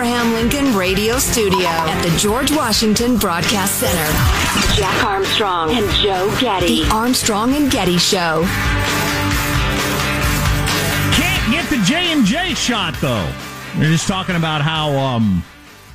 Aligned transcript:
Abraham 0.00 0.32
Lincoln 0.32 0.74
Radio 0.74 1.18
Studio 1.18 1.68
at 1.68 2.02
the 2.02 2.16
George 2.16 2.50
Washington 2.52 3.18
Broadcast 3.18 3.80
Center. 3.80 4.74
Jack 4.74 5.04
Armstrong 5.04 5.72
and 5.72 5.86
Joe 5.96 6.34
Getty. 6.40 6.84
The 6.84 6.90
Armstrong 6.90 7.54
and 7.54 7.70
Getty 7.70 7.98
Show. 7.98 8.42
Can't 11.12 11.52
get 11.52 11.68
the 11.68 11.82
J 11.84 12.12
and 12.12 12.24
J 12.24 12.54
shot 12.54 12.94
though. 13.02 13.30
They're 13.76 13.90
just 13.90 14.08
talking 14.08 14.36
about 14.36 14.62
how 14.62 14.96
um, 14.96 15.44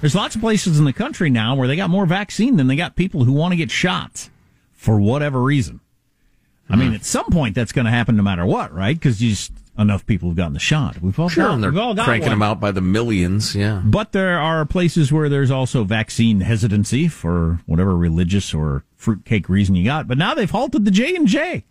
there's 0.02 0.14
lots 0.14 0.36
of 0.36 0.42
places 0.42 0.78
in 0.78 0.86
the 0.86 0.94
country 0.94 1.32
now 1.32 1.56
where 1.56 1.68
they 1.68 1.76
got 1.76 1.90
more 1.90 2.06
vaccine 2.06 2.58
than 2.58 2.68
they 2.68 2.76
got 2.76 2.96
people 2.96 3.24
who 3.24 3.34
want 3.34 3.54
to 3.54 3.58
get 3.58 3.72
shots 3.72 4.30
for 4.74 5.00
whatever 5.00 5.42
reason. 5.42 5.80
I 6.70 6.76
mean, 6.76 6.94
at 6.94 7.06
some 7.06 7.26
point 7.32 7.56
that's 7.56 7.72
going 7.72 7.86
to 7.86 7.92
happen 7.92 8.16
no 8.16 8.22
matter 8.22 8.46
what, 8.46 8.72
right? 8.72 8.96
Because 8.96 9.20
you 9.20 9.32
just 9.32 9.52
enough 9.78 10.06
people 10.06 10.30
have 10.30 10.38
gotten 10.38 10.54
the 10.54 10.60
shot. 10.60 11.02
We've 11.02 11.20
all 11.20 11.30
Sure, 11.30 11.46
got, 11.48 11.54
and 11.56 11.64
they're 11.64 11.72
we've 11.72 11.80
all 11.80 11.94
got 11.94 12.06
cranking 12.06 12.30
one. 12.30 12.40
them 12.40 12.44
out 12.44 12.60
by 12.60 12.72
the 12.72 12.82
millions. 12.82 13.56
Yeah. 13.56 13.82
But 13.84 14.12
there 14.12 14.40
are 14.40 14.66
places 14.66 15.12
where 15.12 15.30
there's 15.30 15.52
also 15.52 15.84
vaccine 15.84 16.42
hesitancy 16.42 17.08
for 17.08 17.60
whatever 17.66 17.96
religious 17.96 18.54
or 18.54 18.84
fruitcake 18.96 19.50
reason 19.50 19.76
you 19.76 19.84
got. 19.86 20.08
But 20.08 20.18
now 20.18 20.34
they've 20.34 20.50
halted 20.50 20.86
the 20.86 20.92
J 20.92 21.16
and 21.16 21.28
J. 21.28 21.66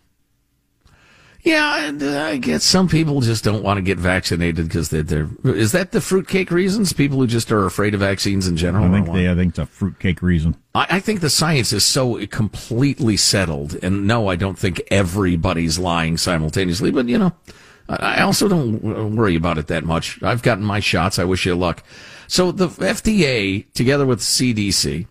Yeah, 1.42 1.88
and 1.88 2.02
uh, 2.02 2.22
I 2.22 2.38
guess 2.38 2.64
some 2.64 2.88
people 2.88 3.20
just 3.20 3.44
don't 3.44 3.62
want 3.62 3.76
to 3.76 3.82
get 3.82 3.98
vaccinated 3.98 4.66
because 4.66 4.88
they're, 4.88 5.02
they're. 5.02 5.28
Is 5.44 5.72
that 5.72 5.92
the 5.92 6.00
fruitcake 6.00 6.50
reasons? 6.50 6.94
People 6.94 7.18
who 7.18 7.26
just 7.26 7.52
are 7.52 7.66
afraid 7.66 7.92
of 7.92 8.00
vaccines 8.00 8.48
in 8.48 8.56
general. 8.56 8.86
I 8.86 8.90
think 8.90 9.12
they, 9.12 9.30
I 9.30 9.34
think 9.34 9.50
it's 9.50 9.58
a 9.58 9.66
fruitcake 9.66 10.22
reason. 10.22 10.56
I, 10.74 10.86
I 10.88 11.00
think 11.00 11.20
the 11.20 11.28
science 11.28 11.70
is 11.74 11.84
so 11.84 12.26
completely 12.28 13.18
settled, 13.18 13.76
and 13.84 14.06
no, 14.06 14.28
I 14.28 14.36
don't 14.36 14.58
think 14.58 14.82
everybody's 14.90 15.78
lying 15.78 16.16
simultaneously. 16.16 16.90
But 16.90 17.08
you 17.08 17.18
know, 17.18 17.32
I 17.88 18.22
also 18.22 18.48
don't 18.48 19.14
worry 19.14 19.36
about 19.36 19.58
it 19.58 19.66
that 19.66 19.84
much. 19.84 20.22
I've 20.22 20.42
gotten 20.42 20.64
my 20.64 20.80
shots. 20.80 21.18
I 21.18 21.24
wish 21.24 21.44
you 21.44 21.54
luck. 21.54 21.82
So 22.28 22.50
the 22.50 22.68
FDA, 22.68 23.70
together 23.74 24.06
with 24.06 24.20
CDC, 24.20 25.06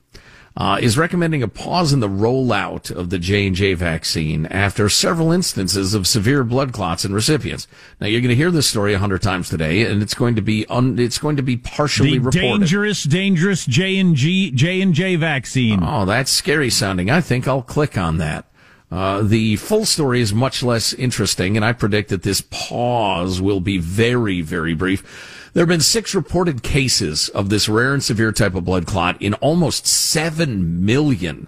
uh, 0.56 0.78
is 0.82 0.98
recommending 0.98 1.42
a 1.42 1.48
pause 1.48 1.94
in 1.94 2.00
the 2.00 2.08
rollout 2.10 2.92
of 2.92 3.10
the 3.10 3.18
J 3.20 3.48
and 3.48 3.56
J 3.56 3.74
vaccine 3.74 4.46
after 4.48 4.88
several 4.88 5.32
instances 5.32 5.94
of 5.96 6.06
severe 6.08 6.44
blood 6.44 6.74
clots 6.74 7.06
in 7.06 7.14
recipients. 7.14 7.68
Now 8.00 8.06
you're 8.08 8.22
going 8.22 8.30
to 8.30 8.36
hear 8.36 8.52
this 8.52 8.68
story 8.68 8.94
a 8.94 9.00
hundred 9.00 9.22
times 9.24 9.50
today, 9.50 9.84
and 9.86 10.02
it's 10.04 10.14
going 10.14 10.36
to 10.36 10.42
be 10.44 10.66
un- 10.68 10.98
it's 11.00 11.18
going 11.18 11.38
to 11.38 11.42
be 11.44 11.58
partially 11.58 12.14
The 12.14 12.26
reported. 12.26 12.42
dangerous, 12.60 13.04
dangerous 13.04 13.66
J 13.66 13.98
and 13.98 14.16
G 14.16 14.52
J 14.52 14.82
and 14.82 14.94
J 14.94 15.16
vaccine. 15.16 15.80
Oh, 15.84 16.06
that's 16.06 16.32
scary 16.32 16.70
sounding. 16.70 17.10
I 17.10 17.22
think 17.22 17.48
I'll 17.48 17.64
click 17.64 17.98
on 17.98 18.18
that. 18.18 18.46
Uh, 18.94 19.24
the 19.24 19.56
full 19.56 19.86
story 19.86 20.22
is 20.22 20.36
much 20.36 20.62
less 20.62 20.94
interesting, 20.94 21.56
and 21.56 21.66
I 21.66 21.74
predict 21.74 22.10
that 22.10 22.22
this 22.22 22.42
pause 22.52 23.42
will 23.42 23.60
be 23.60 23.80
very, 23.80 24.42
very 24.42 24.76
brief. 24.76 25.50
There 25.54 25.62
have 25.62 25.68
been 25.70 25.82
six 25.82 26.14
reported 26.14 26.62
cases 26.62 27.28
of 27.30 27.50
this 27.50 27.68
rare 27.68 27.96
and 27.96 28.04
severe 28.04 28.32
type 28.32 28.54
of 28.54 28.66
blood 28.66 28.86
clot 28.86 29.20
in 29.20 29.34
almost 29.36 29.88
7 29.88 30.86
million 30.86 31.48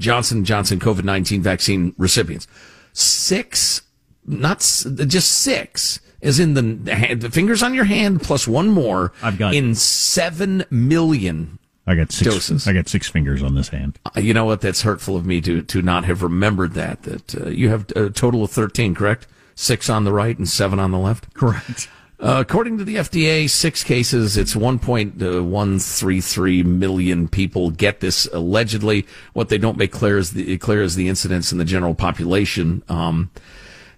Johnson 0.00 0.44
Johnson 0.44 0.80
COVID-19 0.80 1.42
vaccine 1.42 1.94
recipients. 1.96 2.48
Six, 2.92 3.82
not 4.26 4.58
just 4.58 5.28
six, 5.30 6.00
as 6.22 6.40
in 6.40 6.54
the, 6.54 6.92
hand, 6.92 7.20
the 7.20 7.30
fingers 7.30 7.62
on 7.62 7.74
your 7.74 7.84
hand 7.84 8.20
plus 8.20 8.48
one 8.48 8.68
more. 8.68 9.12
I've 9.22 9.38
got- 9.38 9.54
in 9.54 9.76
7 9.76 10.64
million 10.70 11.60
I 11.86 11.94
got 11.94 12.10
six. 12.12 12.30
doses. 12.30 12.66
I 12.66 12.72
got 12.72 12.88
six 12.88 13.08
fingers 13.08 13.42
on 13.42 13.54
this 13.54 13.68
hand. 13.68 13.98
uh, 14.16 14.20
You 14.20 14.32
know 14.34 14.46
what? 14.46 14.60
That's 14.62 14.82
hurtful 14.82 15.16
of 15.16 15.26
me 15.26 15.40
to 15.42 15.60
to 15.62 15.82
not 15.82 16.04
have 16.04 16.22
remembered 16.22 16.72
that. 16.74 17.02
That 17.02 17.34
uh, 17.34 17.48
you 17.48 17.68
have 17.68 17.90
a 17.96 18.08
total 18.10 18.42
of 18.44 18.50
thirteen, 18.50 18.94
correct? 18.94 19.26
Six 19.54 19.88
on 19.90 20.04
the 20.04 20.12
right 20.12 20.36
and 20.36 20.48
seven 20.48 20.78
on 20.80 20.90
the 20.90 20.98
left. 20.98 21.32
Correct. 21.34 21.88
Uh, 22.20 22.36
according 22.40 22.78
to 22.78 22.84
the 22.84 22.96
FDA, 22.96 23.48
six 23.50 23.84
cases. 23.84 24.36
It's 24.38 24.54
1.133 24.54 26.64
million 26.64 27.28
people 27.28 27.70
get 27.70 28.00
this 28.00 28.26
allegedly. 28.32 29.06
What 29.32 29.48
they 29.48 29.58
don't 29.58 29.76
make 29.76 29.92
clear 29.92 30.18
is 30.18 30.30
the 30.32 30.56
clear 30.58 30.82
is 30.82 30.94
the 30.96 31.08
incidence 31.08 31.52
in 31.52 31.58
the 31.58 31.64
general 31.64 31.94
population. 31.94 32.82
Um, 32.88 33.30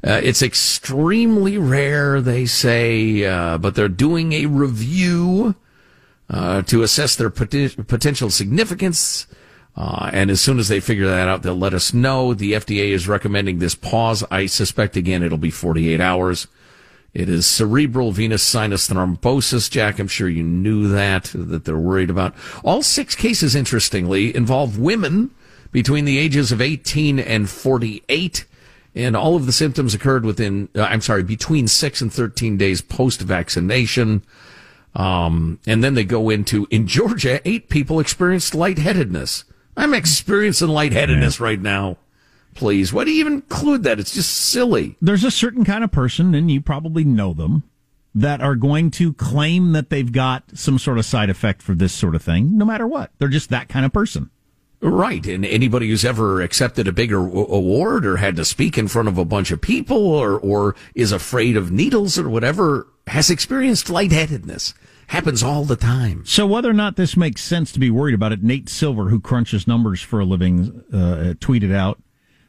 uh, 0.06 0.20
it's 0.22 0.42
extremely 0.42 1.58
rare, 1.58 2.20
they 2.20 2.47
say, 2.47 3.24
uh, 3.24 3.58
but 3.58 3.74
they're 3.74 3.88
doing 3.88 4.32
a 4.32 4.47
review 4.47 5.54
uh, 6.28 6.62
to 6.62 6.82
assess 6.82 7.16
their 7.16 7.31
poti- 7.31 7.69
potential 7.69 8.31
significance. 8.31 9.26
Uh, 9.76 10.10
and 10.12 10.31
as 10.31 10.41
soon 10.41 10.59
as 10.59 10.69
they 10.69 10.81
figure 10.81 11.06
that 11.06 11.28
out, 11.28 11.42
they'll 11.42 11.54
let 11.54 11.75
us 11.75 11.92
know. 11.92 12.32
The 12.32 12.53
FDA 12.53 12.88
is 12.88 13.06
recommending 13.06 13.59
this 13.59 13.75
pause. 13.75 14.25
I 14.31 14.47
suspect 14.47 14.97
again 14.97 15.22
it'll 15.22 15.38
be 15.38 15.50
48 15.50 16.00
hours. 16.00 16.47
It 17.16 17.31
is 17.31 17.47
cerebral 17.47 18.12
venous 18.12 18.42
sinus 18.42 18.88
thrombosis, 18.88 19.70
Jack. 19.70 19.98
I'm 19.98 20.09
sure 20.09 20.28
you 20.28 20.42
knew 20.42 20.88
that, 20.88 21.31
that 21.34 21.65
they're 21.65 21.78
worried 21.78 22.10
about. 22.10 22.34
All 22.62 22.82
six 22.82 23.15
cases, 23.15 23.54
interestingly, 23.54 24.36
involve 24.36 24.78
women 24.78 25.31
between 25.72 26.04
the 26.04 26.19
ages 26.19 26.53
of 26.53 26.60
18 26.60 27.19
and 27.19 27.48
48. 27.48 28.44
And 28.94 29.16
all 29.16 29.36
of 29.36 29.47
the 29.47 29.53
symptoms 29.53 29.94
occurred 29.94 30.26
within, 30.26 30.69
uh, 30.75 30.82
I'm 30.82 31.00
sorry, 31.00 31.22
between 31.22 31.69
six 31.69 32.03
and 32.03 32.12
13 32.12 32.56
days 32.56 32.82
post 32.82 33.20
vaccination. 33.22 34.22
Um, 34.96 35.60
and 35.66 35.84
then 35.84 35.92
they 35.92 36.04
go 36.04 36.30
into, 36.30 36.66
in 36.70 36.86
Georgia, 36.86 37.46
eight 37.46 37.68
people 37.68 38.00
experienced 38.00 38.54
lightheadedness. 38.54 39.44
I'm 39.76 39.92
experiencing 39.92 40.68
lightheadedness 40.68 41.38
right 41.38 41.60
now. 41.60 41.98
Please. 42.54 42.94
Why 42.94 43.04
do 43.04 43.10
you 43.10 43.20
even 43.20 43.34
include 43.34 43.82
that? 43.82 44.00
It's 44.00 44.14
just 44.14 44.34
silly. 44.34 44.96
There's 45.02 45.24
a 45.24 45.30
certain 45.30 45.66
kind 45.66 45.84
of 45.84 45.92
person, 45.92 46.34
and 46.34 46.50
you 46.50 46.62
probably 46.62 47.04
know 47.04 47.34
them, 47.34 47.64
that 48.14 48.40
are 48.40 48.54
going 48.54 48.90
to 48.92 49.12
claim 49.12 49.72
that 49.72 49.90
they've 49.90 50.10
got 50.10 50.44
some 50.54 50.78
sort 50.78 50.96
of 50.96 51.04
side 51.04 51.28
effect 51.28 51.60
for 51.60 51.74
this 51.74 51.92
sort 51.92 52.14
of 52.14 52.22
thing, 52.22 52.56
no 52.56 52.64
matter 52.64 52.86
what. 52.86 53.10
They're 53.18 53.28
just 53.28 53.50
that 53.50 53.68
kind 53.68 53.84
of 53.84 53.92
person. 53.92 54.30
Right. 54.80 55.26
And 55.26 55.44
anybody 55.44 55.90
who's 55.90 56.04
ever 56.06 56.40
accepted 56.40 56.88
a 56.88 56.92
bigger 56.92 57.22
w- 57.22 57.46
award 57.46 58.06
or 58.06 58.16
had 58.16 58.36
to 58.36 58.44
speak 58.46 58.78
in 58.78 58.88
front 58.88 59.08
of 59.08 59.18
a 59.18 59.24
bunch 59.26 59.50
of 59.50 59.60
people 59.60 59.98
or, 59.98 60.38
or 60.38 60.74
is 60.94 61.12
afraid 61.12 61.58
of 61.58 61.70
needles 61.70 62.18
or 62.18 62.30
whatever 62.30 62.86
has 63.06 63.28
experienced 63.28 63.90
lightheadedness. 63.90 64.72
Happens 65.08 65.42
all 65.42 65.64
the 65.64 65.76
time. 65.76 66.24
So 66.26 66.46
whether 66.46 66.68
or 66.68 66.74
not 66.74 66.96
this 66.96 67.16
makes 67.16 67.42
sense 67.42 67.70
to 67.72 67.78
be 67.78 67.90
worried 67.90 68.14
about 68.14 68.32
it, 68.32 68.42
Nate 68.42 68.68
Silver, 68.68 69.08
who 69.08 69.20
crunches 69.20 69.66
numbers 69.66 70.00
for 70.02 70.18
a 70.18 70.24
living, 70.24 70.82
uh, 70.92 71.34
tweeted 71.38 71.72
out, 71.72 72.02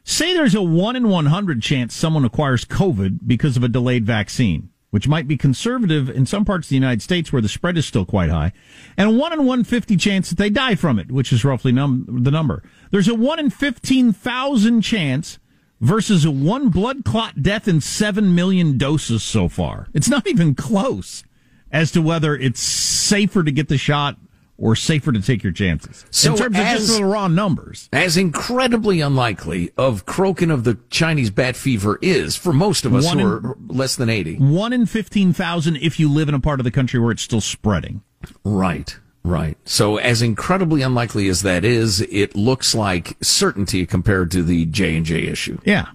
say 0.03 0.33
there's 0.33 0.55
a 0.55 0.61
1 0.61 0.95
in 0.95 1.09
100 1.09 1.61
chance 1.61 1.93
someone 1.93 2.25
acquires 2.25 2.65
COVID 2.65 3.19
because 3.27 3.57
of 3.57 3.63
a 3.63 3.67
delayed 3.67 4.05
vaccine, 4.05 4.69
which 4.89 5.07
might 5.07 5.27
be 5.27 5.37
conservative 5.37 6.09
in 6.09 6.25
some 6.25 6.45
parts 6.45 6.65
of 6.65 6.69
the 6.69 6.75
United 6.75 7.03
States 7.03 7.31
where 7.31 7.43
the 7.43 7.49
spread 7.49 7.77
is 7.77 7.85
still 7.85 8.05
quite 8.05 8.31
high, 8.31 8.53
and 8.97 9.07
a 9.07 9.13
1 9.13 9.33
in 9.33 9.39
150 9.39 9.95
chance 9.95 10.29
that 10.29 10.39
they 10.39 10.49
die 10.49 10.73
from 10.73 10.97
it, 10.97 11.11
which 11.11 11.31
is 11.31 11.45
roughly 11.45 11.71
num- 11.71 12.05
the 12.23 12.31
number. 12.31 12.63
There's 12.89 13.07
a 13.07 13.15
1 13.15 13.37
in 13.37 13.49
15,000 13.51 14.81
chance 14.81 15.37
versus 15.79 16.25
a 16.25 16.31
one 16.31 16.69
blood 16.69 17.05
clot 17.05 17.43
death 17.43 17.67
in 17.67 17.81
7 17.81 18.33
million 18.33 18.79
doses 18.79 19.21
so 19.21 19.47
far. 19.47 19.87
It's 19.93 20.09
not 20.09 20.27
even 20.27 20.55
close 20.55 21.23
as 21.71 21.91
to 21.91 22.01
whether 22.01 22.35
it's 22.35 22.61
safer 22.61 23.43
to 23.43 23.51
get 23.51 23.67
the 23.67 23.77
shot 23.77 24.17
or 24.59 24.75
safer 24.75 25.11
to 25.11 25.21
take 25.21 25.43
your 25.43 25.53
chances. 25.53 26.03
So 26.09 26.31
in 26.31 26.37
terms 26.37 26.57
of 26.57 26.65
just 26.65 26.97
the 26.97 27.05
raw 27.05 27.27
numbers. 27.27 27.89
As 27.93 28.17
incredibly 28.17 29.01
unlikely 29.01 29.71
of 29.77 30.05
croaking 30.07 30.49
of 30.49 30.63
the 30.63 30.79
Chinese 30.89 31.29
bat 31.29 31.55
fever 31.55 31.99
is 32.01 32.35
for 32.35 32.51
most 32.51 32.83
of 32.83 32.95
us 32.95 33.05
One 33.05 33.19
who 33.19 33.37
in- 33.37 33.45
are 33.45 33.57
less 33.67 33.95
than 33.95 34.09
80. 34.09 34.37
One 34.37 34.73
in 34.73 34.87
15,000 34.87 35.75
if 35.77 35.99
you 35.99 36.09
live 36.11 36.27
in 36.27 36.33
a 36.33 36.39
part 36.39 36.59
of 36.59 36.63
the 36.63 36.71
country 36.71 36.99
where 36.99 37.11
it's 37.11 37.21
still 37.21 37.41
spreading. 37.41 38.01
Right. 38.43 38.97
Right. 39.23 39.57
So 39.65 39.97
as 39.97 40.21
incredibly 40.21 40.81
unlikely 40.81 41.27
as 41.27 41.41
that 41.43 41.63
is, 41.65 42.01
it 42.01 42.35
looks 42.35 42.73
like 42.73 43.17
certainty 43.21 43.85
compared 43.85 44.31
to 44.31 44.41
the 44.41 44.65
J 44.65 44.95
and 44.95 45.05
J 45.05 45.23
issue. 45.27 45.59
Yeah. 45.65 45.87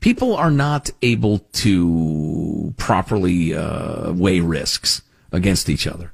People 0.00 0.34
are 0.36 0.50
not 0.50 0.90
able 1.02 1.40
to 1.54 2.72
properly 2.76 3.54
uh, 3.54 4.12
weigh 4.12 4.40
risks 4.40 5.02
against 5.32 5.68
each 5.68 5.86
other. 5.86 6.12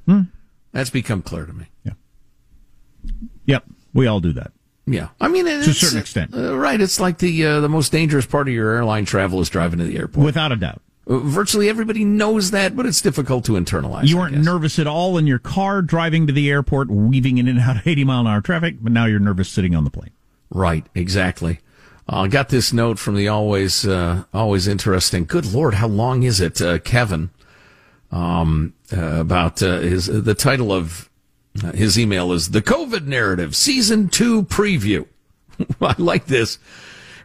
That's 0.71 0.89
become 0.89 1.21
clear 1.21 1.45
to 1.45 1.53
me. 1.53 1.65
Yeah. 1.83 1.93
Yep. 3.45 3.63
We 3.93 4.07
all 4.07 4.19
do 4.19 4.33
that. 4.33 4.51
Yeah, 4.87 5.09
I 5.19 5.29
mean, 5.29 5.45
To 5.45 5.51
a 5.57 5.63
certain 5.73 5.97
extent. 5.99 6.35
uh, 6.35 6.55
right? 6.55 6.79
It's 6.79 6.99
like 6.99 7.17
the 7.17 7.43
uh, 7.45 7.59
the 7.59 7.69
most 7.69 7.91
dangerous 7.91 8.27
part 8.27 8.47
of 8.47 8.53
your 8.53 8.69
airline 8.75 9.05
travel 9.05 9.41
is 9.41 9.49
driving 9.49 9.79
to 9.79 9.85
the 9.85 9.97
airport. 9.97 10.23
Without 10.25 10.51
a 10.51 10.55
doubt. 10.55 10.79
Uh, 11.07 11.17
Virtually 11.19 11.69
everybody 11.69 12.05
knows 12.05 12.51
that, 12.51 12.75
but 12.75 12.85
it's 12.85 13.01
difficult 13.01 13.45
to 13.45 13.53
internalize. 13.53 14.07
You 14.07 14.17
weren't 14.17 14.37
nervous 14.37 14.77
at 14.77 14.85
all 14.85 15.17
in 15.17 15.25
your 15.25 15.39
car 15.39 15.81
driving 15.81 16.27
to 16.27 16.33
the 16.33 16.51
airport, 16.51 16.91
weaving 16.91 17.39
in 17.39 17.47
and 17.47 17.59
out 17.59 17.77
of 17.77 17.87
80 17.87 18.03
mile 18.03 18.21
an 18.21 18.27
hour 18.27 18.41
traffic, 18.41 18.75
but 18.79 18.91
now 18.91 19.05
you're 19.05 19.19
nervous 19.19 19.49
sitting 19.49 19.73
on 19.75 19.85
the 19.85 19.89
plane. 19.89 20.11
Right, 20.51 20.85
exactly. 20.93 21.59
I 22.07 22.23
uh, 22.23 22.27
got 22.27 22.49
this 22.49 22.71
note 22.71 22.99
from 22.99 23.15
the 23.15 23.27
always 23.27 23.85
uh, 23.85 24.25
always 24.33 24.67
interesting. 24.67 25.25
Good 25.25 25.45
Lord, 25.45 25.75
how 25.75 25.87
long 25.87 26.23
is 26.23 26.39
it, 26.39 26.61
uh, 26.61 26.79
Kevin? 26.79 27.31
Um, 28.11 28.73
uh, 28.95 29.19
about 29.19 29.61
uh, 29.63 29.79
his 29.79 30.05
the 30.05 30.35
title 30.35 30.71
of 30.71 31.09
uh, 31.63 31.71
his 31.71 31.97
email 31.97 32.31
is 32.31 32.51
the 32.51 32.61
COVID 32.61 33.05
narrative 33.05 33.55
season 33.55 34.09
two 34.09 34.43
preview. 34.43 35.07
I 35.81 35.95
like 35.97 36.27
this. 36.27 36.59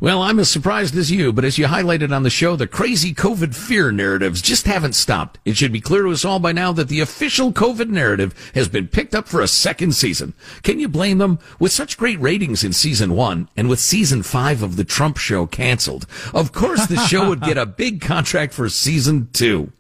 Well, 0.02 0.22
I'm 0.22 0.38
as 0.38 0.50
surprised 0.50 0.96
as 0.96 1.10
you, 1.10 1.30
but 1.30 1.44
as 1.44 1.58
you 1.58 1.66
highlighted 1.66 2.10
on 2.10 2.22
the 2.22 2.30
show, 2.30 2.56
the 2.56 2.66
crazy 2.66 3.12
COVID 3.12 3.54
fear 3.54 3.92
narratives 3.92 4.40
just 4.40 4.64
haven't 4.64 4.94
stopped. 4.94 5.38
It 5.44 5.58
should 5.58 5.72
be 5.72 5.82
clear 5.82 6.04
to 6.04 6.10
us 6.10 6.24
all 6.24 6.38
by 6.38 6.52
now 6.52 6.72
that 6.72 6.88
the 6.88 7.00
official 7.00 7.52
COVID 7.52 7.90
narrative 7.90 8.50
has 8.54 8.66
been 8.66 8.88
picked 8.88 9.14
up 9.14 9.28
for 9.28 9.42
a 9.42 9.46
second 9.46 9.94
season. 9.94 10.32
Can 10.62 10.80
you 10.80 10.88
blame 10.88 11.18
them? 11.18 11.38
With 11.58 11.70
such 11.70 11.98
great 11.98 12.18
ratings 12.18 12.64
in 12.64 12.72
season 12.72 13.14
one 13.14 13.50
and 13.58 13.68
with 13.68 13.78
season 13.78 14.22
five 14.22 14.62
of 14.62 14.76
the 14.76 14.84
Trump 14.84 15.18
show 15.18 15.46
canceled, 15.46 16.06
of 16.32 16.50
course 16.52 16.86
the 16.86 16.96
show 16.96 17.28
would 17.28 17.42
get 17.42 17.58
a 17.58 17.66
big 17.80 18.00
contract 18.00 18.54
for 18.54 18.70
season 18.70 19.28
two. 19.34 19.70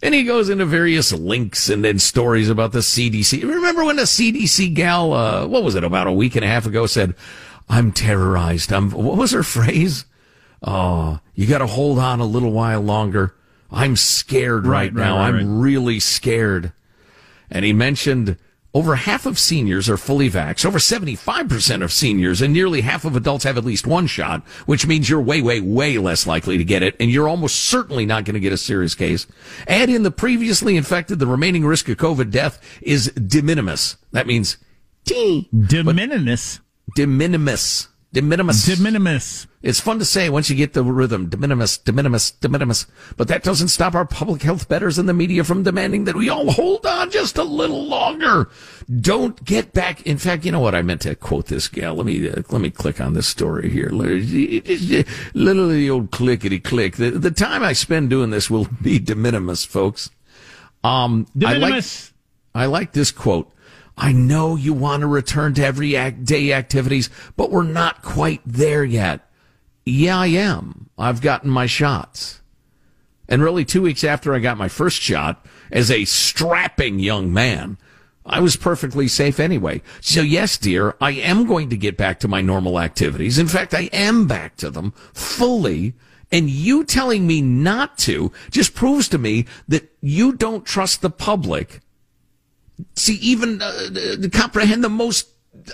And 0.00 0.14
he 0.14 0.22
goes 0.22 0.48
into 0.48 0.66
various 0.66 1.10
links 1.10 1.68
and 1.68 1.82
then 1.84 1.98
stories 1.98 2.48
about 2.48 2.70
the 2.70 2.80
CDC. 2.80 3.42
Remember 3.42 3.84
when 3.84 3.96
the 3.96 4.02
CDC 4.02 4.74
gal, 4.74 5.12
uh, 5.12 5.44
what 5.46 5.64
was 5.64 5.74
it, 5.74 5.82
about 5.82 6.06
a 6.06 6.12
week 6.12 6.36
and 6.36 6.44
a 6.44 6.48
half 6.48 6.66
ago 6.66 6.86
said, 6.86 7.14
I'm 7.68 7.92
terrorized. 7.92 8.72
I'm, 8.72 8.90
what 8.90 9.16
was 9.16 9.32
her 9.32 9.42
phrase? 9.42 10.04
Oh, 10.62 11.20
you 11.34 11.46
got 11.46 11.58
to 11.58 11.66
hold 11.66 11.98
on 11.98 12.20
a 12.20 12.24
little 12.24 12.52
while 12.52 12.80
longer. 12.80 13.34
I'm 13.70 13.96
scared 13.96 14.66
right, 14.66 14.92
right 14.92 14.94
now. 14.94 15.18
Right, 15.18 15.32
right, 15.32 15.40
I'm 15.40 15.60
really 15.60 16.00
scared. 16.00 16.72
And 17.50 17.64
he 17.64 17.72
mentioned 17.72 18.36
over 18.76 18.94
half 18.94 19.24
of 19.24 19.38
seniors 19.38 19.88
are 19.88 19.96
fully 19.96 20.30
vaxxed. 20.30 20.66
Over 20.66 20.78
75% 20.78 21.82
of 21.82 21.92
seniors 21.92 22.42
and 22.42 22.52
nearly 22.52 22.82
half 22.82 23.06
of 23.06 23.16
adults 23.16 23.44
have 23.44 23.56
at 23.56 23.64
least 23.64 23.86
one 23.86 24.06
shot, 24.06 24.46
which 24.66 24.86
means 24.86 25.08
you're 25.08 25.20
way, 25.20 25.40
way, 25.40 25.60
way 25.60 25.96
less 25.96 26.26
likely 26.26 26.58
to 26.58 26.64
get 26.64 26.82
it. 26.82 26.94
And 27.00 27.10
you're 27.10 27.28
almost 27.28 27.56
certainly 27.56 28.04
not 28.04 28.24
going 28.24 28.34
to 28.34 28.40
get 28.40 28.52
a 28.52 28.58
serious 28.58 28.94
case. 28.94 29.26
Add 29.66 29.88
in 29.88 30.02
the 30.02 30.10
previously 30.10 30.76
infected, 30.76 31.18
the 31.18 31.26
remaining 31.26 31.64
risk 31.64 31.88
of 31.88 31.96
COVID 31.96 32.30
death 32.30 32.60
is 32.82 33.06
de 33.12 33.40
minimis. 33.40 33.96
That 34.12 34.26
means 34.26 34.58
T. 35.06 35.48
De 35.56 35.82
minimis 35.82 36.60
de 36.96 37.06
minimis. 37.06 37.88
De 38.12 38.22
minimis. 38.22 38.64
De 38.64 38.82
minimis. 38.82 39.46
It's 39.62 39.80
fun 39.80 39.98
to 39.98 40.04
say 40.04 40.30
once 40.30 40.48
you 40.48 40.56
get 40.56 40.72
the 40.72 40.82
rhythm. 40.82 41.28
De 41.28 41.36
minimis, 41.36 41.76
de 41.76 41.92
minimis, 41.92 42.30
de 42.30 42.48
minimis. 42.48 42.86
But 43.18 43.28
that 43.28 43.42
doesn't 43.42 43.68
stop 43.68 43.94
our 43.94 44.06
public 44.06 44.42
health 44.42 44.68
betters 44.68 44.96
and 44.96 45.06
the 45.06 45.12
media 45.12 45.44
from 45.44 45.64
demanding 45.64 46.04
that 46.04 46.14
we 46.14 46.30
all 46.30 46.50
hold 46.50 46.86
on 46.86 47.10
just 47.10 47.36
a 47.36 47.42
little 47.42 47.84
longer. 47.84 48.48
Don't 48.88 49.44
get 49.44 49.74
back. 49.74 50.00
In 50.06 50.16
fact, 50.16 50.46
you 50.46 50.52
know 50.52 50.60
what? 50.60 50.74
I 50.74 50.80
meant 50.80 51.02
to 51.02 51.14
quote 51.14 51.46
this 51.46 51.68
gal. 51.68 51.96
Let 51.96 52.06
me, 52.06 52.26
uh, 52.26 52.42
let 52.48 52.62
me 52.62 52.70
click 52.70 53.02
on 53.02 53.12
this 53.12 53.26
story 53.26 53.68
here. 53.68 53.90
Literally 53.90 55.90
old 55.90 56.10
clickety 56.10 56.60
click. 56.60 56.96
The, 56.96 57.10
the 57.10 57.30
time 57.30 57.62
I 57.62 57.74
spend 57.74 58.08
doing 58.08 58.30
this 58.30 58.48
will 58.48 58.68
be 58.80 58.98
de 58.98 59.14
minimis, 59.14 59.66
folks. 59.66 60.08
Um, 60.82 61.26
de 61.36 61.48
minimis. 61.48 62.12
I 62.54 62.62
like, 62.62 62.64
I 62.64 62.70
like 62.70 62.92
this 62.92 63.10
quote. 63.10 63.52
I 63.96 64.12
know 64.12 64.56
you 64.56 64.74
want 64.74 65.00
to 65.00 65.06
return 65.06 65.54
to 65.54 65.64
everyday 65.64 66.52
activities, 66.52 67.08
but 67.36 67.50
we're 67.50 67.62
not 67.62 68.02
quite 68.02 68.42
there 68.44 68.84
yet. 68.84 69.28
Yeah, 69.84 70.18
I 70.18 70.26
am. 70.26 70.90
I've 70.98 71.20
gotten 71.20 71.50
my 71.50 71.66
shots. 71.66 72.40
And 73.28 73.42
really, 73.42 73.64
two 73.64 73.82
weeks 73.82 74.04
after 74.04 74.34
I 74.34 74.38
got 74.38 74.58
my 74.58 74.68
first 74.68 75.00
shot, 75.00 75.44
as 75.70 75.90
a 75.90 76.04
strapping 76.04 76.98
young 76.98 77.32
man, 77.32 77.78
I 78.24 78.40
was 78.40 78.56
perfectly 78.56 79.08
safe 79.08 79.40
anyway. 79.40 79.82
So 80.00 80.20
yes, 80.20 80.58
dear, 80.58 80.94
I 81.00 81.12
am 81.12 81.46
going 81.46 81.70
to 81.70 81.76
get 81.76 81.96
back 81.96 82.20
to 82.20 82.28
my 82.28 82.40
normal 82.40 82.80
activities. 82.80 83.38
In 83.38 83.48
fact, 83.48 83.72
I 83.72 83.88
am 83.92 84.26
back 84.26 84.56
to 84.56 84.70
them 84.70 84.92
fully. 85.12 85.94
And 86.32 86.50
you 86.50 86.84
telling 86.84 87.26
me 87.26 87.40
not 87.40 87.98
to 87.98 88.32
just 88.50 88.74
proves 88.74 89.08
to 89.10 89.18
me 89.18 89.46
that 89.68 89.92
you 90.00 90.32
don't 90.32 90.66
trust 90.66 91.00
the 91.00 91.10
public 91.10 91.80
see 92.94 93.14
even 93.16 93.62
uh, 93.62 93.66
uh, 93.66 94.28
comprehend 94.32 94.84
the 94.84 94.88
most 94.88 95.28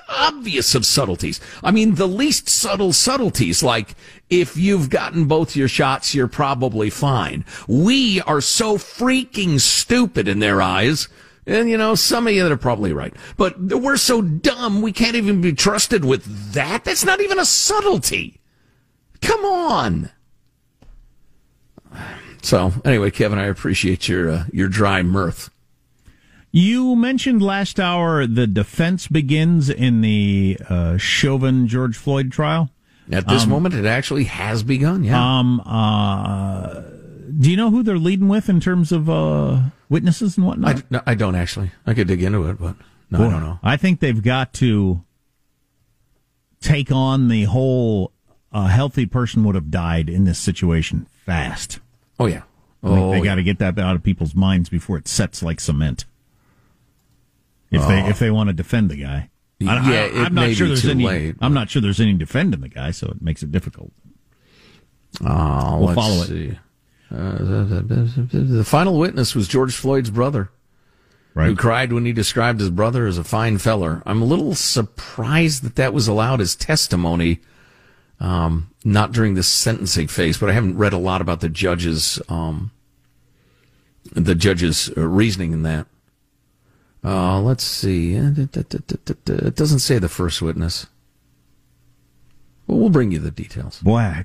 obvious 0.09 0.75
of 0.75 0.87
subtleties. 0.87 1.41
I 1.63 1.71
mean, 1.71 1.97
the 1.97 2.09
least 2.09 2.49
subtle 2.49 2.93
subtleties, 2.93 3.63
like 3.63 3.95
if 4.31 4.57
you've 4.57 4.91
gotten 4.91 5.27
both 5.27 5.57
your 5.57 5.69
shots, 5.69 6.15
you're 6.15 6.29
probably 6.29 6.91
fine. 6.91 7.45
We 7.69 8.21
are 8.23 8.41
so 8.41 8.79
freaking 8.79 9.61
stupid 9.61 10.29
in 10.29 10.39
their 10.39 10.63
eyes. 10.63 11.09
And 11.47 11.69
you 11.69 11.77
know, 11.77 11.95
some 11.97 12.27
of 12.27 12.33
you 12.33 12.45
that 12.45 12.53
are 12.53 12.57
probably 12.57 12.93
right, 12.93 13.13
but 13.37 13.59
we're 13.59 13.97
so 13.97 14.23
dumb 14.23 14.81
we 14.81 14.93
can't 14.93 15.17
even 15.17 15.41
be 15.41 15.53
trusted 15.53 16.05
with 16.05 16.53
that. 16.53 16.85
That's 16.85 17.05
not 17.05 17.21
even 17.21 17.41
a 17.41 17.45
subtlety. 17.45 18.41
Come 19.21 19.45
on. 19.45 20.11
So 22.43 22.73
anyway, 22.85 23.11
Kevin, 23.11 23.41
I 23.41 23.47
appreciate 23.47 24.09
your 24.09 24.31
uh, 24.31 24.45
your 24.53 24.69
dry 24.69 25.03
mirth. 25.03 25.51
You 26.55 26.95
mentioned 26.97 27.43
last 27.43 27.81
hour 27.81 28.27
the 28.27 28.47
defense 28.47 29.09
begins 29.09 29.71
in 29.71 30.03
the 30.03 30.59
uh, 30.69 30.99
Chauvin 30.99 31.67
George 31.67 31.97
Floyd 31.97 32.31
trial. 32.31 32.69
At 33.11 33.27
this 33.27 33.45
um, 33.45 33.49
moment, 33.51 33.75
it 33.75 33.87
actually 33.87 34.25
has 34.25 34.63
begun. 34.63 35.03
Yeah. 35.03 35.39
Um. 35.39 35.63
Uh, 35.65 36.83
do 37.39 37.51
you 37.51 37.57
know 37.57 37.71
who 37.71 37.83
they're 37.83 37.99
leading 37.99 38.29
with 38.29 38.51
in 38.51 38.61
terms 38.61 38.93
of 38.93 39.09
uh, 39.09 39.61
witnesses 39.89 40.37
and 40.37 40.47
whatnot? 40.47 40.77
I, 40.77 40.83
no, 40.91 41.01
I 41.07 41.15
don't 41.15 41.35
actually. 41.35 41.71
I 41.87 41.95
could 41.95 42.07
dig 42.07 42.23
into 42.23 42.47
it, 42.49 42.61
but 42.61 42.77
no, 43.11 43.19
Boy, 43.19 43.25
I 43.25 43.31
don't 43.31 43.43
know. 43.43 43.59
I 43.63 43.79
think 43.79 44.01
they've 44.01 44.23
got 44.23 44.53
to 44.55 45.03
take 46.61 46.93
on 46.93 47.29
the 47.29 47.45
whole. 47.45 48.13
A 48.53 48.69
healthy 48.69 49.07
person 49.07 49.45
would 49.45 49.55
have 49.55 49.71
died 49.71 50.11
in 50.11 50.25
this 50.25 50.39
situation 50.39 51.07
fast. 51.25 51.81
Oh 52.21 52.27
yeah. 52.27 52.43
Oh, 52.83 53.11
they 53.13 53.23
got 53.23 53.37
to 53.37 53.43
get 53.43 53.59
that 53.61 53.79
out 53.79 53.97
of 53.97 54.03
people's 54.03 54.35
minds 54.35 54.69
before 54.69 54.99
it 54.99 55.09
sets 55.09 55.43
like 55.43 55.59
cement 55.59 56.05
if 57.73 57.83
oh. 57.83 57.89
they 57.89 58.01
if 58.09 58.19
they 58.19 58.31
want 58.31 58.49
to 58.49 58.53
defend 58.53 58.91
the 58.91 58.97
guy. 58.97 59.31
I, 59.61 59.91
yeah, 59.91 60.23
I, 60.23 60.27
am 60.27 60.35
not 60.35 60.51
sure 60.53 60.67
there's 60.67 60.87
any. 60.87 61.07
Late, 61.07 61.37
I'm 61.41 61.55
not 61.55 61.71
sure 61.71 61.81
there's 61.81 62.01
any 62.01 62.15
defending 62.15 62.61
the 62.61 62.69
guy, 62.69 62.91
so 62.91 63.09
it 63.09 63.23
makes 63.23 63.43
it 63.43 63.53
difficult. 63.53 63.93
Oh, 65.25 65.79
we'll 65.79 65.95
follow 65.95 66.25
see. 66.25 66.49
it. 66.49 66.59
Uh, 67.11 67.39
the, 67.39 67.85
the, 68.33 68.39
the, 68.39 68.65
final 68.65 68.99
witness 68.99 69.35
was 69.35 69.47
George 69.47 69.75
Floyd's 69.75 70.09
brother, 70.09 70.51
right. 71.35 71.47
who 71.47 71.55
cried 71.55 71.93
when 71.93 72.07
he 72.07 72.13
described 72.13 72.59
his 72.59 72.71
brother 72.71 73.07
as 73.07 73.19
a 73.19 73.25
fine 73.25 73.59
feller. 73.59 74.03
I'm 74.07 74.23
a 74.23 74.25
little 74.25 74.55
surprised 74.55 75.63
that 75.63 75.77
that 75.77 75.93
was 75.93 76.09
allowed 76.09 76.41
as 76.41 76.57
testimony, 76.57 77.41
um, 78.19 78.71
not 78.83 79.13
during 79.13 79.35
the 79.35 79.43
sentencing 79.43 80.09
phase. 80.09 80.39
But 80.39 80.49
I 80.49 80.55
haven't 80.55 80.79
read 80.79 80.95
a 80.95 80.99
lot 80.99 81.21
about 81.21 81.41
the 81.41 81.51
judge's 81.51 82.19
um, 82.31 82.71
the 84.13 84.35
judge's 84.35 84.91
reasoning 84.97 85.53
in 85.53 85.63
that. 85.65 85.87
Uh, 87.05 87.41
let's 87.41 87.65
see. 87.65 88.15
It 88.15 89.55
doesn't 89.57 89.79
say 89.81 89.99
the 89.99 90.09
first 90.09 90.41
witness. 90.41 90.87
Well, 92.67 92.79
we'll 92.79 92.91
bring 92.91 93.11
you 93.11 93.19
the 93.19 93.31
details. 93.31 93.81
Boy, 93.81 94.25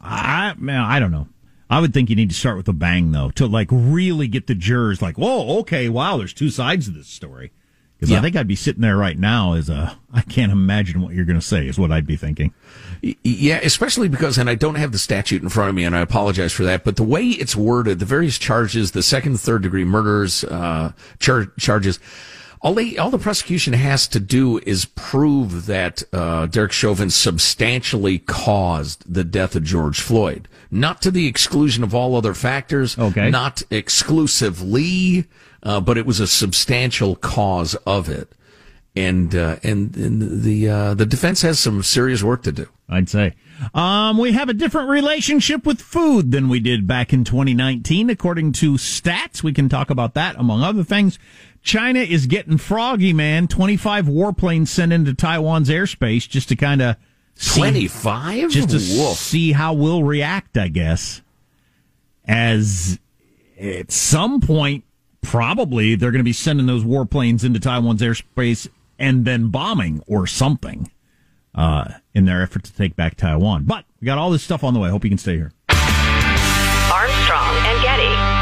I, 0.00 0.54
man, 0.56 0.80
I 0.80 1.00
don't 1.00 1.10
know. 1.10 1.28
I 1.68 1.80
would 1.80 1.92
think 1.92 2.08
you 2.08 2.16
need 2.16 2.30
to 2.30 2.36
start 2.36 2.56
with 2.56 2.68
a 2.68 2.72
bang, 2.72 3.10
though, 3.10 3.30
to 3.30 3.46
like 3.46 3.68
really 3.72 4.28
get 4.28 4.46
the 4.46 4.54
jurors 4.54 5.02
like, 5.02 5.18
whoa, 5.18 5.58
okay, 5.60 5.88
wow, 5.88 6.16
there's 6.16 6.32
two 6.32 6.48
sides 6.50 6.86
to 6.86 6.92
this 6.92 7.08
story. 7.08 7.50
Because 7.96 8.10
yeah. 8.10 8.18
I 8.18 8.20
think 8.20 8.36
I'd 8.36 8.46
be 8.46 8.56
sitting 8.56 8.82
there 8.82 8.96
right 8.96 9.18
now 9.18 9.54
as 9.54 9.68
a, 9.68 9.98
I 10.12 10.20
can't 10.20 10.52
imagine 10.52 11.00
what 11.00 11.14
you're 11.14 11.24
going 11.24 11.40
to 11.40 11.44
say 11.44 11.66
is 11.66 11.78
what 11.78 11.90
I'd 11.90 12.06
be 12.06 12.16
thinking. 12.16 12.54
Yeah, 13.02 13.60
especially 13.62 14.08
because, 14.08 14.38
and 14.38 14.48
I 14.48 14.54
don't 14.54 14.76
have 14.76 14.92
the 14.92 14.98
statute 14.98 15.42
in 15.42 15.48
front 15.48 15.70
of 15.70 15.74
me, 15.74 15.84
and 15.84 15.96
I 15.96 16.00
apologize 16.00 16.52
for 16.52 16.64
that, 16.64 16.84
but 16.84 16.96
the 16.96 17.02
way 17.02 17.24
it's 17.24 17.56
worded, 17.56 17.98
the 17.98 18.04
various 18.04 18.38
charges, 18.38 18.92
the 18.92 19.02
second, 19.02 19.38
third 19.40 19.62
degree 19.62 19.84
murders, 19.84 20.44
uh, 20.44 20.92
char- 21.18 21.52
charges, 21.58 21.98
all 22.60 22.74
they, 22.74 22.96
all 22.96 23.10
the 23.10 23.18
prosecution 23.18 23.74
has 23.74 24.08
to 24.08 24.20
do 24.20 24.58
is 24.60 24.86
prove 24.86 25.66
that, 25.66 26.02
uh, 26.12 26.46
Derek 26.46 26.72
Chauvin 26.72 27.10
substantially 27.10 28.18
caused 28.18 29.04
the 29.12 29.24
death 29.24 29.54
of 29.54 29.62
George 29.62 30.00
Floyd. 30.00 30.48
Not 30.70 31.02
to 31.02 31.10
the 31.10 31.26
exclusion 31.26 31.84
of 31.84 31.94
all 31.94 32.16
other 32.16 32.34
factors. 32.34 32.98
Okay. 32.98 33.30
Not 33.30 33.62
exclusively 33.70 35.26
uh, 35.66 35.80
but 35.80 35.98
it 35.98 36.06
was 36.06 36.20
a 36.20 36.28
substantial 36.28 37.16
cause 37.16 37.74
of 37.86 38.08
it. 38.08 38.30
And, 38.94 39.34
uh, 39.34 39.56
and, 39.64 39.94
and 39.96 40.42
the, 40.42 40.68
uh, 40.68 40.94
the 40.94 41.04
defense 41.04 41.42
has 41.42 41.58
some 41.58 41.82
serious 41.82 42.22
work 42.22 42.44
to 42.44 42.52
do. 42.52 42.68
I'd 42.88 43.08
say. 43.08 43.34
Um, 43.74 44.16
we 44.18 44.32
have 44.32 44.48
a 44.48 44.54
different 44.54 44.88
relationship 44.88 45.66
with 45.66 45.80
food 45.80 46.30
than 46.30 46.48
we 46.48 46.60
did 46.60 46.86
back 46.86 47.12
in 47.12 47.24
2019, 47.24 48.10
according 48.10 48.52
to 48.52 48.74
stats. 48.74 49.42
We 49.42 49.52
can 49.52 49.68
talk 49.68 49.90
about 49.90 50.14
that 50.14 50.36
among 50.36 50.62
other 50.62 50.84
things. 50.84 51.18
China 51.62 51.98
is 51.98 52.26
getting 52.26 52.58
froggy, 52.58 53.12
man. 53.12 53.48
25 53.48 54.06
warplanes 54.06 54.68
sent 54.68 54.92
into 54.92 55.14
Taiwan's 55.14 55.68
airspace 55.68 56.28
just 56.28 56.48
to 56.50 56.56
kind 56.56 56.80
of 56.80 56.96
25? 57.44 58.50
Just 58.50 58.70
to 58.70 58.76
Woof. 58.76 59.16
see 59.16 59.52
how 59.52 59.72
we'll 59.72 60.04
react, 60.04 60.56
I 60.56 60.68
guess. 60.68 61.22
As 62.24 63.00
at 63.60 63.90
some 63.90 64.40
point, 64.40 64.84
probably 65.22 65.96
they're 65.96 66.12
going 66.12 66.20
to 66.20 66.24
be 66.24 66.32
sending 66.32 66.66
those 66.66 66.84
warplanes 66.84 67.42
into 67.42 67.58
Taiwan's 67.58 68.00
airspace 68.00 68.68
and 68.98 69.24
then 69.24 69.48
bombing 69.48 70.02
or 70.06 70.26
something 70.26 70.90
uh, 71.56 71.94
in 72.14 72.26
their 72.26 72.42
effort 72.42 72.64
to 72.64 72.72
take 72.72 72.94
back 72.94 73.16
Taiwan. 73.16 73.64
But 73.64 73.84
we 74.00 74.06
got 74.06 74.18
all 74.18 74.30
this 74.30 74.42
stuff 74.42 74.62
on 74.62 74.74
the 74.74 74.80
way. 74.80 74.90
Hope 74.90 75.04
you 75.04 75.10
can 75.10 75.18
stay 75.18 75.36
here. 75.36 75.52
Armstrong 76.92 77.56
and 77.66 77.82
Getty. 77.82 78.36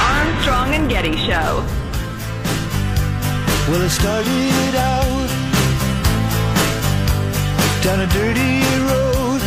Armstrong 0.00 0.74
and 0.74 0.90
Getty 0.90 1.16
Show. 1.16 1.64
Well, 3.68 3.82
it 3.82 3.90
started 3.90 4.74
out 4.74 5.07
down 7.88 8.00
a 8.00 8.06
dirty 8.08 8.60
road. 8.84 9.40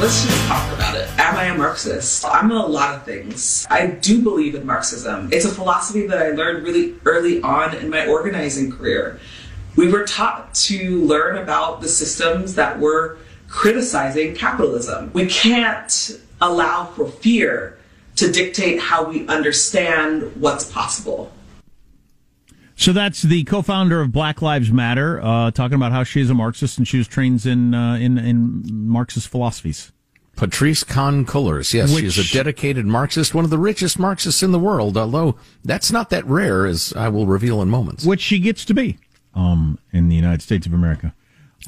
Let's 0.00 0.24
just 0.24 0.46
talk 0.46 0.72
about 0.72 0.94
it. 0.94 1.08
Am 1.18 1.34
I 1.34 1.46
a 1.46 1.58
Marxist? 1.58 2.24
I'm 2.24 2.52
a 2.52 2.64
lot 2.64 2.94
of 2.94 3.04
things. 3.04 3.66
I 3.68 3.88
do 3.88 4.22
believe 4.22 4.54
in 4.54 4.64
Marxism. 4.64 5.28
It's 5.32 5.46
a 5.46 5.48
philosophy 5.48 6.06
that 6.06 6.16
I 6.16 6.30
learned 6.30 6.62
really 6.62 6.94
early 7.04 7.42
on 7.42 7.74
in 7.74 7.90
my 7.90 8.06
organizing 8.06 8.70
career. 8.70 9.18
We 9.74 9.90
were 9.90 10.04
taught 10.04 10.54
to 10.66 11.02
learn 11.02 11.38
about 11.38 11.80
the 11.80 11.88
systems 11.88 12.54
that 12.54 12.78
were 12.78 13.18
criticizing 13.48 14.36
capitalism. 14.36 15.10
We 15.12 15.26
can't 15.26 16.20
allow 16.40 16.84
for 16.84 17.08
fear 17.08 17.76
to 18.14 18.30
dictate 18.30 18.78
how 18.78 19.10
we 19.10 19.26
understand 19.26 20.36
what's 20.36 20.70
possible. 20.70 21.32
So 22.80 22.94
that's 22.94 23.20
the 23.20 23.44
co-founder 23.44 24.00
of 24.00 24.10
Black 24.10 24.40
Lives 24.40 24.72
Matter, 24.72 25.20
uh, 25.22 25.50
talking 25.50 25.74
about 25.74 25.92
how 25.92 26.02
she's 26.02 26.30
a 26.30 26.34
Marxist 26.34 26.78
and 26.78 26.88
she 26.88 26.96
was 26.96 27.06
trained 27.06 27.44
in 27.44 27.74
uh, 27.74 27.96
in, 27.96 28.16
in 28.16 28.62
Marxist 28.88 29.28
philosophies. 29.28 29.92
Patrisse 30.34 30.82
Khan-Cullors, 30.86 31.74
yes, 31.74 31.92
Which, 31.92 32.04
she's 32.04 32.30
a 32.30 32.32
dedicated 32.32 32.86
Marxist, 32.86 33.34
one 33.34 33.44
of 33.44 33.50
the 33.50 33.58
richest 33.58 33.98
Marxists 33.98 34.42
in 34.42 34.52
the 34.52 34.58
world. 34.58 34.96
Although 34.96 35.36
that's 35.62 35.92
not 35.92 36.08
that 36.08 36.24
rare, 36.24 36.64
as 36.64 36.94
I 36.96 37.10
will 37.10 37.26
reveal 37.26 37.60
in 37.60 37.68
moments. 37.68 38.06
Which 38.06 38.22
she 38.22 38.38
gets 38.38 38.64
to 38.64 38.72
be, 38.72 38.96
um, 39.34 39.78
in 39.92 40.08
the 40.08 40.16
United 40.16 40.40
States 40.40 40.66
of 40.66 40.72
America. 40.72 41.14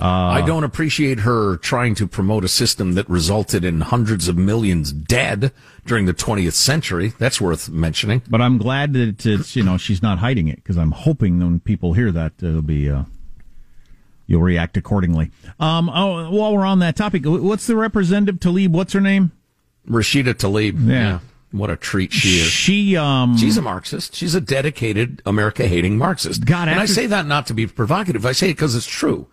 Uh, 0.00 0.06
I 0.06 0.42
don't 0.42 0.64
appreciate 0.64 1.20
her 1.20 1.58
trying 1.58 1.94
to 1.96 2.06
promote 2.06 2.44
a 2.44 2.48
system 2.48 2.94
that 2.94 3.08
resulted 3.10 3.62
in 3.62 3.82
hundreds 3.82 4.26
of 4.26 4.38
millions 4.38 4.90
dead 4.90 5.52
during 5.84 6.06
the 6.06 6.14
20th 6.14 6.54
century. 6.54 7.12
That's 7.18 7.40
worth 7.40 7.68
mentioning. 7.68 8.22
But 8.28 8.40
I'm 8.40 8.56
glad 8.56 8.94
that 8.94 9.26
it's, 9.26 9.54
you 9.54 9.62
know, 9.62 9.76
she's 9.76 10.02
not 10.02 10.18
hiding 10.18 10.48
it 10.48 10.56
because 10.56 10.78
I'm 10.78 10.92
hoping 10.92 11.40
when 11.40 11.60
people 11.60 11.92
hear 11.92 12.10
that, 12.10 12.32
it'll 12.42 12.62
be, 12.62 12.88
uh, 12.88 13.04
you'll 14.26 14.40
react 14.40 14.78
accordingly. 14.78 15.30
Um, 15.60 15.90
oh, 15.90 16.30
while 16.30 16.56
we're 16.56 16.64
on 16.64 16.78
that 16.78 16.96
topic, 16.96 17.24
what's 17.26 17.66
the 17.66 17.76
representative 17.76 18.40
Tlaib? 18.40 18.70
What's 18.70 18.94
her 18.94 19.00
name? 19.00 19.30
Rashida 19.86 20.32
Tlaib. 20.32 20.88
Yeah. 20.88 20.94
yeah. 20.94 21.18
What 21.50 21.68
a 21.68 21.76
treat 21.76 22.14
she 22.14 22.38
is. 22.38 22.46
She 22.46 22.96
um 22.96 23.36
She's 23.36 23.58
a 23.58 23.62
Marxist. 23.62 24.14
She's 24.14 24.34
a 24.34 24.40
dedicated 24.40 25.20
America 25.26 25.68
hating 25.68 25.98
Marxist. 25.98 26.46
God, 26.46 26.68
and 26.68 26.80
I 26.80 26.86
say 26.86 27.04
that 27.08 27.26
not 27.26 27.48
to 27.48 27.54
be 27.54 27.66
provocative. 27.66 28.24
I 28.24 28.32
say 28.32 28.48
it 28.48 28.54
because 28.54 28.74
it's 28.74 28.86
true 28.86 29.28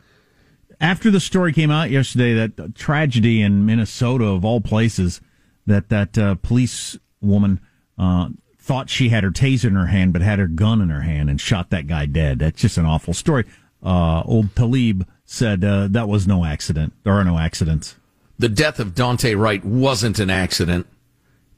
after 0.80 1.12
the 1.12 1.20
story 1.20 1.54
came 1.54 1.72
out 1.72 1.90
yesterday, 1.90 2.34
that 2.34 2.76
tragedy 2.76 3.42
in 3.42 3.66
Minnesota, 3.66 4.26
of 4.26 4.46
all 4.46 4.62
places, 4.62 5.22
that 5.66 5.90
that 5.90 6.18
uh, 6.18 6.36
police 6.36 6.98
woman 7.22 7.60
uh, 7.98 8.30
thought 8.58 8.90
she 8.90 9.10
had 9.10 9.24
her 9.24 9.32
taser 9.32 9.66
in 9.66 9.76
her 9.76 9.88
hand, 9.88 10.14
but 10.14 10.22
had 10.22 10.40
her 10.40 10.48
gun 10.48 10.82
in 10.82 10.90
her 10.90 11.02
hand 11.02 11.30
and 11.30 11.42
shot 11.42 11.70
that 11.70 11.88
guy 11.88 12.06
dead. 12.06 12.40
That's 12.40 12.62
just 12.62 12.78
an 12.78 12.86
awful 12.86 13.14
story. 13.14 13.46
Uh, 13.84 14.22
old 14.26 14.56
Tlaib 14.56 15.06
said 15.26 15.64
uh, 15.64 15.88
that 15.90 16.08
was 16.08 16.28
no 16.28 16.46
accident. 16.46 16.94
There 17.04 17.14
are 17.14 17.24
no 17.24 17.38
accidents. 17.38 17.96
The 18.38 18.50
death 18.50 18.80
of 18.80 18.96
Daunte 18.96 19.38
Wright 19.38 19.64
wasn't 19.64 20.20
an 20.20 20.30
accident. 20.30 20.88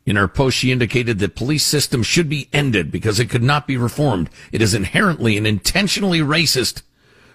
In 0.03 0.15
her 0.15 0.27
post, 0.27 0.57
she 0.57 0.71
indicated 0.71 1.19
that 1.19 1.35
police 1.35 1.63
system 1.63 2.01
should 2.01 2.27
be 2.27 2.49
ended 2.51 2.91
because 2.91 3.19
it 3.19 3.29
could 3.29 3.43
not 3.43 3.67
be 3.67 3.77
reformed. 3.77 4.31
It 4.51 4.61
is 4.61 4.73
inherently 4.73 5.37
and 5.37 5.45
intentionally 5.45 6.19
racist 6.19 6.81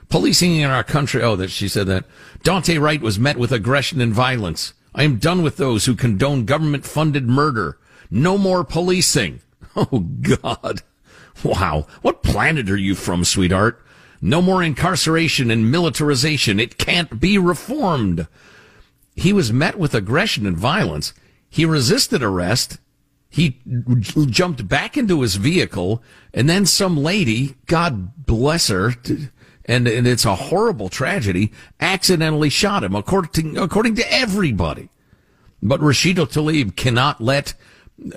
Policing 0.08 0.56
in 0.56 0.70
our 0.70 0.84
country. 0.84 1.22
Oh, 1.22 1.36
that 1.36 1.50
she 1.50 1.68
said 1.68 1.86
that. 1.88 2.04
Daunte 2.44 2.80
Wright 2.80 3.00
was 3.00 3.18
met 3.18 3.36
with 3.36 3.52
aggression 3.52 4.00
and 4.00 4.12
violence. 4.12 4.72
I 4.94 5.02
am 5.02 5.18
done 5.18 5.42
with 5.42 5.56
those 5.56 5.84
who 5.84 5.94
condone 5.94 6.44
government 6.44 6.84
funded 6.84 7.28
murder. 7.28 7.78
No 8.10 8.38
more 8.38 8.64
policing. 8.64 9.40
Oh, 9.78 9.98
God. 10.00 10.80
Wow. 11.44 11.86
What 12.00 12.22
planet 12.22 12.70
are 12.70 12.78
you 12.78 12.94
from, 12.94 13.24
sweetheart? 13.24 13.84
No 14.22 14.40
more 14.40 14.62
incarceration 14.62 15.50
and 15.50 15.70
militarization. 15.70 16.58
It 16.58 16.78
can't 16.78 17.20
be 17.20 17.36
reformed. 17.36 18.26
He 19.14 19.34
was 19.34 19.52
met 19.52 19.78
with 19.78 19.94
aggression 19.94 20.46
and 20.46 20.56
violence. 20.56 21.12
He 21.50 21.66
resisted 21.66 22.22
arrest. 22.22 22.78
He 23.28 23.60
jumped 24.30 24.66
back 24.66 24.96
into 24.96 25.20
his 25.20 25.36
vehicle 25.36 26.02
and 26.32 26.48
then 26.48 26.64
some 26.64 26.96
lady, 26.96 27.56
God 27.66 28.24
bless 28.26 28.68
her, 28.68 28.94
and, 29.66 29.86
and 29.86 30.06
it's 30.06 30.24
a 30.24 30.36
horrible 30.36 30.88
tragedy, 30.88 31.52
accidentally 31.80 32.48
shot 32.48 32.84
him, 32.84 32.94
according 32.94 33.54
to, 33.54 33.62
according 33.62 33.96
to 33.96 34.12
everybody. 34.12 34.88
But 35.62 35.80
Rashida 35.80 36.26
Tlaib 36.26 36.76
cannot 36.76 37.20
let 37.20 37.54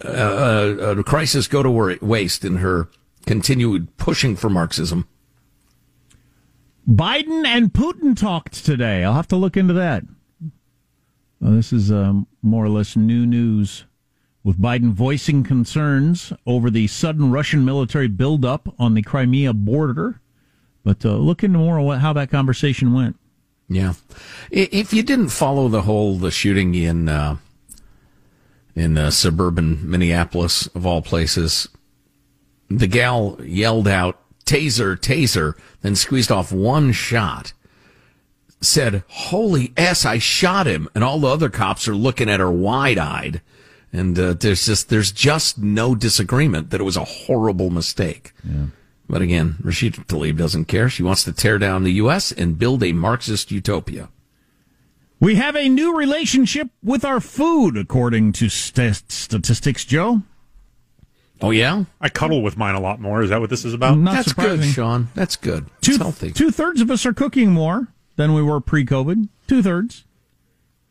uh, 0.05 0.07
uh, 0.07 0.95
a 0.97 1.03
crisis 1.03 1.47
go 1.47 1.63
to 1.63 1.97
waste 2.01 2.45
in 2.45 2.57
her 2.57 2.89
continued 3.25 3.97
pushing 3.97 4.35
for 4.35 4.49
Marxism. 4.49 5.07
Biden 6.87 7.45
and 7.45 7.71
Putin 7.71 8.17
talked 8.17 8.65
today. 8.65 9.03
I'll 9.03 9.13
have 9.13 9.27
to 9.29 9.35
look 9.35 9.57
into 9.57 9.73
that. 9.73 10.03
Well, 11.39 11.53
this 11.53 11.71
is 11.71 11.91
um, 11.91 12.27
more 12.41 12.65
or 12.65 12.69
less 12.69 12.95
new 12.95 13.25
news, 13.25 13.85
with 14.43 14.59
Biden 14.59 14.91
voicing 14.91 15.43
concerns 15.43 16.33
over 16.45 16.69
the 16.69 16.87
sudden 16.87 17.31
Russian 17.31 17.63
military 17.63 18.07
buildup 18.07 18.73
on 18.79 18.93
the 18.93 19.01
Crimea 19.01 19.53
border 19.53 20.19
but 20.83 21.05
uh, 21.05 21.15
look 21.15 21.43
into 21.43 21.59
more 21.59 21.97
how 21.97 22.13
that 22.13 22.29
conversation 22.29 22.93
went. 22.93 23.15
Yeah, 23.67 23.93
if 24.49 24.93
you 24.93 25.03
didn't 25.03 25.29
follow 25.29 25.67
the 25.67 25.83
whole 25.83 26.17
the 26.17 26.31
shooting 26.31 26.73
in 26.73 27.07
uh, 27.07 27.37
in 28.75 28.97
uh, 28.97 29.11
suburban 29.11 29.87
Minneapolis 29.87 30.65
of 30.67 30.85
all 30.87 31.03
places, 31.03 31.67
the 32.69 32.87
gal 32.87 33.37
yelled 33.43 33.87
out 33.87 34.19
"taser, 34.45 34.97
taser," 34.97 35.53
then 35.81 35.95
squeezed 35.95 36.31
off 36.31 36.51
one 36.51 36.91
shot. 36.91 37.53
Said, 38.59 39.03
"Holy 39.07 39.71
s! 39.77 40.03
I 40.03 40.17
shot 40.17 40.65
him!" 40.65 40.89
And 40.95 41.03
all 41.03 41.19
the 41.19 41.27
other 41.27 41.49
cops 41.49 41.87
are 41.87 41.95
looking 41.95 42.29
at 42.29 42.39
her 42.39 42.51
wide-eyed. 42.51 43.41
And 43.93 44.17
uh, 44.19 44.33
there's 44.33 44.65
just 44.65 44.89
there's 44.89 45.11
just 45.11 45.59
no 45.59 45.95
disagreement 45.95 46.71
that 46.71 46.81
it 46.81 46.85
was 46.85 46.97
a 46.97 47.05
horrible 47.05 47.69
mistake. 47.69 48.33
Yeah. 48.43 48.65
But 49.09 49.23
again, 49.23 49.55
Rashida 49.63 50.05
Tlaib 50.05 50.37
doesn't 50.37 50.65
care. 50.65 50.87
She 50.87 51.01
wants 51.01 51.23
to 51.23 51.33
tear 51.33 51.57
down 51.57 51.83
the 51.83 51.93
U.S. 51.93 52.31
and 52.31 52.59
build 52.59 52.83
a 52.83 52.91
Marxist 52.93 53.49
utopia. 53.51 54.09
We 55.19 55.35
have 55.35 55.55
a 55.55 55.67
new 55.67 55.97
relationship 55.97 56.69
with 56.83 57.03
our 57.03 57.19
food, 57.19 57.75
according 57.75 58.33
to 58.33 58.47
st- 58.49 59.11
statistics, 59.11 59.83
Joe. 59.83 60.21
Oh 61.41 61.51
yeah, 61.51 61.85
I 61.99 62.09
cuddle 62.09 62.43
with 62.43 62.55
mine 62.57 62.75
a 62.75 62.79
lot 62.79 62.99
more. 62.99 63.21
Is 63.23 63.29
that 63.31 63.39
what 63.39 63.49
this 63.49 63.65
is 63.65 63.73
about? 63.73 63.97
Not 63.97 64.13
That's 64.13 64.27
surprising. 64.29 64.57
good, 64.59 64.73
Sean. 64.73 65.07
That's 65.15 65.35
good. 65.37 65.65
Two, 65.81 65.97
healthy. 65.97 66.31
Two 66.31 66.51
thirds 66.51 66.79
of 66.81 66.91
us 66.91 67.05
are 67.05 67.13
cooking 67.13 67.51
more 67.51 67.87
than 68.17 68.33
we 68.33 68.43
were 68.43 68.59
pre-COVID. 68.61 69.27
Two 69.47 69.63
thirds. 69.63 70.05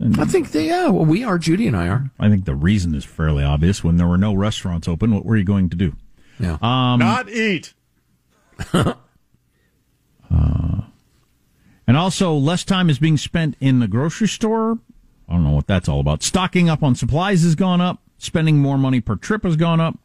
I 0.01 0.25
think 0.25 0.53
they, 0.53 0.69
yeah, 0.69 0.89
well, 0.89 1.05
we 1.05 1.25
are. 1.25 1.39
Judy 1.39 1.67
and 1.67 1.77
I 1.77 1.89
are. 1.89 2.11
I 2.21 2.29
think 2.29 2.45
the 2.45 2.55
reason 2.55 2.95
is 2.95 3.05
fairly 3.05 3.43
obvious. 3.45 3.83
When 3.85 3.97
there 3.97 4.07
were 4.07 4.17
no 4.19 4.33
restaurants 4.33 4.87
open, 4.89 5.13
what 5.13 5.25
were 5.25 5.37
you 5.37 5.45
going 5.45 5.69
to 5.71 5.77
do? 5.77 5.95
Yeah. 6.39 6.57
Um, 6.63 7.01
Not 7.01 7.29
eat. 7.29 7.75
Uh, 8.75 8.95
and 11.87 11.97
also, 11.97 12.35
less 12.35 12.65
time 12.65 12.91
is 12.91 12.99
being 12.99 13.17
spent 13.17 13.57
in 13.61 13.81
the 13.81 13.89
grocery 13.89 14.29
store. 14.29 14.79
I 15.29 15.35
don't 15.35 15.45
know 15.45 15.53
what 15.53 15.67
that's 15.67 15.89
all 15.89 16.01
about. 16.01 16.23
Stocking 16.23 16.69
up 16.69 16.83
on 16.83 16.95
supplies 16.95 17.43
has 17.43 17.55
gone 17.55 17.81
up. 17.81 18.03
Spending 18.19 18.59
more 18.59 18.79
money 18.79 19.01
per 19.01 19.17
trip 19.17 19.45
has 19.45 19.57
gone 19.57 19.81
up. 19.81 19.99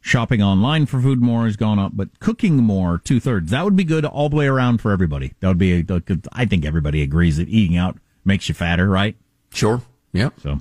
Shopping 0.00 0.42
online 0.42 0.84
for 0.84 1.00
food 1.00 1.22
more 1.22 1.44
has 1.44 1.56
gone 1.56 1.78
up, 1.78 1.92
but 1.94 2.20
cooking 2.20 2.56
more, 2.56 2.98
two 2.98 3.20
thirds. 3.20 3.50
That 3.50 3.64
would 3.64 3.74
be 3.74 3.84
good 3.84 4.04
all 4.04 4.28
the 4.28 4.36
way 4.36 4.46
around 4.46 4.82
for 4.82 4.92
everybody. 4.92 5.32
That 5.40 5.48
would 5.48 5.56
be, 5.56 5.80
a, 5.80 6.02
I 6.32 6.44
think 6.44 6.66
everybody 6.66 7.02
agrees 7.02 7.38
that 7.38 7.48
eating 7.48 7.78
out 7.78 7.96
makes 8.22 8.48
you 8.48 8.54
fatter, 8.54 8.86
right? 8.86 9.16
Sure. 9.50 9.80
Yeah. 10.12 10.28
So, 10.42 10.60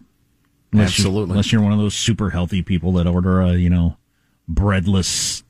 unless 0.72 0.92
absolutely. 0.92 1.28
You, 1.28 1.32
unless 1.32 1.52
you're 1.52 1.62
one 1.62 1.74
of 1.74 1.80
those 1.80 1.94
super 1.94 2.30
healthy 2.30 2.62
people 2.62 2.94
that 2.94 3.06
order 3.06 3.42
a, 3.42 3.54
you 3.56 3.70
know, 3.70 3.98
breadless 4.48 5.44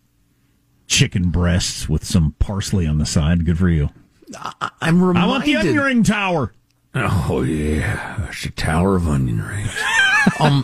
chicken 0.93 1.29
breasts 1.29 1.89
with 1.89 2.05
some 2.05 2.35
parsley 2.37 2.85
on 2.85 2.99
the 2.99 3.05
side. 3.05 3.45
Good 3.45 3.57
for 3.57 3.69
you. 3.69 3.89
I, 4.37 4.69
am 4.81 5.03
reminded. 5.03 5.27
I 5.27 5.27
want 5.27 5.45
the 5.45 5.55
onion 5.55 5.79
ring 5.79 6.03
tower. 6.03 6.53
Oh 6.95 7.41
yeah, 7.41 8.27
it's 8.29 8.45
a 8.45 8.51
tower 8.51 8.95
of 8.95 9.07
onion 9.07 9.41
rings. 9.41 9.75
um, 10.39 10.63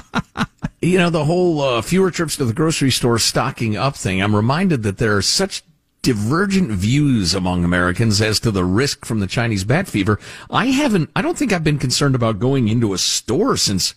you 0.82 0.96
know 0.96 1.10
the 1.10 1.26
whole 1.26 1.60
uh, 1.60 1.82
fewer 1.82 2.10
trips 2.10 2.36
to 2.38 2.46
the 2.46 2.54
grocery 2.54 2.90
store, 2.90 3.18
stocking 3.18 3.76
up 3.76 3.96
thing. 3.96 4.22
I'm 4.22 4.34
reminded 4.34 4.82
that 4.84 4.96
there 4.96 5.14
are 5.14 5.22
such 5.22 5.62
divergent 6.00 6.70
views 6.70 7.34
among 7.34 7.64
Americans 7.64 8.22
as 8.22 8.40
to 8.40 8.50
the 8.50 8.64
risk 8.64 9.04
from 9.04 9.20
the 9.20 9.26
Chinese 9.26 9.64
bat 9.64 9.86
fever. 9.86 10.18
I 10.50 10.66
haven't. 10.66 11.10
I 11.14 11.20
don't 11.20 11.36
think 11.36 11.52
I've 11.52 11.64
been 11.64 11.78
concerned 11.78 12.14
about 12.14 12.38
going 12.38 12.68
into 12.68 12.94
a 12.94 12.98
store 12.98 13.58
since 13.58 13.94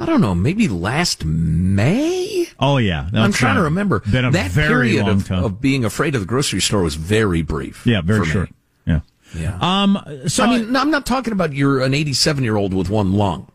I 0.00 0.06
don't 0.06 0.22
know, 0.22 0.34
maybe 0.34 0.66
last 0.66 1.26
May. 1.26 2.46
Oh 2.58 2.78
yeah, 2.78 3.08
I'm 3.12 3.32
trying 3.32 3.56
to 3.56 3.62
remember. 3.62 4.00
that 4.06 4.52
period 4.52 5.06
of, 5.06 5.30
of, 5.30 5.60
being 5.60 5.84
afraid 5.84 6.14
of 6.14 6.22
the 6.22 6.26
grocery 6.26 6.60
store 6.60 6.82
was 6.82 6.94
very 6.94 7.42
brief. 7.42 7.86
Yeah, 7.86 8.00
very 8.00 8.24
short. 8.24 8.50
Me. 8.50 8.56
Yeah, 8.86 9.00
yeah. 9.34 9.58
Um, 9.60 9.98
so 10.26 10.44
I 10.44 10.58
mean, 10.58 10.74
I'm 10.74 10.90
not 10.90 11.04
talking 11.04 11.34
about 11.34 11.52
you're 11.52 11.82
an 11.82 11.92
87 11.92 12.42
year 12.42 12.56
old 12.56 12.72
with 12.72 12.88
one 12.88 13.12
lung. 13.12 13.50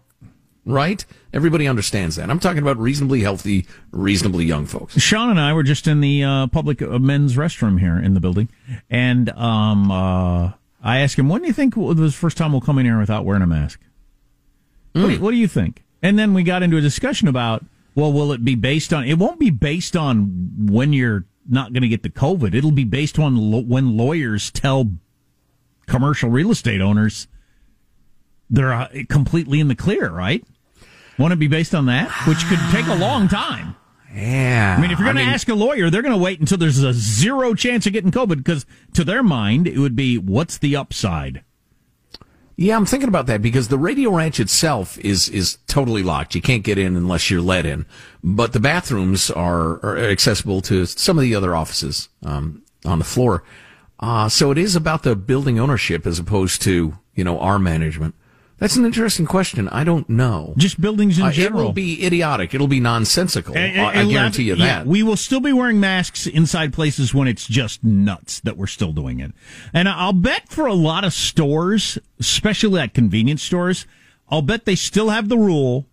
right? 0.66 1.04
Everybody 1.34 1.68
understands 1.68 2.16
that. 2.16 2.30
I'm 2.30 2.40
talking 2.40 2.62
about 2.62 2.78
reasonably 2.78 3.22
healthy, 3.22 3.66
reasonably 3.92 4.46
young 4.46 4.68
folks. 4.68 5.00
Sean 5.00 5.32
and 5.32 5.40
I 5.40 5.52
were 5.54 5.64
just 5.64 5.88
in 5.88 6.00
the 6.02 6.24
uh, 6.24 6.48
public 6.48 6.82
uh, 6.82 7.00
men's 7.00 7.36
restroom 7.36 7.80
here 7.80 7.98
in 7.98 8.14
the 8.14 8.20
building, 8.20 8.50
and 8.90 9.30
um, 9.32 9.92
uh, 9.92 10.52
I 10.84 11.00
asked 11.00 11.18
him, 11.18 11.28
"When 11.28 11.42
do 11.42 11.48
you 11.48 11.54
think 11.54 11.76
was 11.76 11.98
the 11.98 12.12
first 12.12 12.38
time 12.38 12.52
we'll 12.52 12.62
come 12.62 12.78
in 12.78 12.86
here 12.86 13.00
without 13.00 13.26
wearing 13.26 13.42
a 13.42 13.48
mask?" 13.48 13.82
What, 14.94 15.08
do 15.08 15.12
you, 15.12 15.20
what 15.20 15.32
do 15.32 15.38
you 15.38 15.48
think? 15.48 15.84
And 16.02 16.20
then 16.20 16.34
we 16.34 16.44
got 16.44 16.64
into 16.64 16.78
a 16.78 16.82
discussion 16.82 17.28
about, 17.28 17.66
well, 17.96 18.12
will 18.12 18.32
it 18.32 18.44
be 18.44 18.56
based 18.56 18.94
on? 18.94 19.06
It 19.06 19.18
won't 19.18 19.40
be 19.40 19.50
based 19.50 19.96
on 19.96 20.52
when 20.70 20.94
you're 20.94 21.26
not 21.50 21.74
going 21.74 21.84
to 21.84 21.88
get 21.88 22.04
the 22.04 22.10
COVID. 22.10 22.54
It'll 22.54 22.72
be 22.72 22.84
based 22.84 23.18
on 23.18 23.36
lo- 23.38 23.62
when 23.62 23.98
lawyers 23.98 24.52
tell 24.52 24.92
commercial 25.88 26.30
real 26.30 26.52
estate 26.52 26.82
owners 26.82 27.28
they're 28.50 28.74
uh, 28.74 28.88
completely 29.10 29.60
in 29.60 29.68
the 29.68 29.76
clear, 29.76 30.10
right? 30.10 30.44
Won't 31.18 31.34
it 31.34 31.40
be 31.40 31.48
based 31.48 31.74
on 31.74 31.86
that? 31.88 32.12
Which 32.28 32.46
could 32.46 32.60
take 32.72 32.88
a 32.88 32.96
long 32.96 33.28
time. 33.28 33.76
Yeah. 34.14 34.76
I 34.78 34.82
mean, 34.82 34.92
if 34.92 35.00
you're 35.00 35.12
going 35.12 35.26
to 35.26 35.32
ask 35.32 35.48
a 35.50 35.56
lawyer, 35.56 35.90
they're 35.90 36.02
going 36.02 36.14
to 36.14 36.22
wait 36.22 36.40
until 36.40 36.58
there's 36.58 36.84
a 36.84 36.94
zero 36.94 37.54
chance 37.54 37.86
of 37.86 37.94
getting 37.94 38.12
COVID 38.12 38.38
because 38.38 38.66
to 38.94 39.04
their 39.04 39.24
mind, 39.24 39.68
it 39.68 39.78
would 39.78 39.96
be 39.96 40.18
what's 40.18 40.58
the 40.58 40.76
upside? 40.76 41.44
Yeah, 42.58 42.78
I'm 42.78 42.86
thinking 42.86 43.10
about 43.10 43.26
that 43.26 43.42
because 43.42 43.68
the 43.68 43.78
Radio 43.78 44.12
Ranch 44.12 44.40
itself 44.40 44.98
is 45.00 45.28
is 45.28 45.58
totally 45.68 46.04
locked. 46.04 46.36
You 46.36 46.42
can't 46.42 46.64
get 46.64 46.78
in 46.78 46.96
unless 46.96 47.30
you're 47.30 47.42
let 47.42 47.66
in. 47.66 47.86
But 48.24 48.54
the 48.54 48.62
bathrooms 48.62 49.30
are, 49.30 49.84
are 49.86 49.98
accessible 49.98 50.62
to 50.62 50.86
some 50.86 51.18
of 51.18 51.22
the 51.22 51.36
other 51.36 51.54
offices 51.56 52.08
um, 52.24 52.64
on 52.86 53.00
the 53.00 53.06
floor. 53.06 53.44
Uh, 54.00 54.30
so 54.30 54.52
it 54.52 54.58
is 54.58 54.76
about 54.76 55.04
the 55.04 55.16
building 55.16 55.60
ownership 55.60 56.08
as 56.08 56.18
opposed 56.18 56.62
to 56.62 56.98
you 57.14 57.24
know 57.24 57.40
our 57.40 57.60
management. 57.60 58.16
That's 58.58 58.78
an 58.78 58.86
interesting 58.86 59.26
question. 59.26 59.68
I 59.70 59.84
don't 59.84 60.10
know. 60.10 60.54
Just 60.56 60.80
buildings 60.80 61.18
in 61.18 61.26
Uh, 61.26 61.30
it 61.30 61.34
general. 61.34 61.66
will 61.66 61.74
be 61.74 62.06
idiotic. 62.06 62.54
It'll 62.54 62.70
be 62.70 62.80
nonsensical. 62.80 63.56
And- 63.58 63.82
I- 63.82 64.02
I 64.02 64.06
guarantee 64.06 64.44
you 64.44 64.56
yeah, 64.56 64.66
that. 64.80 64.88
we 64.88 65.04
will 65.04 65.18
still 65.18 65.42
be 65.42 65.52
wearing 65.52 65.80
masks 65.82 66.26
inside 66.26 66.72
places 66.72 67.14
when 67.14 67.28
it's 67.28 67.48
just 67.48 67.84
nuts 67.84 68.40
that 68.42 68.56
we're 68.56 68.68
still 68.68 68.94
doing 68.94 69.20
it. 69.20 69.34
And 69.74 69.90
I'll 69.90 70.14
bet 70.14 70.48
for 70.50 70.68
a 70.68 70.74
lot 70.74 71.04
of 71.04 71.14
stores, 71.14 71.98
especially 72.20 72.80
at 72.80 72.94
convenience 72.94 73.44
stores, 73.44 73.86
I'll 74.30 74.42
bet 74.42 74.64
they 74.64 74.76
still 74.76 75.10
have 75.10 75.28
the 75.28 75.38
rule. 75.38 75.86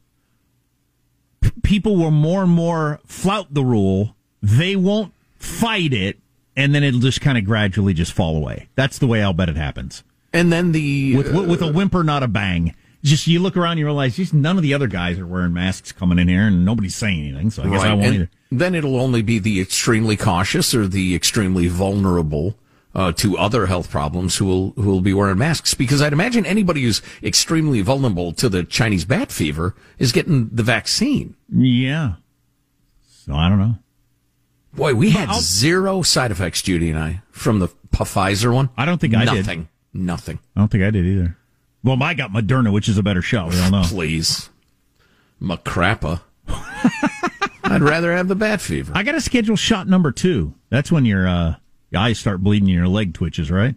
P- 1.41 1.51
people 1.65 1.97
will 1.97 2.13
more 2.13 2.45
and 2.45 2.53
more 2.53 3.01
flout 3.07 3.53
the 3.55 3.65
rule. 3.65 4.15
They 4.41 4.77
won't 4.77 5.13
fight 5.37 5.93
it, 5.93 6.21
and 6.57 6.73
then 6.73 6.85
it'll 6.85 7.01
just 7.01 7.21
kind 7.21 7.37
of 7.37 7.45
gradually 7.45 7.93
just 7.93 8.13
fall 8.13 8.37
away. 8.37 8.69
That's 8.77 8.99
the 8.99 9.09
way 9.09 9.21
I'll 9.21 9.33
bet 9.33 9.49
it 9.49 9.57
happens. 9.57 10.05
And 10.33 10.53
then 10.53 10.73
the 10.73 11.17
With, 11.17 11.35
with 11.49 11.63
a 11.63 11.73
whimper, 11.73 12.03
not 12.05 12.23
a 12.23 12.29
bang. 12.29 12.75
Just 13.03 13.27
you 13.27 13.41
look 13.41 13.57
around, 13.57 13.79
you 13.79 13.85
realize 13.85 14.17
just 14.17 14.33
none 14.33 14.57
of 14.57 14.63
the 14.63 14.75
other 14.75 14.87
guys 14.87 15.19
are 15.19 15.27
wearing 15.27 15.53
masks 15.53 15.91
coming 15.91 16.19
in 16.21 16.29
here, 16.29 16.47
and 16.47 16.65
nobody's 16.65 16.95
saying 16.95 17.29
anything. 17.29 17.51
So 17.51 17.65
I 17.65 17.69
guess 17.69 17.83
I 17.83 17.93
won't 17.95 18.07
and 18.07 18.15
either. 18.15 18.31
Then 18.53 18.75
it'll 18.75 19.01
only 19.01 19.23
be 19.23 19.39
the 19.41 19.61
extremely 19.61 20.17
cautious 20.17 20.73
or 20.75 20.87
the 20.87 21.15
extremely 21.15 21.67
vulnerable 21.67 22.57
uh, 22.95 23.11
to 23.13 23.37
other 23.39 23.67
health 23.67 23.91
problems 23.91 24.37
who 24.37 24.45
will 24.45 24.71
who 24.77 24.89
will 24.89 25.01
be 25.01 25.13
wearing 25.13 25.39
masks. 25.39 25.75
Because 25.75 26.01
I'd 26.01 26.13
imagine 26.13 26.47
anybody 26.47 26.83
who's 26.83 27.03
extremely 27.25 27.81
vulnerable 27.81 28.33
to 28.35 28.49
the 28.49 28.63
Chinese 28.63 29.05
bat 29.05 29.33
fever 29.33 29.75
is 29.99 30.13
getting 30.13 30.49
the 30.53 30.63
vaccine. 30.63 31.35
Yeah. 31.53 32.15
So 33.09 33.35
I 33.35 33.49
don't 33.49 33.59
know. 33.59 33.77
Boy, 34.75 34.95
we 34.95 35.11
had 35.11 35.29
I'll- 35.29 35.41
zero 35.41 36.03
side 36.03 36.31
effects, 36.31 36.63
Judy 36.63 36.91
and 36.91 36.99
I, 36.99 37.23
from 37.31 37.59
the 37.59 37.69
Pfizer 37.91 38.55
one. 38.55 38.71
I 38.77 38.85
don't 38.85 39.01
think 39.01 39.15
I 39.15 39.25
did. 39.25 39.35
Nothing. 39.47 39.69
Nothing. 39.95 40.39
I 40.57 40.61
don't 40.61 40.69
think 40.71 40.85
I 40.85 40.91
did 40.91 41.05
either. 41.07 41.37
Well, 41.85 42.01
I 42.03 42.15
got 42.15 42.31
Moderna, 42.31 42.73
which 42.73 42.89
is 42.89 42.97
a 42.99 43.03
better 43.03 43.23
shot. 43.23 43.51
We 43.51 43.61
all 43.61 43.71
know. 43.71 43.83
Please. 43.85 44.49
Macrappa. 45.41 46.21
I'd 47.65 47.83
rather 47.83 48.13
have 48.15 48.29
the 48.29 48.35
bat 48.35 48.61
fever. 48.61 48.93
I 48.95 49.03
got 49.03 49.13
to 49.13 49.21
schedule 49.21 49.57
shot 49.57 49.89
number 49.89 50.13
two. 50.13 50.55
That's 50.71 50.93
when 50.93 51.05
your 51.05 51.27
uh, 51.27 51.57
your 51.91 52.01
eyes 52.01 52.19
start 52.19 52.43
bleeding 52.43 52.69
and 52.69 52.77
your 52.79 52.89
leg 52.89 53.15
twitches, 53.15 53.51
right? 53.51 53.75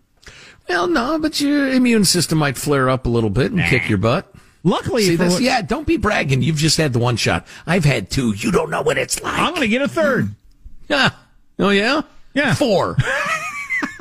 Well, 0.68 0.88
no, 0.88 1.20
but 1.20 1.40
your 1.40 1.68
immune 1.72 2.06
system 2.06 2.38
might 2.40 2.58
flare 2.58 2.90
up 2.90 3.06
a 3.06 3.10
little 3.10 3.30
bit 3.30 3.52
and 3.52 3.62
kick 3.66 3.88
your 3.88 3.98
butt. 4.00 4.32
Luckily, 4.64 5.04
See, 5.04 5.16
that's, 5.16 5.36
what- 5.36 5.44
yeah, 5.44 5.62
don't 5.62 5.86
be 5.86 5.98
bragging. 5.98 6.42
You've 6.42 6.56
just 6.58 6.78
had 6.78 6.92
the 6.94 6.98
one 7.00 7.18
shot. 7.18 7.46
I've 7.68 7.86
had 7.86 8.10
two. 8.10 8.34
You 8.34 8.52
don't 8.52 8.72
know 8.72 8.82
what 8.82 8.98
it's 8.98 9.22
like. 9.22 9.38
I'm 9.38 9.50
going 9.52 9.62
to 9.62 9.68
get 9.68 9.82
a 9.82 9.88
third. 9.88 10.30
Yeah. 10.88 11.10
Oh, 11.58 11.70
yeah? 11.70 12.02
Yeah. 12.36 12.54
Four. 12.54 12.96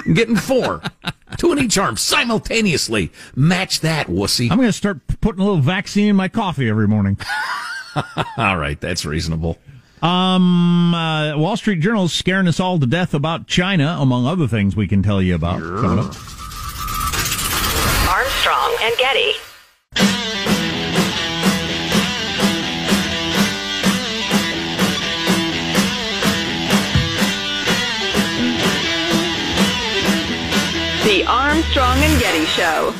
I'm 0.07 0.15
getting 0.15 0.37
four. 0.37 0.83
Two 1.39 1.53
in 1.53 1.59
each 1.59 1.79
arm 1.79 1.97
simultaneously. 1.97 3.11
Match 3.35 3.81
that, 3.81 4.07
wussy. 4.07 4.51
I'm 4.51 4.57
going 4.59 4.69
to 4.69 4.73
start 4.73 5.01
putting 5.21 5.41
a 5.41 5.45
little 5.45 5.61
vaccine 5.61 6.09
in 6.09 6.17
my 6.17 6.29
coffee 6.29 6.69
every 6.69 6.87
morning. 6.87 7.19
All 8.37 8.57
right, 8.57 8.81
that's 8.81 9.05
reasonable. 9.05 9.59
Um, 10.03 10.95
uh, 10.95 11.37
Wall 11.39 11.57
Street 11.57 11.81
Journal 11.81 12.05
is 12.05 12.13
scaring 12.13 12.47
us 12.47 12.61
all 12.61 12.79
to 12.79 12.87
death 12.87 13.15
about 13.15 13.47
China, 13.47 13.97
among 13.99 14.27
other 14.27 14.47
things 14.47 14.77
we 14.77 14.87
can 14.87 15.03
tell 15.03 15.23
you 15.23 15.35
about. 15.35 15.61
Coming. 15.61 16.05
Armstrong 18.11 18.77
and 18.83 18.95
Getty. 18.99 19.33
Show. 32.55 32.95